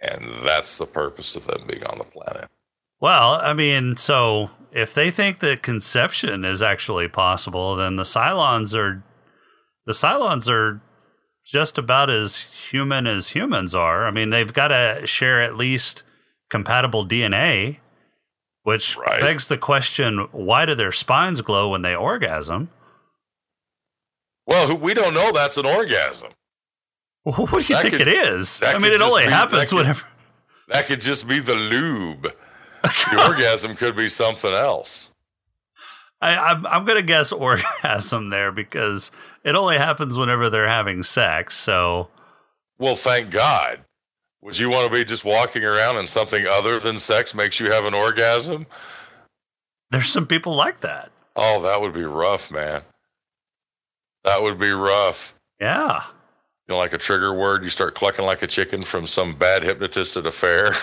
And 0.00 0.30
that's 0.44 0.76
the 0.76 0.86
purpose 0.86 1.34
of 1.34 1.46
them 1.46 1.66
being 1.66 1.84
on 1.84 1.96
the 1.98 2.04
planet. 2.04 2.50
Well, 3.00 3.40
I 3.42 3.54
mean, 3.54 3.96
so 3.96 4.50
if 4.72 4.92
they 4.92 5.10
think 5.10 5.38
that 5.38 5.62
conception 5.62 6.44
is 6.44 6.60
actually 6.62 7.08
possible, 7.08 7.74
then 7.76 7.96
the 7.96 8.02
Cylons 8.02 8.74
are 8.76 9.02
the 9.86 9.92
Cylons 9.92 10.48
are 10.50 10.82
just 11.44 11.78
about 11.78 12.10
as 12.10 12.36
human 12.70 13.06
as 13.06 13.30
humans 13.30 13.74
are. 13.74 14.06
I 14.06 14.10
mean, 14.10 14.30
they've 14.30 14.52
got 14.52 14.68
to 14.68 15.02
share 15.06 15.40
at 15.42 15.56
least 15.56 16.02
compatible 16.50 17.06
DNA, 17.06 17.78
which 18.64 18.96
Right. 18.96 19.20
begs 19.20 19.46
the 19.48 19.56
question: 19.56 20.26
Why 20.32 20.66
do 20.66 20.74
their 20.74 20.92
spines 20.92 21.40
glow 21.40 21.68
when 21.70 21.82
they 21.82 21.94
orgasm? 21.94 22.68
Well, 24.46 24.76
we 24.76 24.92
don't 24.94 25.14
know 25.14 25.32
that's 25.32 25.56
an 25.56 25.66
orgasm. 25.66 26.28
What 27.24 27.48
do 27.48 27.56
you 27.56 27.62
That 27.62 27.82
think 27.82 27.92
could- 27.94 28.02
it 28.02 28.08
is? 28.08 28.62
I 28.62 28.76
mean, 28.78 28.92
it 28.92 29.00
only 29.00 29.22
be- 29.24 29.30
that 29.30 29.34
happens 29.50 29.70
could- 29.70 29.76
whenever. 29.78 30.04
That 30.68 30.86
could 30.86 31.02
just 31.02 31.28
be 31.28 31.40
the 31.40 31.54
lube. 31.54 32.22
The 32.82 33.24
orgasm 33.28 33.76
could 33.76 33.94
be 33.94 34.08
something 34.08 34.52
else. 34.52 35.10
I, 36.22 36.36
I'm, 36.38 36.66
I'm 36.66 36.84
going 36.86 36.96
to 36.96 37.02
guess 37.06 37.32
orgasm 37.32 38.30
there 38.30 38.50
because 38.50 39.10
it 39.44 39.54
only 39.56 39.76
happens 39.76 40.16
whenever 40.16 40.48
they're 40.48 40.66
having 40.68 41.02
sex. 41.02 41.54
So 41.54 42.08
Well, 42.78 42.96
thank 42.96 43.30
God. 43.30 43.84
Would 44.44 44.56
you 44.58 44.68
want 44.68 44.86
to 44.86 44.92
be 44.92 45.04
just 45.06 45.24
walking 45.24 45.64
around 45.64 45.96
and 45.96 46.06
something 46.06 46.46
other 46.46 46.78
than 46.78 46.98
sex 46.98 47.34
makes 47.34 47.58
you 47.58 47.72
have 47.72 47.86
an 47.86 47.94
orgasm? 47.94 48.66
there's 49.90 50.10
some 50.10 50.26
people 50.26 50.54
like 50.54 50.80
that. 50.80 51.10
Oh, 51.34 51.62
that 51.62 51.80
would 51.80 51.94
be 51.94 52.02
rough, 52.02 52.50
man. 52.50 52.82
That 54.24 54.42
would 54.42 54.58
be 54.58 54.70
rough. 54.70 55.34
Yeah. 55.60 56.02
You 56.68 56.74
know, 56.74 56.78
like 56.78 56.92
a 56.92 56.98
trigger 56.98 57.32
word, 57.32 57.62
you 57.62 57.70
start 57.70 57.94
clucking 57.94 58.26
like 58.26 58.42
a 58.42 58.46
chicken 58.46 58.82
from 58.82 59.06
some 59.06 59.34
bad 59.34 59.62
hypnotist 59.62 60.18
at 60.18 60.26
a 60.26 60.30
fair. 60.30 60.66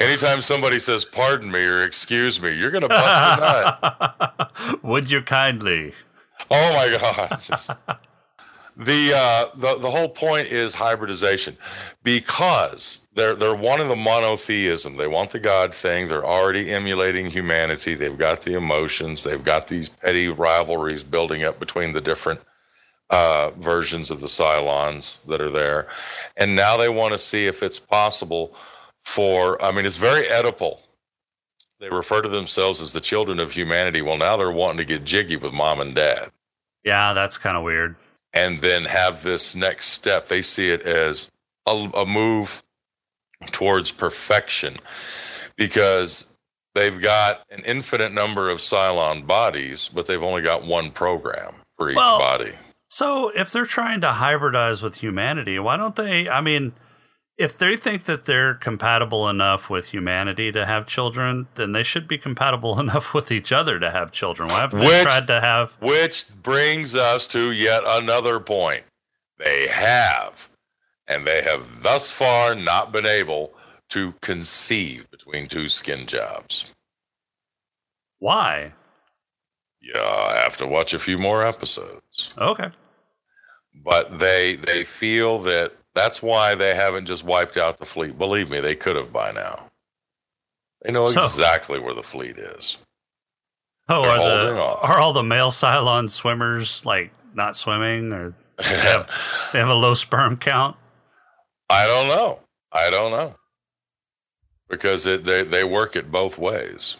Anytime 0.00 0.40
somebody 0.40 0.78
says 0.78 1.04
pardon 1.04 1.50
me 1.50 1.64
or 1.64 1.82
excuse 1.82 2.40
me, 2.40 2.54
you're 2.54 2.70
going 2.70 2.82
to 2.82 2.88
bust 2.88 3.38
a 3.38 3.40
nut. 3.40 4.52
Would 4.84 5.10
you 5.10 5.22
kindly? 5.22 5.94
Oh 6.50 6.72
my 6.74 6.96
God. 7.00 7.40
The, 8.76 9.12
uh, 9.14 9.46
the, 9.54 9.78
the 9.78 9.90
whole 9.90 10.08
point 10.08 10.48
is 10.48 10.74
hybridization 10.74 11.56
because 12.02 13.06
they're, 13.14 13.34
they're 13.34 13.54
wanting 13.54 13.88
the 13.88 13.96
monotheism. 13.96 14.96
They 14.96 15.06
want 15.06 15.30
the 15.30 15.38
God 15.38 15.72
thing. 15.72 16.08
They're 16.08 16.26
already 16.26 16.70
emulating 16.72 17.26
humanity. 17.26 17.94
They've 17.94 18.18
got 18.18 18.42
the 18.42 18.54
emotions. 18.54 19.22
They've 19.22 19.42
got 19.42 19.66
these 19.66 19.88
petty 19.88 20.28
rivalries 20.28 21.04
building 21.04 21.42
up 21.42 21.58
between 21.58 21.94
the 21.94 22.02
different 22.02 22.40
uh, 23.08 23.50
versions 23.58 24.10
of 24.10 24.20
the 24.20 24.26
Cylons 24.26 25.24
that 25.26 25.40
are 25.40 25.50
there. 25.50 25.88
And 26.36 26.54
now 26.54 26.76
they 26.76 26.90
want 26.90 27.12
to 27.12 27.18
see 27.18 27.46
if 27.46 27.62
it's 27.62 27.78
possible 27.80 28.54
for, 29.04 29.62
I 29.64 29.72
mean, 29.72 29.86
it's 29.86 29.96
very 29.96 30.24
Oedipal. 30.24 30.80
They 31.78 31.88
refer 31.88 32.22
to 32.22 32.28
themselves 32.28 32.80
as 32.80 32.92
the 32.92 33.00
children 33.00 33.38
of 33.38 33.52
humanity. 33.52 34.02
Well, 34.02 34.16
now 34.16 34.36
they're 34.36 34.50
wanting 34.50 34.78
to 34.78 34.84
get 34.84 35.04
jiggy 35.04 35.36
with 35.36 35.52
mom 35.52 35.80
and 35.80 35.94
dad 35.94 36.30
Yeah, 36.84 37.12
that's 37.12 37.36
kind 37.36 37.56
of 37.56 37.64
weird. 37.64 37.96
And 38.32 38.60
then 38.60 38.84
have 38.84 39.22
this 39.22 39.54
next 39.54 39.86
step. 39.86 40.28
They 40.28 40.42
see 40.42 40.70
it 40.70 40.82
as 40.82 41.30
a, 41.66 41.70
a 41.94 42.06
move 42.06 42.62
towards 43.52 43.90
perfection 43.90 44.78
because 45.56 46.30
they've 46.74 47.00
got 47.00 47.42
an 47.50 47.62
infinite 47.64 48.12
number 48.12 48.50
of 48.50 48.58
Cylon 48.58 49.26
bodies, 49.26 49.88
but 49.88 50.06
they've 50.06 50.22
only 50.22 50.42
got 50.42 50.64
one 50.64 50.90
program 50.90 51.54
for 51.76 51.90
each 51.90 51.96
Well- 51.96 52.18
body. 52.18 52.52
So 52.88 53.30
if 53.30 53.50
they're 53.50 53.66
trying 53.66 54.00
to 54.02 54.06
hybridize 54.08 54.80
with 54.80 54.96
humanity, 54.96 55.58
why 55.58 55.76
don't 55.76 55.96
they? 55.96 56.28
I 56.28 56.40
mean, 56.40 56.72
if 57.38 57.56
they 57.58 57.76
think 57.76 58.04
that 58.04 58.24
they're 58.24 58.54
compatible 58.54 59.28
enough 59.28 59.68
with 59.68 59.88
humanity 59.88 60.50
to 60.52 60.64
have 60.64 60.86
children, 60.86 61.48
then 61.56 61.72
they 61.72 61.82
should 61.82 62.08
be 62.08 62.16
compatible 62.18 62.78
enough 62.84 63.12
with 63.14 63.30
each 63.30 63.52
other 63.52 63.78
to 63.78 63.90
have 63.90 64.10
children. 64.12 64.48
Why 64.48 64.60
haven't 64.60 64.80
they 64.80 64.86
Which- 64.86 65.02
tried 65.02 65.26
to 65.26 65.40
have? 65.40 65.72
Which 65.80 66.26
brings 66.42 66.94
us 66.94 67.28
to 67.28 67.52
yet 67.52 67.82
another 67.86 68.40
point. 68.40 68.84
They 69.38 69.66
have, 69.66 70.48
and 71.06 71.26
they 71.26 71.42
have 71.42 71.82
thus 71.82 72.10
far 72.10 72.54
not 72.54 72.90
been 72.92 73.04
able 73.06 73.52
to 73.90 74.12
conceive 74.22 75.10
between 75.10 75.46
two 75.46 75.68
skin 75.68 76.06
jobs. 76.06 76.70
Why? 78.18 78.72
Yeah, 79.82 80.00
I 80.02 80.40
have 80.42 80.56
to 80.56 80.66
watch 80.66 80.94
a 80.94 80.98
few 80.98 81.18
more 81.18 81.46
episodes. 81.46 82.34
Okay. 82.38 82.70
but 83.84 84.18
they 84.18 84.56
they 84.56 84.84
feel 84.84 85.38
that 85.40 85.74
that's 85.96 86.22
why 86.22 86.54
they 86.54 86.74
haven't 86.76 87.06
just 87.06 87.24
wiped 87.24 87.56
out 87.56 87.78
the 87.78 87.84
fleet. 87.86 88.16
Believe 88.16 88.50
me, 88.50 88.60
they 88.60 88.76
could 88.76 88.94
have 88.94 89.12
by 89.12 89.32
now. 89.32 89.68
They 90.82 90.92
know 90.92 91.04
So- 91.06 91.24
exactly 91.24 91.80
where 91.80 91.94
the 91.94 92.04
fleet 92.04 92.38
is. 92.38 92.78
Oh, 93.88 94.02
They're 94.02 94.10
are 94.10 94.18
the 94.54 94.60
off. 94.60 94.84
are 94.88 95.00
all 95.00 95.12
the 95.12 95.22
male 95.22 95.50
Cylon 95.52 96.10
swimmers 96.10 96.84
like 96.84 97.12
not 97.34 97.56
swimming, 97.56 98.12
or 98.12 98.34
they 98.58 98.78
have 98.78 99.08
they 99.52 99.58
have 99.60 99.68
a 99.68 99.74
low 99.74 99.94
sperm 99.94 100.36
count? 100.36 100.76
I 101.70 101.86
don't 101.86 102.08
know. 102.08 102.40
I 102.72 102.90
don't 102.90 103.12
know 103.12 103.34
because 104.68 105.06
it, 105.06 105.22
they 105.24 105.44
they 105.44 105.62
work 105.64 105.94
it 105.94 106.10
both 106.10 106.36
ways. 106.36 106.96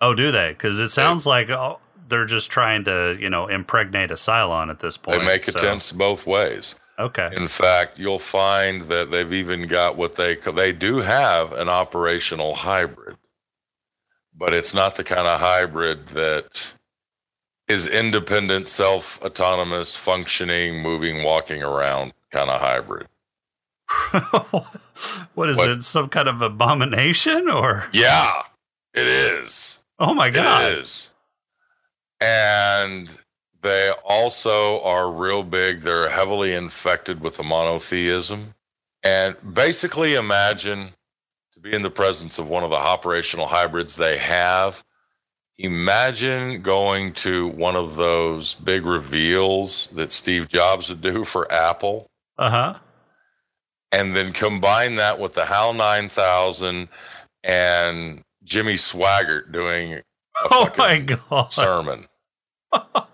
Oh, 0.00 0.14
do 0.14 0.32
they? 0.32 0.50
Because 0.50 0.80
it 0.80 0.88
sounds 0.88 1.24
like 1.24 1.48
oh, 1.50 1.78
they're 2.08 2.24
just 2.24 2.50
trying 2.50 2.82
to 2.84 3.16
you 3.20 3.30
know 3.30 3.46
impregnate 3.46 4.10
a 4.10 4.14
Cylon 4.14 4.70
at 4.70 4.80
this 4.80 4.96
point. 4.96 5.20
They 5.20 5.24
make 5.24 5.44
so- 5.44 5.56
attempts 5.56 5.92
both 5.92 6.26
ways. 6.26 6.80
Okay. 7.02 7.30
In 7.34 7.48
fact, 7.48 7.98
you'll 7.98 8.18
find 8.18 8.82
that 8.82 9.10
they've 9.10 9.32
even 9.32 9.66
got 9.66 9.96
what 9.96 10.14
they 10.14 10.36
they 10.36 10.72
do 10.72 10.98
have 10.98 11.52
an 11.52 11.68
operational 11.68 12.54
hybrid, 12.54 13.16
but 14.36 14.54
it's 14.54 14.72
not 14.74 14.94
the 14.94 15.04
kind 15.04 15.26
of 15.26 15.40
hybrid 15.40 16.06
that 16.08 16.72
is 17.68 17.86
independent, 17.88 18.68
self 18.68 19.20
autonomous, 19.22 19.96
functioning, 19.96 20.80
moving, 20.82 21.24
walking 21.24 21.62
around 21.62 22.12
kind 22.30 22.50
of 22.50 22.60
hybrid. 22.60 23.08
what 25.34 25.48
is 25.50 25.56
What? 25.56 25.68
it? 25.68 25.82
Some 25.82 26.08
kind 26.08 26.28
of 26.28 26.40
abomination 26.40 27.48
or? 27.48 27.86
Yeah, 27.92 28.42
it 28.94 29.06
is. 29.06 29.80
Oh 29.98 30.14
my 30.14 30.30
god! 30.30 30.70
It 30.72 30.78
is. 30.78 31.10
And 32.20 33.16
they 33.62 33.90
also 34.04 34.80
are 34.82 35.10
real 35.10 35.42
big. 35.42 35.80
They're 35.80 36.08
heavily 36.08 36.52
infected 36.54 37.20
with 37.20 37.36
the 37.36 37.42
monotheism. 37.44 38.54
And 39.04 39.36
basically, 39.54 40.14
imagine 40.14 40.90
to 41.52 41.60
be 41.60 41.72
in 41.72 41.82
the 41.82 41.90
presence 41.90 42.38
of 42.38 42.48
one 42.48 42.64
of 42.64 42.70
the 42.70 42.76
operational 42.76 43.46
hybrids 43.46 43.94
they 43.96 44.18
have. 44.18 44.82
Imagine 45.58 46.62
going 46.62 47.12
to 47.14 47.48
one 47.48 47.76
of 47.76 47.96
those 47.96 48.54
big 48.54 48.84
reveals 48.86 49.90
that 49.90 50.10
Steve 50.12 50.48
Jobs 50.48 50.88
would 50.88 51.00
do 51.02 51.24
for 51.24 51.50
Apple 51.52 52.10
Uh 52.38 52.50
huh. 52.50 52.74
and 53.92 54.16
then 54.16 54.32
combine 54.32 54.94
that 54.96 55.18
with 55.18 55.34
the 55.34 55.44
HAL 55.44 55.74
9000 55.74 56.88
and 57.44 58.22
Jimmy 58.44 58.74
Swaggart 58.74 59.52
doing 59.52 60.00
Oh 60.50 60.64
fucking 60.64 60.78
my 60.78 60.98
god. 60.98 61.52
sermon. 61.52 62.06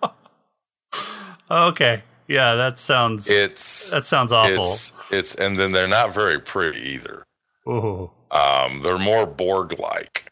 Okay. 1.50 2.02
Yeah, 2.26 2.54
that 2.56 2.78
sounds 2.78 3.30
It's 3.30 3.90
that 3.90 4.04
sounds 4.04 4.32
awful. 4.32 4.62
it's 4.62 4.92
it's 5.10 5.34
and 5.34 5.58
then 5.58 5.72
they're 5.72 5.88
not 5.88 6.12
very 6.12 6.38
pretty 6.38 6.80
either. 6.80 7.24
Ooh. 7.66 8.10
Um, 8.30 8.82
they're 8.82 8.98
more 8.98 9.26
Borg 9.26 9.78
like, 9.78 10.30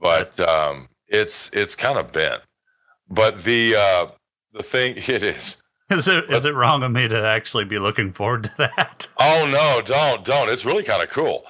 but 0.00 0.40
um, 0.40 0.88
it's 1.06 1.52
it's 1.52 1.76
kind 1.76 1.96
of 1.98 2.12
bent. 2.12 2.42
But 3.08 3.44
the 3.44 3.76
uh, 3.78 4.06
the 4.52 4.62
thing 4.64 4.94
it 4.96 5.22
is. 5.22 5.58
Is 5.90 6.08
it 6.08 6.28
is 6.30 6.44
it 6.44 6.54
wrong 6.54 6.82
of 6.82 6.90
me 6.90 7.06
to 7.06 7.24
actually 7.24 7.64
be 7.64 7.78
looking 7.78 8.12
forward 8.12 8.44
to 8.44 8.56
that? 8.58 9.06
Oh 9.24 9.48
no, 9.52 9.80
don't 9.84 10.24
don't. 10.24 10.50
It's 10.50 10.64
really 10.64 10.82
kind 10.82 11.00
of 11.02 11.08
cool. 11.10 11.44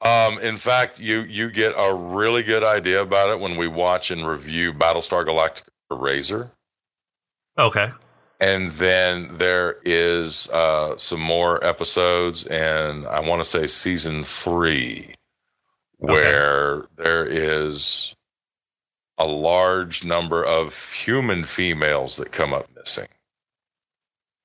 Um, 0.00 0.38
in 0.38 0.56
fact, 0.56 0.98
you 0.98 1.20
you 1.22 1.50
get 1.50 1.74
a 1.76 1.94
really 1.94 2.42
good 2.42 2.64
idea 2.64 3.02
about 3.02 3.28
it 3.28 3.38
when 3.38 3.58
we 3.58 3.68
watch 3.68 4.10
and 4.10 4.26
review 4.26 4.72
Battlestar 4.72 5.26
Galactica 5.26 5.64
Razor. 5.90 6.50
Okay. 7.58 7.90
And 8.40 8.70
then 8.70 9.28
there 9.32 9.76
is 9.84 10.48
uh, 10.50 10.96
some 10.96 11.20
more 11.20 11.62
episodes, 11.62 12.46
and 12.46 13.06
I 13.06 13.20
want 13.20 13.42
to 13.42 13.48
say 13.48 13.66
season 13.66 14.24
three, 14.24 15.14
where 15.98 16.86
there 16.96 17.26
is 17.26 18.14
a 19.18 19.26
large 19.26 20.04
number 20.04 20.42
of 20.42 20.90
human 20.90 21.44
females 21.44 22.16
that 22.16 22.32
come 22.32 22.54
up 22.54 22.66
missing. 22.74 23.08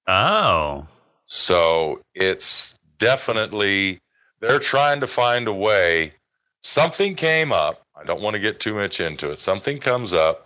Oh. 0.07 0.85
So 1.23 2.01
it's 2.13 2.77
definitely, 2.97 4.01
they're 4.41 4.59
trying 4.59 4.99
to 4.99 5.07
find 5.07 5.47
a 5.47 5.53
way. 5.53 6.11
Something 6.61 7.15
came 7.15 7.53
up. 7.53 7.83
I 7.95 8.03
don't 8.03 8.21
want 8.21 8.33
to 8.33 8.41
get 8.41 8.59
too 8.59 8.75
much 8.75 8.99
into 8.99 9.31
it. 9.31 9.39
Something 9.39 9.77
comes 9.77 10.13
up, 10.13 10.44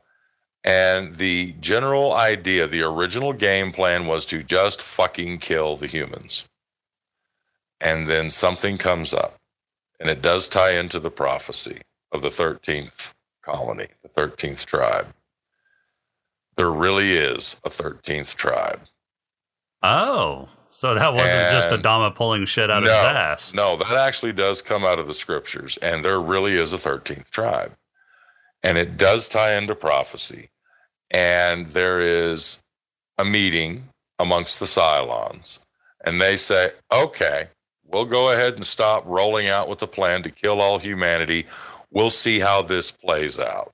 and 0.64 1.16
the 1.16 1.56
general 1.60 2.14
idea, 2.14 2.68
the 2.68 2.82
original 2.82 3.34
game 3.34 3.72
plan 3.72 4.08
was 4.08 4.26
to 4.28 4.44
just 4.44 4.82
fucking 4.82 5.40
kill 5.40 5.76
the 5.76 5.88
humans. 5.88 6.48
And 7.82 8.08
then 8.08 8.30
something 8.30 8.78
comes 8.78 9.14
up, 9.14 9.38
and 10.00 10.10
it 10.10 10.22
does 10.22 10.50
tie 10.50 10.74
into 10.74 11.00
the 11.00 11.12
prophecy 11.12 11.82
of 12.12 12.22
the 12.22 12.30
13th 12.30 13.14
colony, 13.42 13.88
the 14.04 14.10
13th 14.10 14.66
tribe. 14.66 15.08
There 16.58 16.72
really 16.72 17.14
is 17.14 17.62
a 17.64 17.70
13th 17.70 18.36
tribe. 18.36 18.82
Oh. 19.82 20.50
So 20.72 20.94
that 20.94 21.14
wasn't 21.14 21.52
just 21.52 21.70
Adama 21.70 22.14
pulling 22.14 22.46
shit 22.46 22.70
out 22.70 22.84
no, 22.84 22.90
of 22.90 22.96
his 22.96 23.06
ass. 23.06 23.54
No, 23.54 23.76
that 23.78 23.98
actually 23.98 24.34
does 24.34 24.62
come 24.62 24.86
out 24.86 25.00
of 25.00 25.08
the 25.08 25.14
scriptures, 25.14 25.78
and 25.78 26.06
there 26.06 26.22
really 26.22 26.54
is 26.54 26.74
a 26.74 26.78
13th 26.78 27.30
tribe. 27.32 27.74
And 28.64 28.78
it 28.78 28.98
does 28.98 29.30
tie 29.30 29.54
into 29.56 29.76
prophecy. 29.76 30.50
And 31.12 31.68
there 31.68 32.00
is 32.00 32.62
a 33.18 33.26
meeting 33.26 33.90
amongst 34.20 34.60
the 34.60 34.66
Cylons, 34.66 35.60
and 36.06 36.22
they 36.22 36.38
say, 36.38 36.72
okay, 36.94 37.48
we'll 37.86 38.06
go 38.06 38.32
ahead 38.32 38.54
and 38.54 38.66
stop 38.66 39.04
rolling 39.06 39.48
out 39.48 39.70
with 39.70 39.80
the 39.80 39.88
plan 39.88 40.24
to 40.24 40.30
kill 40.30 40.62
all 40.62 40.80
humanity. 40.80 41.48
We'll 41.92 42.10
see 42.10 42.40
how 42.40 42.62
this 42.62 42.92
plays 42.92 43.40
out. 43.40 43.74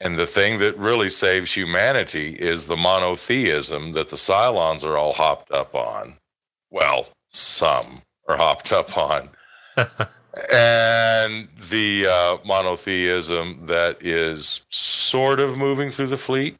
And 0.00 0.18
the 0.18 0.26
thing 0.26 0.58
that 0.58 0.76
really 0.78 1.08
saves 1.08 1.54
humanity 1.54 2.34
is 2.34 2.66
the 2.66 2.76
monotheism 2.76 3.92
that 3.92 4.08
the 4.08 4.16
Cylons 4.16 4.82
are 4.82 4.96
all 4.96 5.12
hopped 5.12 5.52
up 5.52 5.74
on. 5.74 6.16
Well, 6.70 7.08
some 7.30 8.02
are 8.28 8.36
hopped 8.36 8.72
up 8.72 8.96
on. 8.96 9.28
and 10.50 11.48
the 11.70 12.06
uh, 12.08 12.38
monotheism 12.44 13.60
that 13.66 13.98
is 14.00 14.66
sort 14.70 15.40
of 15.40 15.58
moving 15.58 15.90
through 15.90 16.08
the 16.08 16.16
fleet. 16.16 16.56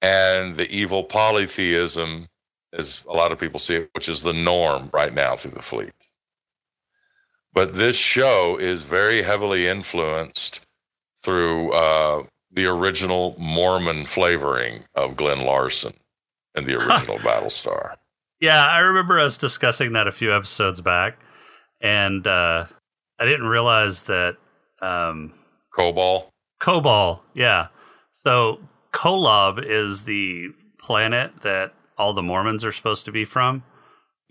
And 0.00 0.56
the 0.56 0.68
evil 0.68 1.04
polytheism, 1.04 2.26
as 2.72 3.04
a 3.08 3.12
lot 3.12 3.30
of 3.30 3.38
people 3.38 3.60
see 3.60 3.76
it, 3.76 3.90
which 3.92 4.08
is 4.08 4.22
the 4.22 4.32
norm 4.32 4.90
right 4.92 5.14
now 5.14 5.36
through 5.36 5.52
the 5.52 5.62
fleet. 5.62 5.92
But 7.52 7.74
this 7.74 7.96
show 7.96 8.56
is 8.56 8.82
very 8.82 9.22
heavily 9.22 9.66
influenced 9.66 10.66
through 11.22 11.72
uh, 11.72 12.24
the 12.50 12.66
original 12.66 13.36
Mormon 13.38 14.06
flavoring 14.06 14.84
of 14.94 15.16
Glen 15.16 15.44
Larson 15.44 15.92
and 16.54 16.66
the 16.66 16.74
original 16.74 17.18
Battlestar. 17.18 17.96
Yeah, 18.40 18.64
I 18.66 18.78
remember 18.78 19.20
us 19.20 19.38
discussing 19.38 19.92
that 19.92 20.08
a 20.08 20.12
few 20.12 20.34
episodes 20.34 20.80
back, 20.80 21.16
and 21.82 22.26
uh, 22.26 22.64
I 23.18 23.24
didn't 23.24 23.46
realize 23.46 24.04
that 24.04 24.36
um, 24.80 25.34
Cobol. 25.76 26.28
Kobol. 26.60 27.20
Yeah, 27.34 27.68
so 28.12 28.60
Kolob 28.92 29.62
is 29.62 30.04
the 30.04 30.48
planet 30.78 31.42
that 31.42 31.74
all 31.98 32.12
the 32.12 32.22
Mormons 32.22 32.64
are 32.64 32.72
supposed 32.72 33.04
to 33.04 33.12
be 33.12 33.24
from, 33.24 33.64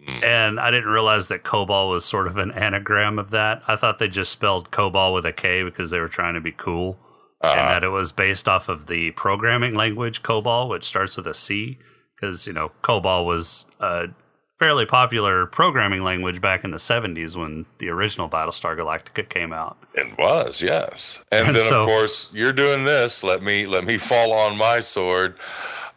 Mm. 0.01 0.23
and 0.23 0.59
I 0.59 0.71
didn't 0.71 0.89
realize 0.89 1.27
that 1.27 1.43
Cobol 1.43 1.91
was 1.91 2.03
sort 2.03 2.25
of 2.25 2.35
an 2.37 2.49
anagram 2.53 3.19
of 3.19 3.29
that. 3.29 3.61
I 3.67 3.75
thought 3.75 3.99
they 3.99 4.07
just 4.07 4.31
spelled 4.31 4.71
Cobol 4.71 5.13
with 5.13 5.27
a 5.27 5.31
K 5.31 5.61
because 5.61 5.91
they 5.91 5.99
were 5.99 6.07
trying 6.07 6.33
to 6.33 6.41
be 6.41 6.51
cool, 6.51 6.97
and 7.43 7.51
Uh, 7.59 7.69
that 7.69 7.83
it 7.83 7.89
was 7.89 8.11
based 8.11 8.47
off 8.49 8.67
of 8.67 8.87
the 8.87 9.11
programming 9.11 9.75
language 9.75 10.23
COBOL, 10.23 10.69
which 10.69 10.85
starts 10.85 11.17
with 11.17 11.27
a 11.27 11.35
C, 11.35 11.77
because 12.15 12.47
you 12.47 12.53
know 12.53 12.71
COBOL 12.81 13.25
was 13.25 13.67
a 13.79 14.07
fairly 14.61 14.85
popular 14.85 15.47
programming 15.47 16.03
language 16.03 16.39
back 16.39 16.63
in 16.63 16.69
the 16.69 16.77
'70s 16.77 17.35
when 17.35 17.65
the 17.79 17.89
original 17.89 18.29
Battlestar 18.29 18.77
Galactica 18.77 19.27
came 19.27 19.51
out. 19.51 19.75
It 19.95 20.15
was, 20.19 20.61
yes. 20.61 21.23
And, 21.31 21.47
And 21.47 21.57
then 21.57 21.67
so- 21.67 21.81
of 21.81 21.87
course 21.87 22.31
you're 22.31 22.53
doing 22.53 22.83
this. 22.85 23.23
Let 23.23 23.41
me 23.41 23.65
let 23.65 23.83
me 23.85 23.97
fall 23.97 24.31
on 24.31 24.57
my 24.59 24.79
sword. 24.79 25.33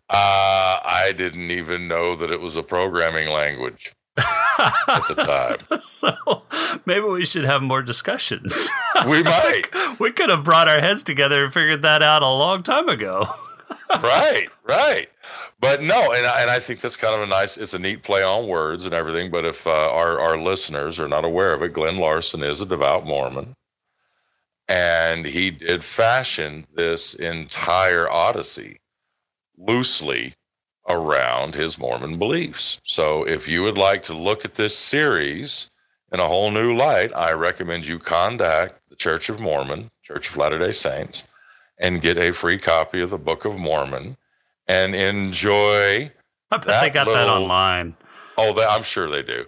Uh, 0.09 0.81
I 0.83 1.13
didn't 1.15 1.51
even 1.51 1.89
know 1.89 2.17
that 2.17 2.31
it 2.31 2.41
was 2.41 2.57
a 2.57 2.63
programming 2.63 3.29
language 3.29 3.93
at 4.17 5.03
the 5.09 5.15
time. 5.15 5.81
so 5.81 6.43
maybe 6.87 7.05
we 7.07 7.27
should 7.27 7.45
have 7.45 7.63
more 7.63 7.83
discussions. 7.83 8.67
We 9.09 9.23
might. 9.25 9.65
we 9.99 10.13
could 10.13 10.31
have 10.31 10.45
brought 10.45 10.69
our 10.69 10.81
heads 10.81 11.03
together 11.03 11.45
and 11.45 11.53
figured 11.53 11.83
that 11.83 12.01
out 12.03 12.23
a 12.23 12.29
long 12.29 12.63
time 12.63 12.89
ago. 12.89 13.27
right, 13.91 14.47
right. 14.63 15.09
But 15.61 15.83
no, 15.83 16.13
and 16.13 16.27
I, 16.27 16.43
and 16.43 16.51
I 16.51 16.61
think 16.61 16.81
that's 16.81 16.97
kind 16.97 17.15
of 17.15 17.23
a 17.23 17.27
nice. 17.27 17.57
It's 17.57 17.75
a 17.75 17.79
neat 17.79 18.03
play 18.03 18.23
on 18.23 18.49
words 18.49 18.85
and 18.85 18.95
everything. 18.95 19.31
But 19.31 19.45
if 19.45 19.67
uh, 19.67 19.71
our 19.71 20.21
our 20.21 20.39
listeners 20.39 20.99
are 20.99 21.09
not 21.09 21.25
aware 21.25 21.55
of 21.55 21.63
it, 21.63 21.73
Glen 21.73 21.99
Larson 21.99 22.43
is 22.43 22.61
a 22.61 22.67
devout 22.67 23.07
Mormon, 23.07 23.55
and 24.69 25.25
he 25.27 25.51
did 25.51 25.85
fashion 25.85 26.67
this 26.75 27.15
entire 27.15 28.11
Odyssey 28.11 28.79
loosely 29.57 30.35
around 30.89 31.55
his 31.55 31.79
Mormon 31.79 32.19
beliefs. 32.19 32.81
So 32.85 33.25
if 33.25 33.49
you 33.49 33.63
would 33.63 33.79
like 33.79 34.03
to 34.05 34.17
look 34.17 34.45
at 34.45 34.55
this 34.55 34.77
series 34.77 35.71
in 36.13 36.21
a 36.21 36.27
whole 36.27 36.51
new 36.51 36.77
light, 36.77 37.13
I 37.15 37.33
recommend 37.33 37.87
you 37.87 37.99
contact 37.99 38.75
the 38.91 38.97
Church 38.97 39.29
of 39.29 39.41
Mormon, 39.41 39.91
Church 40.03 40.31
of 40.31 40.37
Latter 40.37 40.59
Day 40.59 40.73
Saints, 40.73 41.27
and 41.79 42.03
get 42.03 42.19
a 42.19 42.33
free 42.33 42.59
copy 42.59 43.01
of 43.01 43.11
the 43.11 43.19
Book 43.19 43.45
of 43.45 43.59
Mormon 43.59 44.17
and 44.67 44.95
enjoy. 44.95 46.11
I 46.51 46.57
bet 46.59 46.81
they 46.81 46.91
got 46.91 47.07
that 47.07 47.29
online. 47.29 47.97
Oh, 48.37 48.53
that, 48.55 48.69
I'm 48.69 48.83
sure 48.83 49.09
they 49.09 49.23
do. 49.23 49.45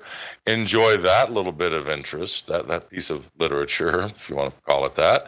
Enjoy 0.46 0.96
that 0.98 1.32
little 1.32 1.52
bit 1.52 1.72
of 1.72 1.88
interest, 1.88 2.46
that 2.46 2.68
that 2.68 2.88
piece 2.88 3.10
of 3.10 3.28
literature, 3.38 4.02
if 4.02 4.28
you 4.28 4.36
want 4.36 4.54
to 4.54 4.60
call 4.62 4.86
it 4.86 4.94
that, 4.94 5.26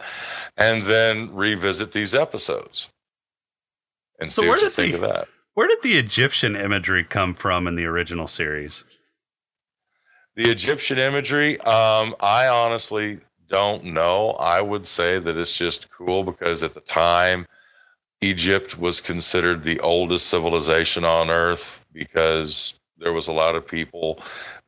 and 0.57 0.83
then 0.83 1.33
revisit 1.33 1.91
these 1.91 2.15
episodes 2.15 2.89
and 4.19 4.31
So 4.31 4.43
see 4.43 4.47
where 4.47 4.55
what 4.57 4.61
you 4.61 4.67
did 4.69 4.75
think 4.75 4.91
the- 4.97 5.03
of 5.03 5.13
that. 5.13 5.27
Where 5.55 5.67
did 5.67 5.81
the 5.81 5.97
Egyptian 5.97 6.55
imagery 6.55 7.03
come 7.03 7.33
from 7.33 7.67
in 7.67 7.75
the 7.75 7.83
original 7.83 8.27
series? 8.27 8.85
The 10.35 10.49
Egyptian 10.49 10.97
imagery, 10.99 11.59
um, 11.61 12.15
I 12.21 12.47
honestly 12.47 13.19
don't 13.49 13.83
know. 13.83 14.31
I 14.39 14.61
would 14.61 14.87
say 14.87 15.19
that 15.19 15.35
it's 15.35 15.57
just 15.57 15.91
cool 15.91 16.23
because 16.23 16.63
at 16.63 16.75
the 16.75 16.79
time, 16.81 17.45
Egypt 18.21 18.77
was 18.77 18.99
considered 18.99 19.63
the 19.63 19.79
oldest 19.79 20.27
civilization 20.27 21.05
on 21.05 21.29
earth 21.29 21.85
because 21.93 22.79
there 22.97 23.13
was 23.13 23.27
a 23.27 23.33
lot 23.33 23.55
of 23.55 23.65
people 23.65 24.19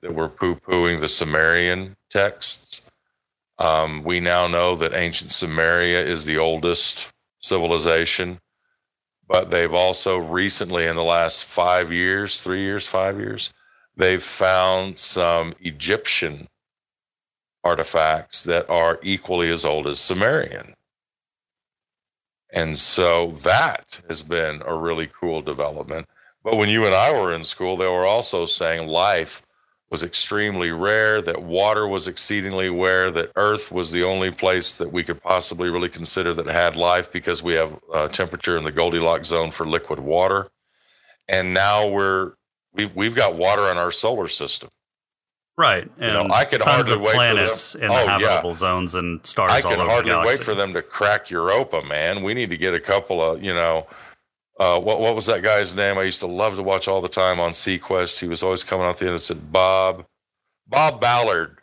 that 0.01 0.13
were 0.13 0.29
poo 0.29 0.55
pooing 0.55 0.99
the 0.99 1.07
Sumerian 1.07 1.95
texts. 2.09 2.89
Um, 3.59 4.03
we 4.03 4.19
now 4.19 4.47
know 4.47 4.75
that 4.75 4.93
ancient 4.93 5.31
Samaria 5.31 6.05
is 6.05 6.25
the 6.25 6.37
oldest 6.37 7.11
civilization, 7.39 8.39
but 9.27 9.51
they've 9.51 9.73
also 9.73 10.17
recently, 10.17 10.85
in 10.85 10.95
the 10.95 11.03
last 11.03 11.43
five 11.45 11.91
years, 11.91 12.39
three 12.39 12.61
years, 12.61 12.87
five 12.87 13.19
years, 13.19 13.53
they've 13.95 14.23
found 14.23 14.97
some 14.97 15.53
Egyptian 15.59 16.47
artifacts 17.63 18.43
that 18.43 18.69
are 18.69 18.97
equally 19.03 19.51
as 19.51 19.65
old 19.65 19.87
as 19.87 19.99
Sumerian. 19.99 20.73
And 22.53 22.77
so 22.77 23.31
that 23.43 24.01
has 24.09 24.21
been 24.21 24.61
a 24.65 24.75
really 24.75 25.09
cool 25.19 25.41
development. 25.41 26.07
But 26.43 26.57
when 26.57 26.69
you 26.69 26.85
and 26.85 26.93
I 26.93 27.11
were 27.13 27.33
in 27.33 27.43
school, 27.43 27.77
they 27.77 27.87
were 27.87 28.05
also 28.05 28.45
saying 28.45 28.87
life 28.87 29.43
was 29.89 30.03
extremely 30.03 30.71
rare, 30.71 31.21
that 31.21 31.43
water 31.43 31.87
was 31.87 32.07
exceedingly 32.07 32.69
rare, 32.69 33.11
that 33.11 33.31
Earth 33.35 33.71
was 33.71 33.91
the 33.91 34.03
only 34.03 34.31
place 34.31 34.73
that 34.73 34.91
we 34.91 35.03
could 35.03 35.21
possibly 35.21 35.69
really 35.69 35.89
consider 35.89 36.33
that 36.33 36.47
had 36.47 36.77
life 36.77 37.11
because 37.11 37.43
we 37.43 37.53
have 37.53 37.77
temperature 38.11 38.57
in 38.57 38.63
the 38.63 38.71
Goldilocks 38.71 39.27
zone 39.27 39.51
for 39.51 39.65
liquid 39.65 39.99
water. 39.99 40.49
And 41.27 41.53
now 41.53 41.87
we're 41.87 42.33
we've 42.73 42.95
we've 42.95 43.15
got 43.15 43.35
water 43.35 43.69
in 43.69 43.77
our 43.77 43.91
solar 43.91 44.27
system. 44.27 44.69
Right. 45.61 45.89
And 45.99 46.13
know, 46.27 46.33
I 46.33 46.45
could 46.45 46.61
tons 46.61 46.89
hardly 46.89 46.93
of 46.95 47.01
wait 47.01 47.09
for 47.11 47.15
planets 47.17 47.73
them- 47.73 47.83
in 47.83 47.91
Oh, 47.91 47.93
the 47.93 47.99
yeah. 48.05 48.17
habitable 48.19 48.53
zones 48.53 48.95
and 48.95 49.23
stars 49.25 49.51
I 49.51 49.61
can 49.61 49.79
hardly 49.79 50.15
wait 50.25 50.39
for 50.43 50.55
them 50.55 50.73
to 50.73 50.81
crack 50.81 51.29
Europa, 51.29 51.83
man. 51.83 52.23
We 52.23 52.33
need 52.33 52.49
to 52.49 52.57
get 52.57 52.73
a 52.73 52.79
couple 52.79 53.21
of, 53.23 53.43
you 53.43 53.53
know, 53.53 53.85
uh, 54.59 54.79
what 54.79 54.99
what 54.99 55.15
was 55.15 55.25
that 55.27 55.41
guy's 55.41 55.75
name? 55.75 55.97
I 55.97 56.03
used 56.03 56.19
to 56.21 56.27
love 56.27 56.55
to 56.55 56.63
watch 56.63 56.87
all 56.87 57.01
the 57.01 57.09
time 57.09 57.39
on 57.39 57.51
seaQuest. 57.51 58.19
He 58.19 58.27
was 58.27 58.41
always 58.43 58.63
coming 58.63 58.85
out 58.85 58.97
the 58.97 59.05
end 59.05 59.13
and 59.13 59.21
said 59.21 59.51
Bob, 59.51 60.05
Bob 60.67 60.99
Ballard 61.01 61.57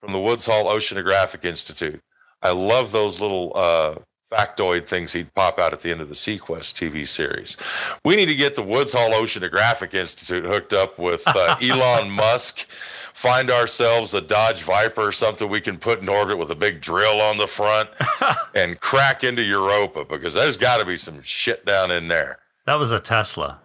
from 0.00 0.12
the 0.12 0.18
Woods 0.18 0.46
Hole 0.46 0.64
Oceanographic 0.66 1.44
Institute. 1.44 2.00
I 2.42 2.50
love 2.50 2.90
those 2.92 3.20
little 3.20 3.52
uh, 3.54 3.94
factoid 4.32 4.86
things 4.86 5.12
he'd 5.12 5.32
pop 5.34 5.58
out 5.58 5.72
at 5.72 5.80
the 5.80 5.90
end 5.90 6.00
of 6.00 6.08
the 6.08 6.14
seaQuest 6.14 6.74
TV 6.74 7.06
series. 7.06 7.56
We 8.04 8.16
need 8.16 8.26
to 8.26 8.34
get 8.34 8.54
the 8.54 8.62
Woods 8.62 8.92
Hole 8.92 9.10
Oceanographic 9.12 9.94
Institute 9.94 10.44
hooked 10.44 10.72
up 10.72 10.98
with 10.98 11.22
uh, 11.26 11.56
Elon 11.62 12.10
Musk. 12.10 12.66
Find 13.14 13.50
ourselves 13.50 14.14
a 14.14 14.20
Dodge 14.20 14.62
Viper 14.62 15.08
or 15.08 15.12
something 15.12 15.48
we 15.48 15.60
can 15.60 15.78
put 15.78 16.00
in 16.00 16.08
orbit 16.08 16.38
with 16.38 16.50
a 16.50 16.54
big 16.54 16.80
drill 16.80 17.20
on 17.20 17.36
the 17.36 17.46
front 17.46 17.88
and 18.54 18.80
crack 18.80 19.22
into 19.24 19.42
Europa 19.42 20.04
because 20.04 20.34
there's 20.34 20.56
got 20.56 20.80
to 20.80 20.86
be 20.86 20.96
some 20.96 21.22
shit 21.22 21.64
down 21.64 21.90
in 21.90 22.08
there. 22.08 22.38
that 22.66 22.74
was 22.74 22.92
a 22.92 22.98
Tesla. 23.00 23.60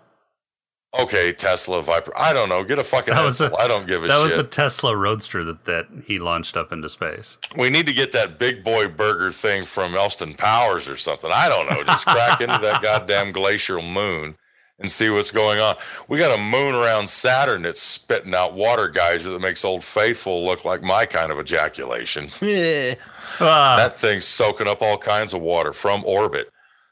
Okay, 0.98 1.34
Tesla 1.34 1.84
Viper. 1.84 2.12
I 2.16 2.34
don't 2.34 2.50
know. 2.50 2.64
Get 2.64 2.80
a 2.80 2.84
fucking 2.84 3.14
That 3.14 3.24
was 3.24 3.41
a-. 3.41 3.54
I 3.58 3.68
don't 3.68 3.88
give 3.88 4.04
a 4.04 4.08
That 4.08 4.24
was 4.24 4.38
a 4.38 4.43
Tesla 4.43 4.95
Roadster 4.95 5.43
that, 5.43 5.66
that 5.66 5.86
he 6.06 6.18
launched 6.18 6.56
up 6.58 6.72
into 6.72 6.89
space. 6.89 7.38
we 7.58 7.70
need 7.70 7.86
to 7.88 7.93
get 7.93 8.12
that 8.14 8.39
big 8.39 8.64
boy 8.64 8.88
burger 8.88 9.32
thing 9.32 9.64
from 9.64 9.95
Austin 9.95 10.34
Powers 10.34 10.88
or 10.88 10.98
something. 10.98 11.30
I 11.32 11.50
don't 11.50 11.70
know. 11.70 11.84
Just 11.84 12.06
crack 12.06 12.41
into 12.41 12.58
that 12.60 12.82
goddamn 12.82 13.32
glacial 13.32 13.82
moon 13.82 14.36
and 14.80 14.91
see 14.91 15.09
what's 15.09 15.32
going 15.32 15.59
on. 15.59 15.75
We 16.07 16.19
got 16.19 16.38
a 16.38 16.41
moon 16.41 16.75
around 16.75 17.09
Saturn 17.09 17.63
that's 17.63 17.82
spitting 17.82 18.36
out 18.36 18.53
water 18.53 18.88
geyser 18.88 19.30
that 19.32 19.39
makes 19.39 19.65
Old 19.65 19.84
Faithful 19.84 20.45
look 20.45 20.65
like 20.65 20.84
my 20.84 21.05
kind 21.05 21.32
of 21.32 21.39
ejaculation. 21.39 22.30
Ah, 23.39 23.75
that 23.78 23.99
thing's 23.99 24.25
soaking 24.25 24.67
up 24.67 24.82
all 24.82 24.97
kinds 24.97 25.34
of 25.34 25.41
water 25.41 25.71
from 25.71 26.03
orbit. 26.05 26.49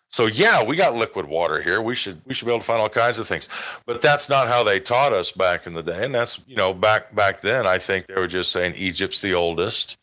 So 0.09 0.27
yeah, 0.27 0.63
we 0.63 0.75
got 0.75 0.95
liquid 0.95 1.25
water 1.27 1.61
here. 1.61 1.81
We 1.81 1.95
should 1.95 2.21
we 2.25 2.33
should 2.33 2.45
be 2.45 2.51
able 2.51 2.59
to 2.59 2.65
find 2.65 2.79
all 2.79 2.89
kinds 2.89 3.19
of 3.19 3.27
things. 3.27 3.49
But 3.85 4.01
that's 4.01 4.29
not 4.29 4.47
how 4.47 4.63
they 4.63 4.79
taught 4.79 5.11
us 5.11 5.31
back 5.31 5.65
in 5.65 5.73
the 5.73 5.81
day. 5.81 6.05
And 6.05 6.13
that's 6.13 6.43
you 6.47 6.55
know 6.55 6.73
back 6.73 7.15
back 7.15 7.41
then. 7.41 7.65
I 7.65 7.79
think 7.79 8.07
they 8.07 8.15
were 8.15 8.27
just 8.27 8.51
saying 8.51 8.75
Egypt's 8.75 9.21
the 9.21 9.33
oldest, 9.33 9.97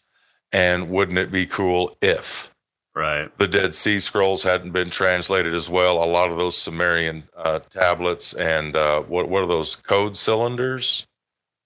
and 0.53 0.91
wouldn't 0.91 1.19
it 1.19 1.31
be 1.31 1.47
cool 1.47 1.97
if 2.03 2.52
right. 2.95 3.37
the 3.39 3.49
Dead 3.49 3.75
Sea 3.75 3.99
Scrolls 3.99 4.43
hadn't 4.43 4.73
been 4.73 4.91
translated 4.91 5.55
as 5.55 5.69
well? 5.69 6.03
A 6.03 6.07
lot 6.07 6.31
of 6.31 6.39
those 6.39 6.57
Sumerian 6.57 7.25
uh, 7.37 7.61
tablets 7.71 8.35
and 8.35 8.77
uh, 8.77 9.01
what 9.03 9.29
what 9.29 9.43
are 9.43 9.49
those 9.49 9.77
code 9.77 10.17
cylinders? 10.17 11.07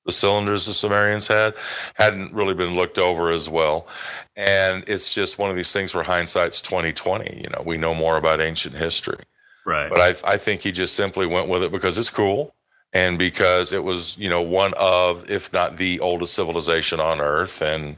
The 0.04 0.12
cylinders 0.12 0.66
the 0.66 0.74
Sumerians 0.74 1.26
had 1.26 1.54
hadn't 1.94 2.32
really 2.32 2.54
been 2.54 2.76
looked 2.76 2.98
over 2.98 3.30
as 3.30 3.48
well, 3.48 3.88
and 4.36 4.84
it's 4.86 5.12
just 5.12 5.38
one 5.38 5.50
of 5.50 5.56
these 5.56 5.72
things 5.72 5.94
where 5.94 6.04
hindsight's 6.04 6.62
twenty 6.62 6.92
twenty. 6.92 7.40
You 7.42 7.48
know, 7.50 7.62
we 7.66 7.76
know 7.76 7.92
more 7.94 8.16
about 8.16 8.40
ancient 8.40 8.74
history, 8.76 9.18
Right. 9.64 9.90
but 9.90 10.00
I 10.00 10.34
I 10.34 10.36
think 10.36 10.60
he 10.60 10.70
just 10.70 10.94
simply 10.94 11.26
went 11.26 11.48
with 11.48 11.64
it 11.64 11.72
because 11.72 11.98
it's 11.98 12.10
cool. 12.10 12.54
And 12.92 13.18
because 13.18 13.72
it 13.72 13.84
was, 13.84 14.16
you 14.16 14.30
know, 14.30 14.40
one 14.40 14.72
of, 14.78 15.28
if 15.28 15.52
not 15.52 15.76
the 15.76 16.00
oldest 16.00 16.32
civilization 16.34 16.98
on 16.98 17.20
Earth, 17.20 17.60
and 17.60 17.96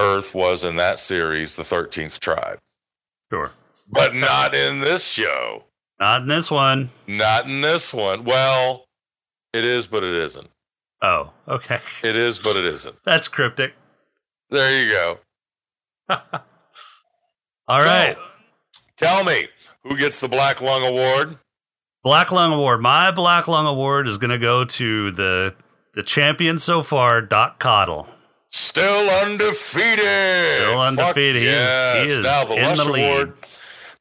Earth 0.00 0.34
was 0.34 0.64
in 0.64 0.76
that 0.76 0.98
series 0.98 1.54
the 1.54 1.62
13th 1.62 2.18
tribe 2.18 2.58
sure. 3.30 3.52
but 3.90 4.14
not 4.14 4.54
in 4.54 4.80
this 4.80 5.06
show. 5.06 5.64
Not 6.00 6.22
in 6.22 6.28
this 6.28 6.50
one. 6.50 6.90
Not 7.06 7.48
in 7.48 7.60
this 7.60 7.94
one. 7.94 8.24
Well, 8.24 8.86
it 9.52 9.64
is, 9.64 9.86
but 9.86 10.02
it 10.02 10.14
isn't. 10.14 10.48
Oh, 11.02 11.30
okay. 11.46 11.80
It 12.02 12.16
is, 12.16 12.38
but 12.38 12.56
it 12.56 12.64
isn't. 12.64 12.96
That's 13.04 13.28
cryptic. 13.28 13.74
There 14.50 14.82
you 14.84 14.90
go. 14.90 15.18
All 17.68 17.80
right. 17.80 18.16
Tell 18.96 19.24
me 19.24 19.48
who 19.82 19.96
gets 19.96 20.20
the 20.20 20.28
Black 20.28 20.60
Lung 20.60 20.82
Award? 20.82 21.38
Black 22.02 22.30
Lung 22.32 22.52
Award. 22.52 22.80
My 22.82 23.10
Black 23.10 23.48
Lung 23.48 23.66
Award 23.66 24.08
is 24.08 24.18
going 24.18 24.30
to 24.30 24.38
go 24.38 24.64
to 24.64 25.10
the 25.10 25.54
the 25.94 26.02
champion 26.02 26.58
so 26.58 26.82
far, 26.82 27.22
Doc 27.22 27.58
Cottle. 27.60 28.08
Still 28.56 29.10
undefeated. 29.10 29.98
Still 29.98 30.74
Fuck 30.74 30.86
undefeated. 30.86 31.42
He 31.42 31.48
is- 31.48 31.54
yes. 31.54 32.06
he 32.06 32.12
is 32.12 32.20
now 32.20 32.44
the 32.44 32.54
in 32.54 32.62
Lush 32.62 32.76
the 32.78 32.84
lead. 32.84 33.12
Award. 33.12 33.32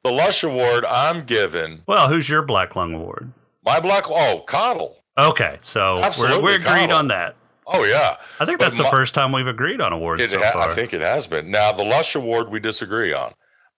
The 0.04 0.12
Lush 0.12 0.44
Award 0.44 0.86
I'm 0.86 1.24
giving 1.26 1.82
Well, 1.88 2.08
who's 2.08 2.30
your 2.30 2.44
Black 2.44 2.76
Lung 2.76 2.94
Award? 2.94 3.32
my 3.66 3.80
Black. 3.80 4.04
Oh, 4.10 4.44
Cottle. 4.46 5.00
Okay, 5.18 5.58
so 5.62 6.02
we're, 6.20 6.40
we're 6.42 6.56
agreed 6.58 6.92
on 6.92 7.08
that. 7.08 7.36
Oh 7.66 7.84
yeah. 7.84 8.18
I 8.40 8.46
think 8.46 8.60
But 8.60 8.66
that's 8.66 8.78
the 8.78 8.84
my- 8.84 8.92
first 8.92 9.16
time 9.16 9.32
we've 9.32 9.48
agreed 9.48 9.82
on 9.82 9.92
awards 9.92 10.30
so 10.30 10.38
ha- 10.38 10.52
far. 10.54 10.70
I 10.70 10.76
think 10.76 10.94
it 10.94 11.02
has 11.02 11.26
been. 11.26 11.50
Now 11.50 11.72
the 11.72 11.84
Lush 11.84 12.14
Award 12.14 12.50
we 12.50 12.60
disagree 12.60 13.12
on. 13.12 13.34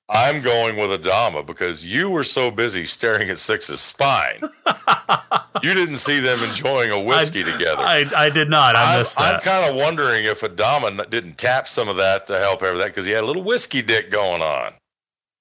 I'm 0.07 0.41
going 0.41 0.77
with 0.77 1.01
Adama 1.01 1.43
because 1.45 1.83
you 1.83 2.11
were 2.11 2.23
so 2.23 2.51
busy 2.51 2.85
staring 2.85 3.29
at 3.29 3.39
Six's 3.39 3.81
spine. 3.81 4.41
you 5.63 5.73
didn't 5.73 5.95
see 5.95 6.19
them 6.19 6.43
enjoying 6.43 6.91
a 6.91 6.99
whiskey 6.99 7.43
together. 7.43 7.81
I, 7.81 8.05
I 8.15 8.29
did 8.29 8.49
not. 8.49 8.75
I 8.75 8.93
I'm, 8.93 8.99
missed 8.99 9.19
I'm 9.19 9.39
kind 9.41 9.67
of 9.67 9.75
wondering 9.75 10.25
if 10.25 10.41
Adama 10.41 11.09
didn't 11.09 11.39
tap 11.39 11.67
some 11.67 11.89
of 11.89 11.95
that 11.97 12.27
to 12.27 12.37
help 12.37 12.61
everything 12.61 12.89
because 12.89 13.07
he 13.07 13.13
had 13.13 13.23
a 13.23 13.27
little 13.27 13.43
whiskey 13.43 13.81
dick 13.81 14.11
going 14.11 14.43
on. 14.43 14.73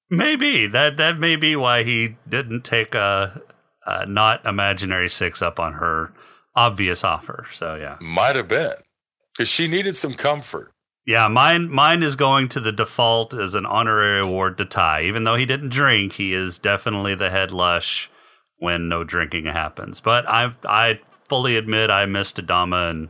Maybe 0.08 0.66
that 0.66 0.96
that 0.96 1.18
may 1.18 1.36
be 1.36 1.56
why 1.56 1.82
he 1.82 2.16
didn't 2.26 2.62
take 2.62 2.94
a, 2.94 3.42
a 3.84 4.06
not 4.06 4.46
imaginary 4.46 5.10
six 5.10 5.42
up 5.42 5.60
on 5.60 5.74
her 5.74 6.12
obvious 6.56 7.04
offer. 7.04 7.46
So 7.52 7.74
yeah, 7.74 7.98
Might 8.00 8.36
have 8.36 8.48
been 8.48 8.74
because 9.32 9.48
she 9.48 9.68
needed 9.68 9.96
some 9.96 10.14
comfort. 10.14 10.74
Yeah. 11.07 11.28
Mine 11.28 11.70
mine 11.70 12.02
is 12.02 12.16
going 12.16 12.48
to 12.50 12.61
the 12.61 12.72
default 12.72 13.34
as 13.34 13.55
an 13.55 13.66
honorary 13.66 14.20
award 14.20 14.59
to 14.59 14.64
Tigh. 14.64 15.02
Even 15.02 15.24
though 15.24 15.36
he 15.36 15.46
didn't 15.46 15.68
drink, 15.70 16.14
he 16.14 16.32
is 16.32 16.59
definitely 16.59 17.14
the 17.14 17.30
head 17.30 17.50
lush 17.50 18.11
when 18.59 18.88
no 18.88 19.05
drinking 19.05 19.46
happens. 19.46 20.00
But 20.00 20.28
I 20.28 20.55
I 20.64 21.00
fully 21.28 21.57
admit 21.57 21.90
I 21.90 22.07
missed 22.07 22.36
Adama 22.36 22.90
and 22.90 23.09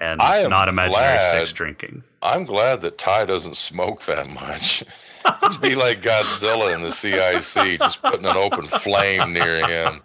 and 0.00 0.20
I 0.20 0.38
am 0.38 0.50
not 0.50 0.68
imaginary 0.68 1.02
glad- 1.16 1.38
six 1.40 1.52
drinking. 1.52 2.02
I'm 2.22 2.44
glad 2.44 2.80
that 2.80 2.98
Tigh 2.98 3.24
doesn't 3.26 3.56
smoke 3.56 4.02
that 4.06 4.28
much. 4.28 4.82
He'd 5.50 5.60
be 5.60 5.74
like 5.74 6.02
Godzilla 6.02 6.74
in 6.74 6.82
the 6.82 6.90
CIC, 6.90 7.78
just 7.78 8.00
putting 8.02 8.24
an 8.24 8.36
open 8.36 8.66
flame 8.66 9.32
near 9.32 9.66
him. 9.66 10.00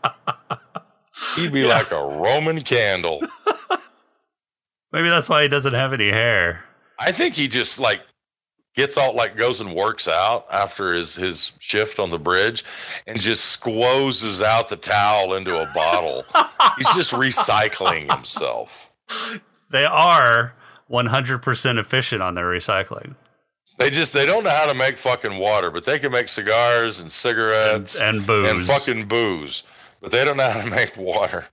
He'd 1.36 1.53
be 1.53 1.65
like 1.65 1.91
a 1.91 2.03
Roman 2.03 2.63
candle. 2.63 3.21
Maybe 4.91 5.09
that's 5.09 5.29
why 5.29 5.43
he 5.43 5.47
doesn't 5.47 5.73
have 5.73 5.93
any 5.93 6.09
hair. 6.09 6.63
I 6.99 7.11
think 7.11 7.35
he 7.35 7.47
just 7.47 7.79
like 7.79 8.01
gets 8.75 8.97
out, 8.97 9.15
like 9.15 9.35
goes 9.37 9.59
and 9.59 9.73
works 9.73 10.07
out 10.07 10.45
after 10.51 10.93
his 10.93 11.15
his 11.15 11.53
shift 11.59 11.99
on 11.99 12.09
the 12.09 12.19
bridge, 12.19 12.63
and 13.07 13.19
just 13.19 13.59
squoزes 13.61 14.41
out 14.41 14.69
the 14.69 14.77
towel 14.77 15.33
into 15.33 15.59
a 15.59 15.71
bottle. 15.73 16.23
He's 16.77 16.93
just 16.95 17.11
recycling 17.11 18.11
himself. 18.13 18.93
They 19.71 19.85
are 19.85 20.53
100% 20.89 21.79
efficient 21.79 22.21
on 22.21 22.35
their 22.35 22.45
recycling. 22.45 23.15
They 23.77 23.89
just 23.89 24.13
they 24.13 24.25
don't 24.25 24.43
know 24.43 24.51
how 24.51 24.71
to 24.71 24.77
make 24.77 24.97
fucking 24.97 25.37
water, 25.39 25.71
but 25.71 25.85
they 25.85 25.97
can 25.97 26.11
make 26.11 26.29
cigars 26.29 26.99
and 26.99 27.11
cigarettes 27.11 27.99
and, 27.99 28.17
and 28.17 28.27
booze. 28.27 28.49
and 28.49 28.65
fucking 28.65 29.07
booze, 29.07 29.63
but 30.01 30.11
they 30.11 30.23
don't 30.23 30.37
know 30.37 30.49
how 30.49 30.61
to 30.61 30.69
make 30.69 30.95
water. 30.97 31.47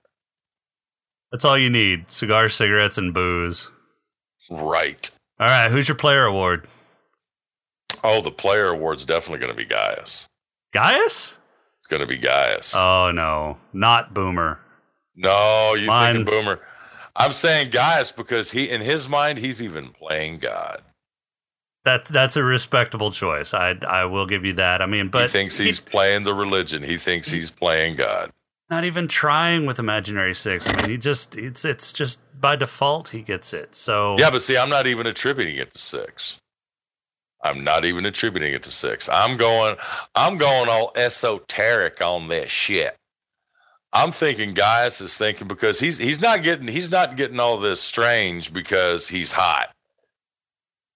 That's 1.33 1.45
all 1.45 1.57
you 1.57 1.71
need: 1.71 2.11
cigars, 2.11 2.55
cigarettes, 2.55 2.99
and 2.99 3.15
booze. 3.15 3.71
Right. 4.51 5.11
All 5.41 5.47
right, 5.47 5.71
who's 5.71 5.87
your 5.89 5.97
player 5.97 6.25
award? 6.25 6.67
Oh, 8.03 8.23
the 8.23 8.31
player 8.31 8.69
award's 8.69 9.05
definitely 9.05 9.39
going 9.39 9.53
to 9.53 9.57
be 9.57 9.65
Gaius. 9.65 10.29
Gaius? 10.73 11.39
It's 11.79 11.87
going 11.87 12.01
to 12.01 12.07
be 12.07 12.19
Gaius. 12.19 12.75
Oh 12.77 13.11
no, 13.13 13.57
not 13.73 14.15
Boomer. 14.15 14.59
no, 15.17 15.75
you 15.79 15.87
mine- 15.87 16.17
thinking 16.17 16.33
Boomer? 16.33 16.61
I'm 17.17 17.33
saying 17.33 17.71
Gaius 17.71 18.13
because 18.13 18.53
he, 18.53 18.71
in 18.71 18.81
his 18.81 19.09
mind, 19.09 19.39
he's 19.39 19.61
even 19.61 19.91
playing 19.91 20.39
God. 20.39 20.83
That 21.85 22.05
that's 22.05 22.37
a 22.37 22.45
respectable 22.45 23.11
choice. 23.11 23.55
I 23.55 23.71
I 23.87 24.05
will 24.05 24.27
give 24.27 24.45
you 24.45 24.53
that. 24.55 24.83
I 24.83 24.87
mean, 24.87 25.09
but 25.09 25.23
he 25.23 25.29
thinks 25.29 25.57
he's 25.57 25.81
playing 25.81 26.25
the 26.25 26.35
religion. 26.35 26.83
He 26.83 26.97
thinks 26.99 27.29
he's 27.31 27.51
playing 27.51 27.97
God. 27.97 28.31
Not 28.71 28.85
even 28.85 29.09
trying 29.09 29.67
with 29.67 29.79
imaginary 29.79 30.35
six. 30.35 30.69
I 30.69 30.77
mean, 30.77 30.91
he 30.91 30.97
just 30.99 31.37
it's 31.37 31.65
it's 31.65 31.93
just 31.93 32.21
by 32.41 32.57
default 32.57 33.09
he 33.09 33.23
gets 33.23 33.53
it. 33.53 33.75
So 33.75 34.17
Yeah, 34.19 34.31
but 34.31 34.43
see, 34.43 34.57
I'm 34.57 34.71
not 34.71 34.87
even 34.87 35.07
attributing 35.07 35.57
it 35.57 35.73
to 35.73 35.79
six. 35.79 36.39
I'm 37.43 37.63
not 37.63 37.85
even 37.85 38.05
attributing 38.05 38.53
it 38.53 38.65
to 38.65 38.71
six. 38.71 39.09
I'm 39.09 39.37
going, 39.37 39.77
I'm 40.15 40.39
going 40.39 40.69
all 40.69 40.91
esoteric 40.97 42.03
on 42.03 42.29
this 42.29 42.51
shit. 42.51 42.97
I'm 43.93 44.11
thinking 44.13 44.55
Gaius 44.55 45.01
is 45.01 45.17
thinking 45.17 45.49
because 45.49 45.81
he's 45.81 45.99
he's 45.99 46.21
not 46.21 46.43
getting 46.43 46.69
he's 46.69 46.91
not 46.91 47.17
getting 47.17 47.41
all 47.41 47.59
this 47.59 47.81
strange 47.81 48.53
because 48.53 49.09
he's 49.09 49.33
hot. 49.33 49.71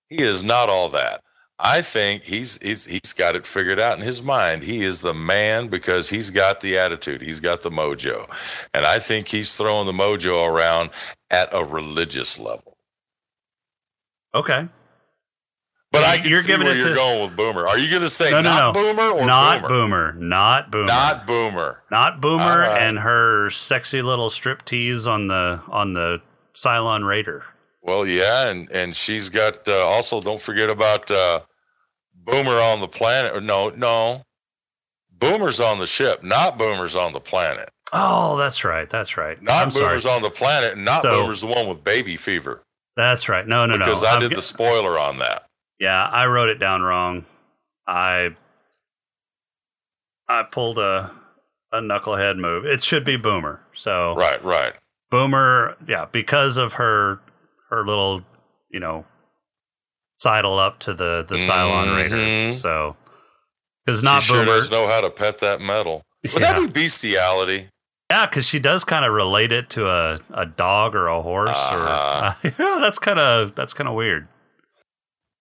He 0.09 0.23
is 0.23 0.45
not 0.45 0.68
all 0.68 0.91
that. 0.91 1.23
I 1.65 1.81
think 1.81 2.25
he's 2.25 2.59
he's 2.61 2.85
he's 2.85 3.13
got 3.13 3.37
it 3.37 3.47
figured 3.47 3.79
out 3.79 3.97
in 3.97 4.05
his 4.05 4.21
mind. 4.21 4.65
He 4.65 4.83
is 4.83 5.01
the 5.01 5.15
man 5.15 5.69
because 5.69 6.11
he's 6.11 6.29
got 6.29 6.61
the 6.61 6.77
attitude, 6.77 7.23
he's 7.23 7.39
got 7.39 7.63
the 7.63 7.71
mojo, 7.71 8.29
and 8.75 8.85
I 8.85 8.99
think 8.99 9.29
he's 9.29 9.55
throwing 9.55 9.87
the 9.87 9.93
mojo 9.93 10.45
around 10.45 10.91
at 11.31 11.49
a 11.55 11.65
religious 11.65 12.39
level. 12.41 12.77
Okay. 14.35 14.69
But 15.93 16.05
I 16.05 16.17
can 16.19 16.31
You're 16.31 16.41
see 16.41 16.49
giving 16.49 16.67
where 16.67 16.77
it 16.77 16.81
you're 16.81 16.89
to- 16.91 16.95
going 16.97 17.23
with 17.29 17.37
Boomer. 17.37 17.69
Are 17.69 17.77
you 17.79 17.91
going 17.91 18.01
to 18.03 18.09
say 18.09 18.31
No, 18.31 18.41
no, 18.41 18.51
not 18.51 18.75
no. 18.75 18.83
Boomer 18.83 19.11
or 19.11 19.27
not 19.27 19.63
Boomer? 19.69 19.69
boomer. 19.69 20.13
Not 20.15 20.71
boomer. 20.71 20.87
Not 20.87 21.27
Boomer. 21.27 21.83
Not 21.91 22.21
boomer 22.23 22.61
right. 22.61 22.81
and 22.83 22.99
her 23.01 23.51
sexy 23.51 24.01
little 24.01 24.31
strip 24.31 24.65
tease 24.65 25.07
on 25.07 25.27
the 25.27 25.61
on 25.69 25.93
the 25.93 26.23
Cylon 26.55 27.07
Raider. 27.07 27.45
Well, 27.83 28.07
yeah, 28.07 28.49
and 28.49 28.71
and 28.73 28.97
she's 28.97 29.29
got 29.29 29.69
uh, 29.69 29.87
also. 29.87 30.21
Don't 30.23 30.41
forget 30.41 30.71
about 30.71 31.11
uh, 31.11 31.41
Boomer 32.25 32.53
on 32.61 32.81
the 32.81 32.89
planet. 32.89 33.35
Or 33.35 33.41
no, 33.41 33.70
no, 33.70 34.23
Boomer's 35.18 35.61
on 35.61 35.79
the 35.79 35.87
ship, 35.87 36.23
not 36.23 36.59
Boomer's 36.59 36.95
on 36.97 37.12
the 37.12 37.20
planet. 37.20 37.68
Oh, 37.93 38.37
that's 38.39 38.64
right. 38.64 38.89
That's 38.89 39.16
right. 39.16 39.41
Not 39.43 39.62
I'm 39.64 39.70
sorry. 39.70 39.85
Boomer's 39.89 40.07
on 40.07 40.23
the 40.23 40.31
planet, 40.31 40.73
and 40.73 40.85
not 40.85 41.03
So- 41.03 41.11
Boomer's 41.23 41.41
the 41.43 41.47
one 41.49 41.68
with 41.68 41.85
baby 41.85 42.16
fever. 42.16 42.62
That's 42.97 43.29
right. 43.29 43.47
No, 43.47 43.64
no, 43.66 43.77
no. 43.77 43.85
because 43.87 44.05
I 44.05 44.14
I'm 44.14 44.20
did 44.20 44.33
the 44.33 44.43
spoiler 44.43 44.99
on 44.99 45.18
that. 45.18 45.47
Yeah, 45.79 46.07
I 46.07 46.27
wrote 46.27 46.49
it 46.51 46.59
down 46.59 46.83
wrong. 46.83 47.25
I 47.87 48.31
I 50.29 50.43
pulled 50.45 50.79
a 50.79 51.11
a 51.73 51.81
knucklehead 51.81 52.37
move. 52.39 52.66
It 52.66 52.83
should 52.83 53.05
be 53.05 53.16
Boomer. 53.16 53.61
So 53.73 54.14
Right, 54.14 54.43
right. 54.45 54.75
Boomer, 55.11 55.77
yeah, 55.87 56.05
because 56.12 56.57
of 56.59 56.75
her 56.75 57.20
her 57.70 57.85
little, 57.87 58.23
you 58.70 58.79
know, 58.81 59.07
sidle 60.23 60.59
up 60.59 60.79
to 60.81 60.95
the 60.95 61.25
the 61.29 61.37
Cylon 61.37 61.97
Raider. 61.97 62.16
Mhm. 62.16 62.55
So 62.55 62.97
because 63.85 64.03
not 64.03 64.23
she 64.23 64.33
sure 64.35 64.45
does 64.45 64.70
know 64.70 64.89
how 64.89 65.01
to 65.01 65.11
pet 65.11 65.39
that 65.41 65.61
metal. 65.61 66.03
Would 66.23 66.33
Yeah. 66.41 66.53
that 66.61 66.73
be 66.73 66.85
bestiality? 66.85 67.68
yeah, 68.11 68.27
because 68.27 68.47
she 68.47 68.59
does 68.61 68.85
kind 68.85 69.05
of 69.05 69.12
relate 69.12 69.53
it 69.53 69.70
to 69.70 69.89
a, 69.89 70.18
a 70.35 70.45
dog 70.47 70.95
or 70.95 71.09
a 71.09 71.23
horse, 71.23 71.57
Uh-huh. 71.57 72.35
or 72.45 72.49
yeah, 72.59 72.79
that's 72.81 72.99
kind 72.99 73.18
of 73.18 73.55
that's 73.55 73.73
kind 73.75 73.89
of 73.89 73.95
weird. 73.95 74.29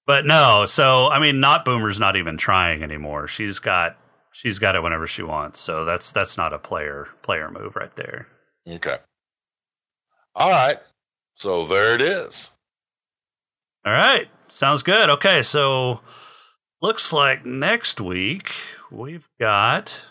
But 0.07 0.25
no, 0.25 0.65
so 0.65 1.07
I 1.09 1.19
mean, 1.19 1.39
not 1.39 1.63
Boomer's 1.65 1.99
not 1.99 2.15
even 2.15 2.37
trying 2.37 2.81
anymore. 2.81 3.27
She's 3.27 3.59
got 3.59 3.97
she's 4.31 4.57
got 4.57 4.75
it 4.75 4.81
whenever 4.81 5.05
she 5.05 5.21
wants. 5.21 5.59
So 5.59 5.85
that's 5.85 6.11
that's 6.11 6.37
not 6.37 6.53
a 6.53 6.57
player 6.59 7.09
player 7.21 7.51
move 7.51 7.75
right 7.75 7.95
there. 7.95 8.27
Okay. 8.67 8.97
All 10.35 10.49
right. 10.49 10.77
So 11.35 11.65
there 11.67 11.93
it 11.93 12.01
is. 12.01 12.51
All 13.85 13.91
right. 13.93 14.27
Sounds 14.51 14.83
good. 14.83 15.09
Okay. 15.09 15.41
So 15.43 16.01
looks 16.81 17.13
like 17.13 17.45
next 17.45 18.01
week 18.01 18.51
we've 18.91 19.29
got 19.39 20.07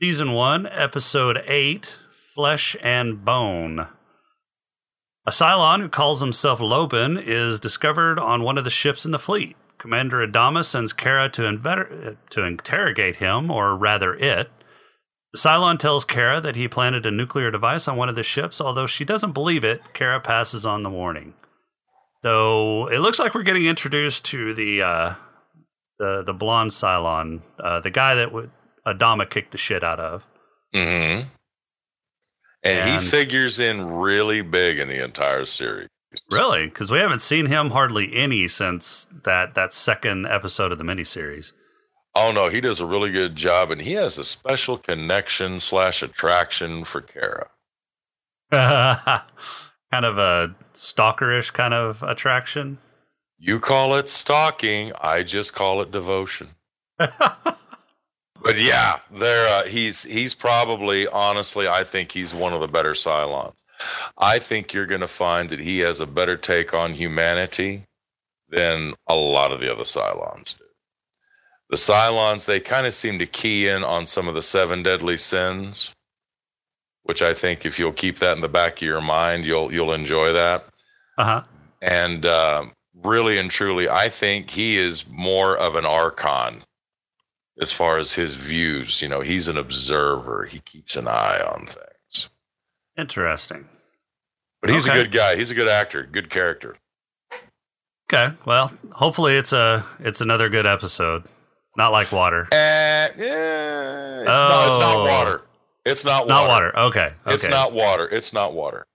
season 0.00 0.32
one, 0.32 0.66
episode 0.66 1.42
eight 1.46 1.98
Flesh 2.34 2.76
and 2.82 3.24
Bone. 3.24 3.88
A 5.26 5.30
Cylon 5.30 5.80
who 5.80 5.88
calls 5.88 6.20
himself 6.20 6.60
Leoben 6.60 7.20
is 7.22 7.58
discovered 7.58 8.18
on 8.18 8.42
one 8.42 8.58
of 8.58 8.64
the 8.64 8.70
ships 8.70 9.06
in 9.06 9.12
the 9.12 9.18
fleet. 9.18 9.56
Commander 9.78 10.26
Adama 10.26 10.62
sends 10.62 10.92
Kara 10.92 11.30
to, 11.30 12.16
to 12.28 12.44
interrogate 12.44 13.16
him, 13.16 13.50
or 13.50 13.74
rather 13.76 14.14
it. 14.14 14.50
The 15.32 15.38
Cylon 15.38 15.78
tells 15.78 16.04
Kara 16.04 16.38
that 16.42 16.56
he 16.56 16.68
planted 16.68 17.06
a 17.06 17.10
nuclear 17.10 17.50
device 17.50 17.88
on 17.88 17.96
one 17.96 18.10
of 18.10 18.14
the 18.14 18.22
ships, 18.22 18.60
although 18.60 18.86
she 18.86 19.06
doesn't 19.06 19.32
believe 19.32 19.64
it. 19.64 19.80
Kara 19.94 20.20
passes 20.20 20.66
on 20.66 20.82
the 20.82 20.90
warning. 20.90 21.32
So 22.22 22.86
it 22.88 22.98
looks 22.98 23.18
like 23.18 23.34
we're 23.34 23.42
getting 23.42 23.66
introduced 23.66 24.24
to 24.26 24.52
the 24.52 24.82
uh, 24.82 25.14
the 25.98 26.22
the 26.22 26.34
blonde 26.34 26.70
Cylon, 26.70 27.42
uh, 27.58 27.80
the 27.80 27.90
guy 27.90 28.14
that 28.14 28.32
would 28.32 28.50
Adama 28.86 29.28
kicked 29.28 29.52
the 29.52 29.58
shit 29.58 29.82
out 29.82 30.00
of. 30.00 30.26
Mm-hmm. 30.74 31.28
And, 32.62 32.78
And- 32.78 33.02
he 33.02 33.08
figures 33.08 33.58
in 33.58 33.86
really 33.90 34.42
big 34.42 34.78
in 34.78 34.88
the 34.88 35.02
entire 35.02 35.44
series. 35.46 35.88
Really? 36.30 36.64
Because 36.66 36.90
we 36.90 36.98
haven't 36.98 37.22
seen 37.22 37.46
him 37.46 37.70
hardly 37.70 38.12
any 38.14 38.48
since 38.48 39.06
that 39.24 39.54
that 39.54 39.72
second 39.72 40.26
episode 40.26 40.72
of 40.72 40.78
the 40.78 40.84
miniseries. 40.84 41.52
Oh 42.16 42.32
no, 42.34 42.48
he 42.48 42.60
does 42.60 42.80
a 42.80 42.86
really 42.86 43.12
good 43.12 43.36
job, 43.36 43.70
and 43.70 43.80
he 43.80 43.92
has 43.92 44.18
a 44.18 44.24
special 44.24 44.76
connection 44.76 45.60
slash 45.60 46.02
attraction 46.02 46.84
for 46.84 47.00
Kara. 47.00 47.48
kind 49.90 50.04
of 50.04 50.18
a 50.18 50.54
stalkerish 50.74 51.52
kind 51.52 51.74
of 51.74 52.02
attraction. 52.02 52.78
You 53.38 53.60
call 53.60 53.94
it 53.94 54.08
stalking, 54.08 54.92
I 55.00 55.22
just 55.22 55.54
call 55.54 55.80
it 55.82 55.90
devotion. 55.90 56.48
But 58.42 58.58
yeah, 58.58 59.00
there 59.10 59.48
uh, 59.48 59.66
he's 59.66 60.02
he's 60.02 60.34
probably 60.34 61.06
honestly, 61.08 61.68
I 61.68 61.84
think 61.84 62.12
he's 62.12 62.34
one 62.34 62.52
of 62.52 62.60
the 62.60 62.68
better 62.68 62.92
Cylons. 62.92 63.62
I 64.16 64.38
think 64.38 64.72
you're 64.72 64.86
going 64.86 65.02
to 65.02 65.08
find 65.08 65.50
that 65.50 65.60
he 65.60 65.80
has 65.80 66.00
a 66.00 66.06
better 66.06 66.36
take 66.36 66.72
on 66.72 66.94
humanity 66.94 67.84
than 68.48 68.94
a 69.06 69.14
lot 69.14 69.52
of 69.52 69.60
the 69.60 69.70
other 69.70 69.84
Cylons 69.84 70.58
do. 70.58 70.64
The 71.68 71.76
Cylons 71.76 72.46
they 72.46 72.60
kind 72.60 72.86
of 72.86 72.94
seem 72.94 73.18
to 73.18 73.26
key 73.26 73.68
in 73.68 73.84
on 73.84 74.06
some 74.06 74.26
of 74.26 74.34
the 74.34 74.42
seven 74.42 74.82
deadly 74.82 75.18
sins, 75.18 75.92
which 77.10 77.22
I 77.22 77.34
think 77.34 77.66
if 77.66 77.76
you'll 77.76 77.90
keep 77.92 78.18
that 78.18 78.36
in 78.36 78.40
the 78.40 78.48
back 78.48 78.74
of 78.76 78.82
your 78.82 79.00
mind, 79.00 79.44
you'll 79.44 79.72
you'll 79.74 79.92
enjoy 79.92 80.32
that 80.32 80.64
Uh 81.18 81.24
huh. 81.24 81.42
and 81.82 82.24
um, 82.24 82.72
really 82.94 83.36
and 83.36 83.50
truly, 83.50 83.88
I 83.88 84.08
think 84.08 84.48
he 84.50 84.78
is 84.78 85.08
more 85.08 85.56
of 85.58 85.74
an 85.74 85.84
archon 85.84 86.62
as 87.60 87.72
far 87.72 87.98
as 87.98 88.14
his 88.14 88.36
views. 88.36 89.02
You 89.02 89.08
know, 89.08 89.22
he's 89.22 89.48
an 89.48 89.58
observer. 89.58 90.46
He 90.46 90.60
keeps 90.60 90.94
an 90.94 91.08
eye 91.08 91.40
on 91.42 91.66
things. 91.66 92.30
Interesting. 92.96 93.68
But 94.60 94.70
he's 94.70 94.88
Okay. 94.88 95.00
a 95.00 95.02
good 95.02 95.12
guy. 95.12 95.34
He's 95.34 95.50
a 95.50 95.54
good 95.54 95.68
actor. 95.68 96.04
Good 96.04 96.30
character. 96.30 96.76
Okay. 98.12 98.34
Well, 98.44 98.72
hopefully 98.92 99.34
it's 99.34 99.52
a 99.52 99.84
it's 99.98 100.20
another 100.20 100.48
good 100.48 100.66
episode. 100.66 101.24
Not 101.76 101.90
like 101.90 102.12
water. 102.12 102.46
Uh, 102.52 102.54
yeah, 102.54 104.18
it's, 104.20 104.26
not, 104.26 104.66
it's 104.66 104.78
not 104.78 104.96
Oh. 104.96 105.04
water. 105.06 105.42
It's 105.90 106.04
not 106.04 106.22
water. 106.22 106.28
Not 106.28 106.48
water. 106.48 106.78
Okay. 106.78 107.12
Okay. 107.26 107.34
It's 107.34 107.48
not 107.48 107.74
water. 107.74 108.08
It's 108.08 108.32
not 108.32 108.54
water. 108.54 108.86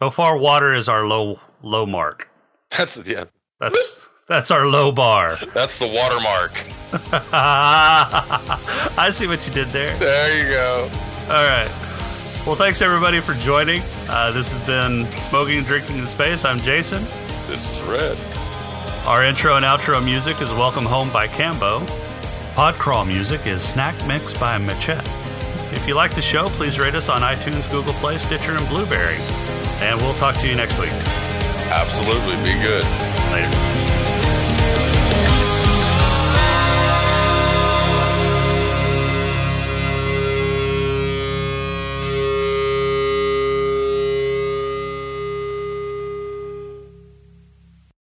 So 0.00 0.10
far, 0.10 0.36
water 0.38 0.74
is 0.74 0.88
our 0.88 1.06
low 1.06 1.40
low 1.62 1.86
mark. 1.86 2.28
That's 2.76 2.96
yeah. 3.06 3.24
That's 3.60 4.08
that's 4.28 4.50
our 4.50 4.66
low 4.66 4.92
bar. 4.92 5.38
That's 5.54 5.78
the 5.78 5.86
watermark. 5.86 6.52
I 7.22 9.10
see 9.12 9.26
what 9.26 9.46
you 9.46 9.54
did 9.54 9.68
there. 9.68 9.96
There 9.96 10.44
you 10.44 10.50
go. 10.50 10.90
All 11.28 11.48
right. 11.48 11.70
Well, 12.44 12.56
thanks 12.56 12.82
everybody 12.82 13.20
for 13.20 13.34
joining. 13.34 13.82
Uh, 14.08 14.32
this 14.32 14.50
has 14.50 14.64
been 14.66 15.10
Smoking 15.28 15.58
and 15.58 15.66
Drinking 15.66 15.98
in 15.98 16.08
Space. 16.08 16.44
I'm 16.44 16.58
Jason. 16.60 17.04
This 17.46 17.70
is 17.70 17.80
red. 17.82 18.18
Our 19.06 19.24
intro 19.24 19.56
and 19.56 19.64
outro 19.64 20.04
music 20.04 20.42
is 20.42 20.50
Welcome 20.52 20.84
Home 20.86 21.10
by 21.12 21.28
Cambo. 21.28 21.86
Podcrawl 22.54 23.06
music 23.06 23.46
is 23.46 23.62
Snack 23.62 23.94
Mix 24.06 24.34
by 24.34 24.58
Machette. 24.58 25.06
If 25.72 25.86
you 25.86 25.94
like 25.94 26.14
the 26.14 26.22
show, 26.22 26.48
please 26.50 26.78
rate 26.78 26.94
us 26.94 27.08
on 27.08 27.22
iTunes, 27.22 27.70
Google 27.70 27.94
Play, 27.94 28.18
Stitcher, 28.18 28.52
and 28.52 28.68
Blubrry. 28.68 29.16
And 29.80 30.00
we'll 30.00 30.14
talk 30.14 30.36
to 30.36 30.48
you 30.48 30.54
next 30.54 30.78
week. 30.78 30.90
Absolutely. 31.70 32.36
Be 32.36 32.58
good. 32.62 32.84
Later. 33.32 33.65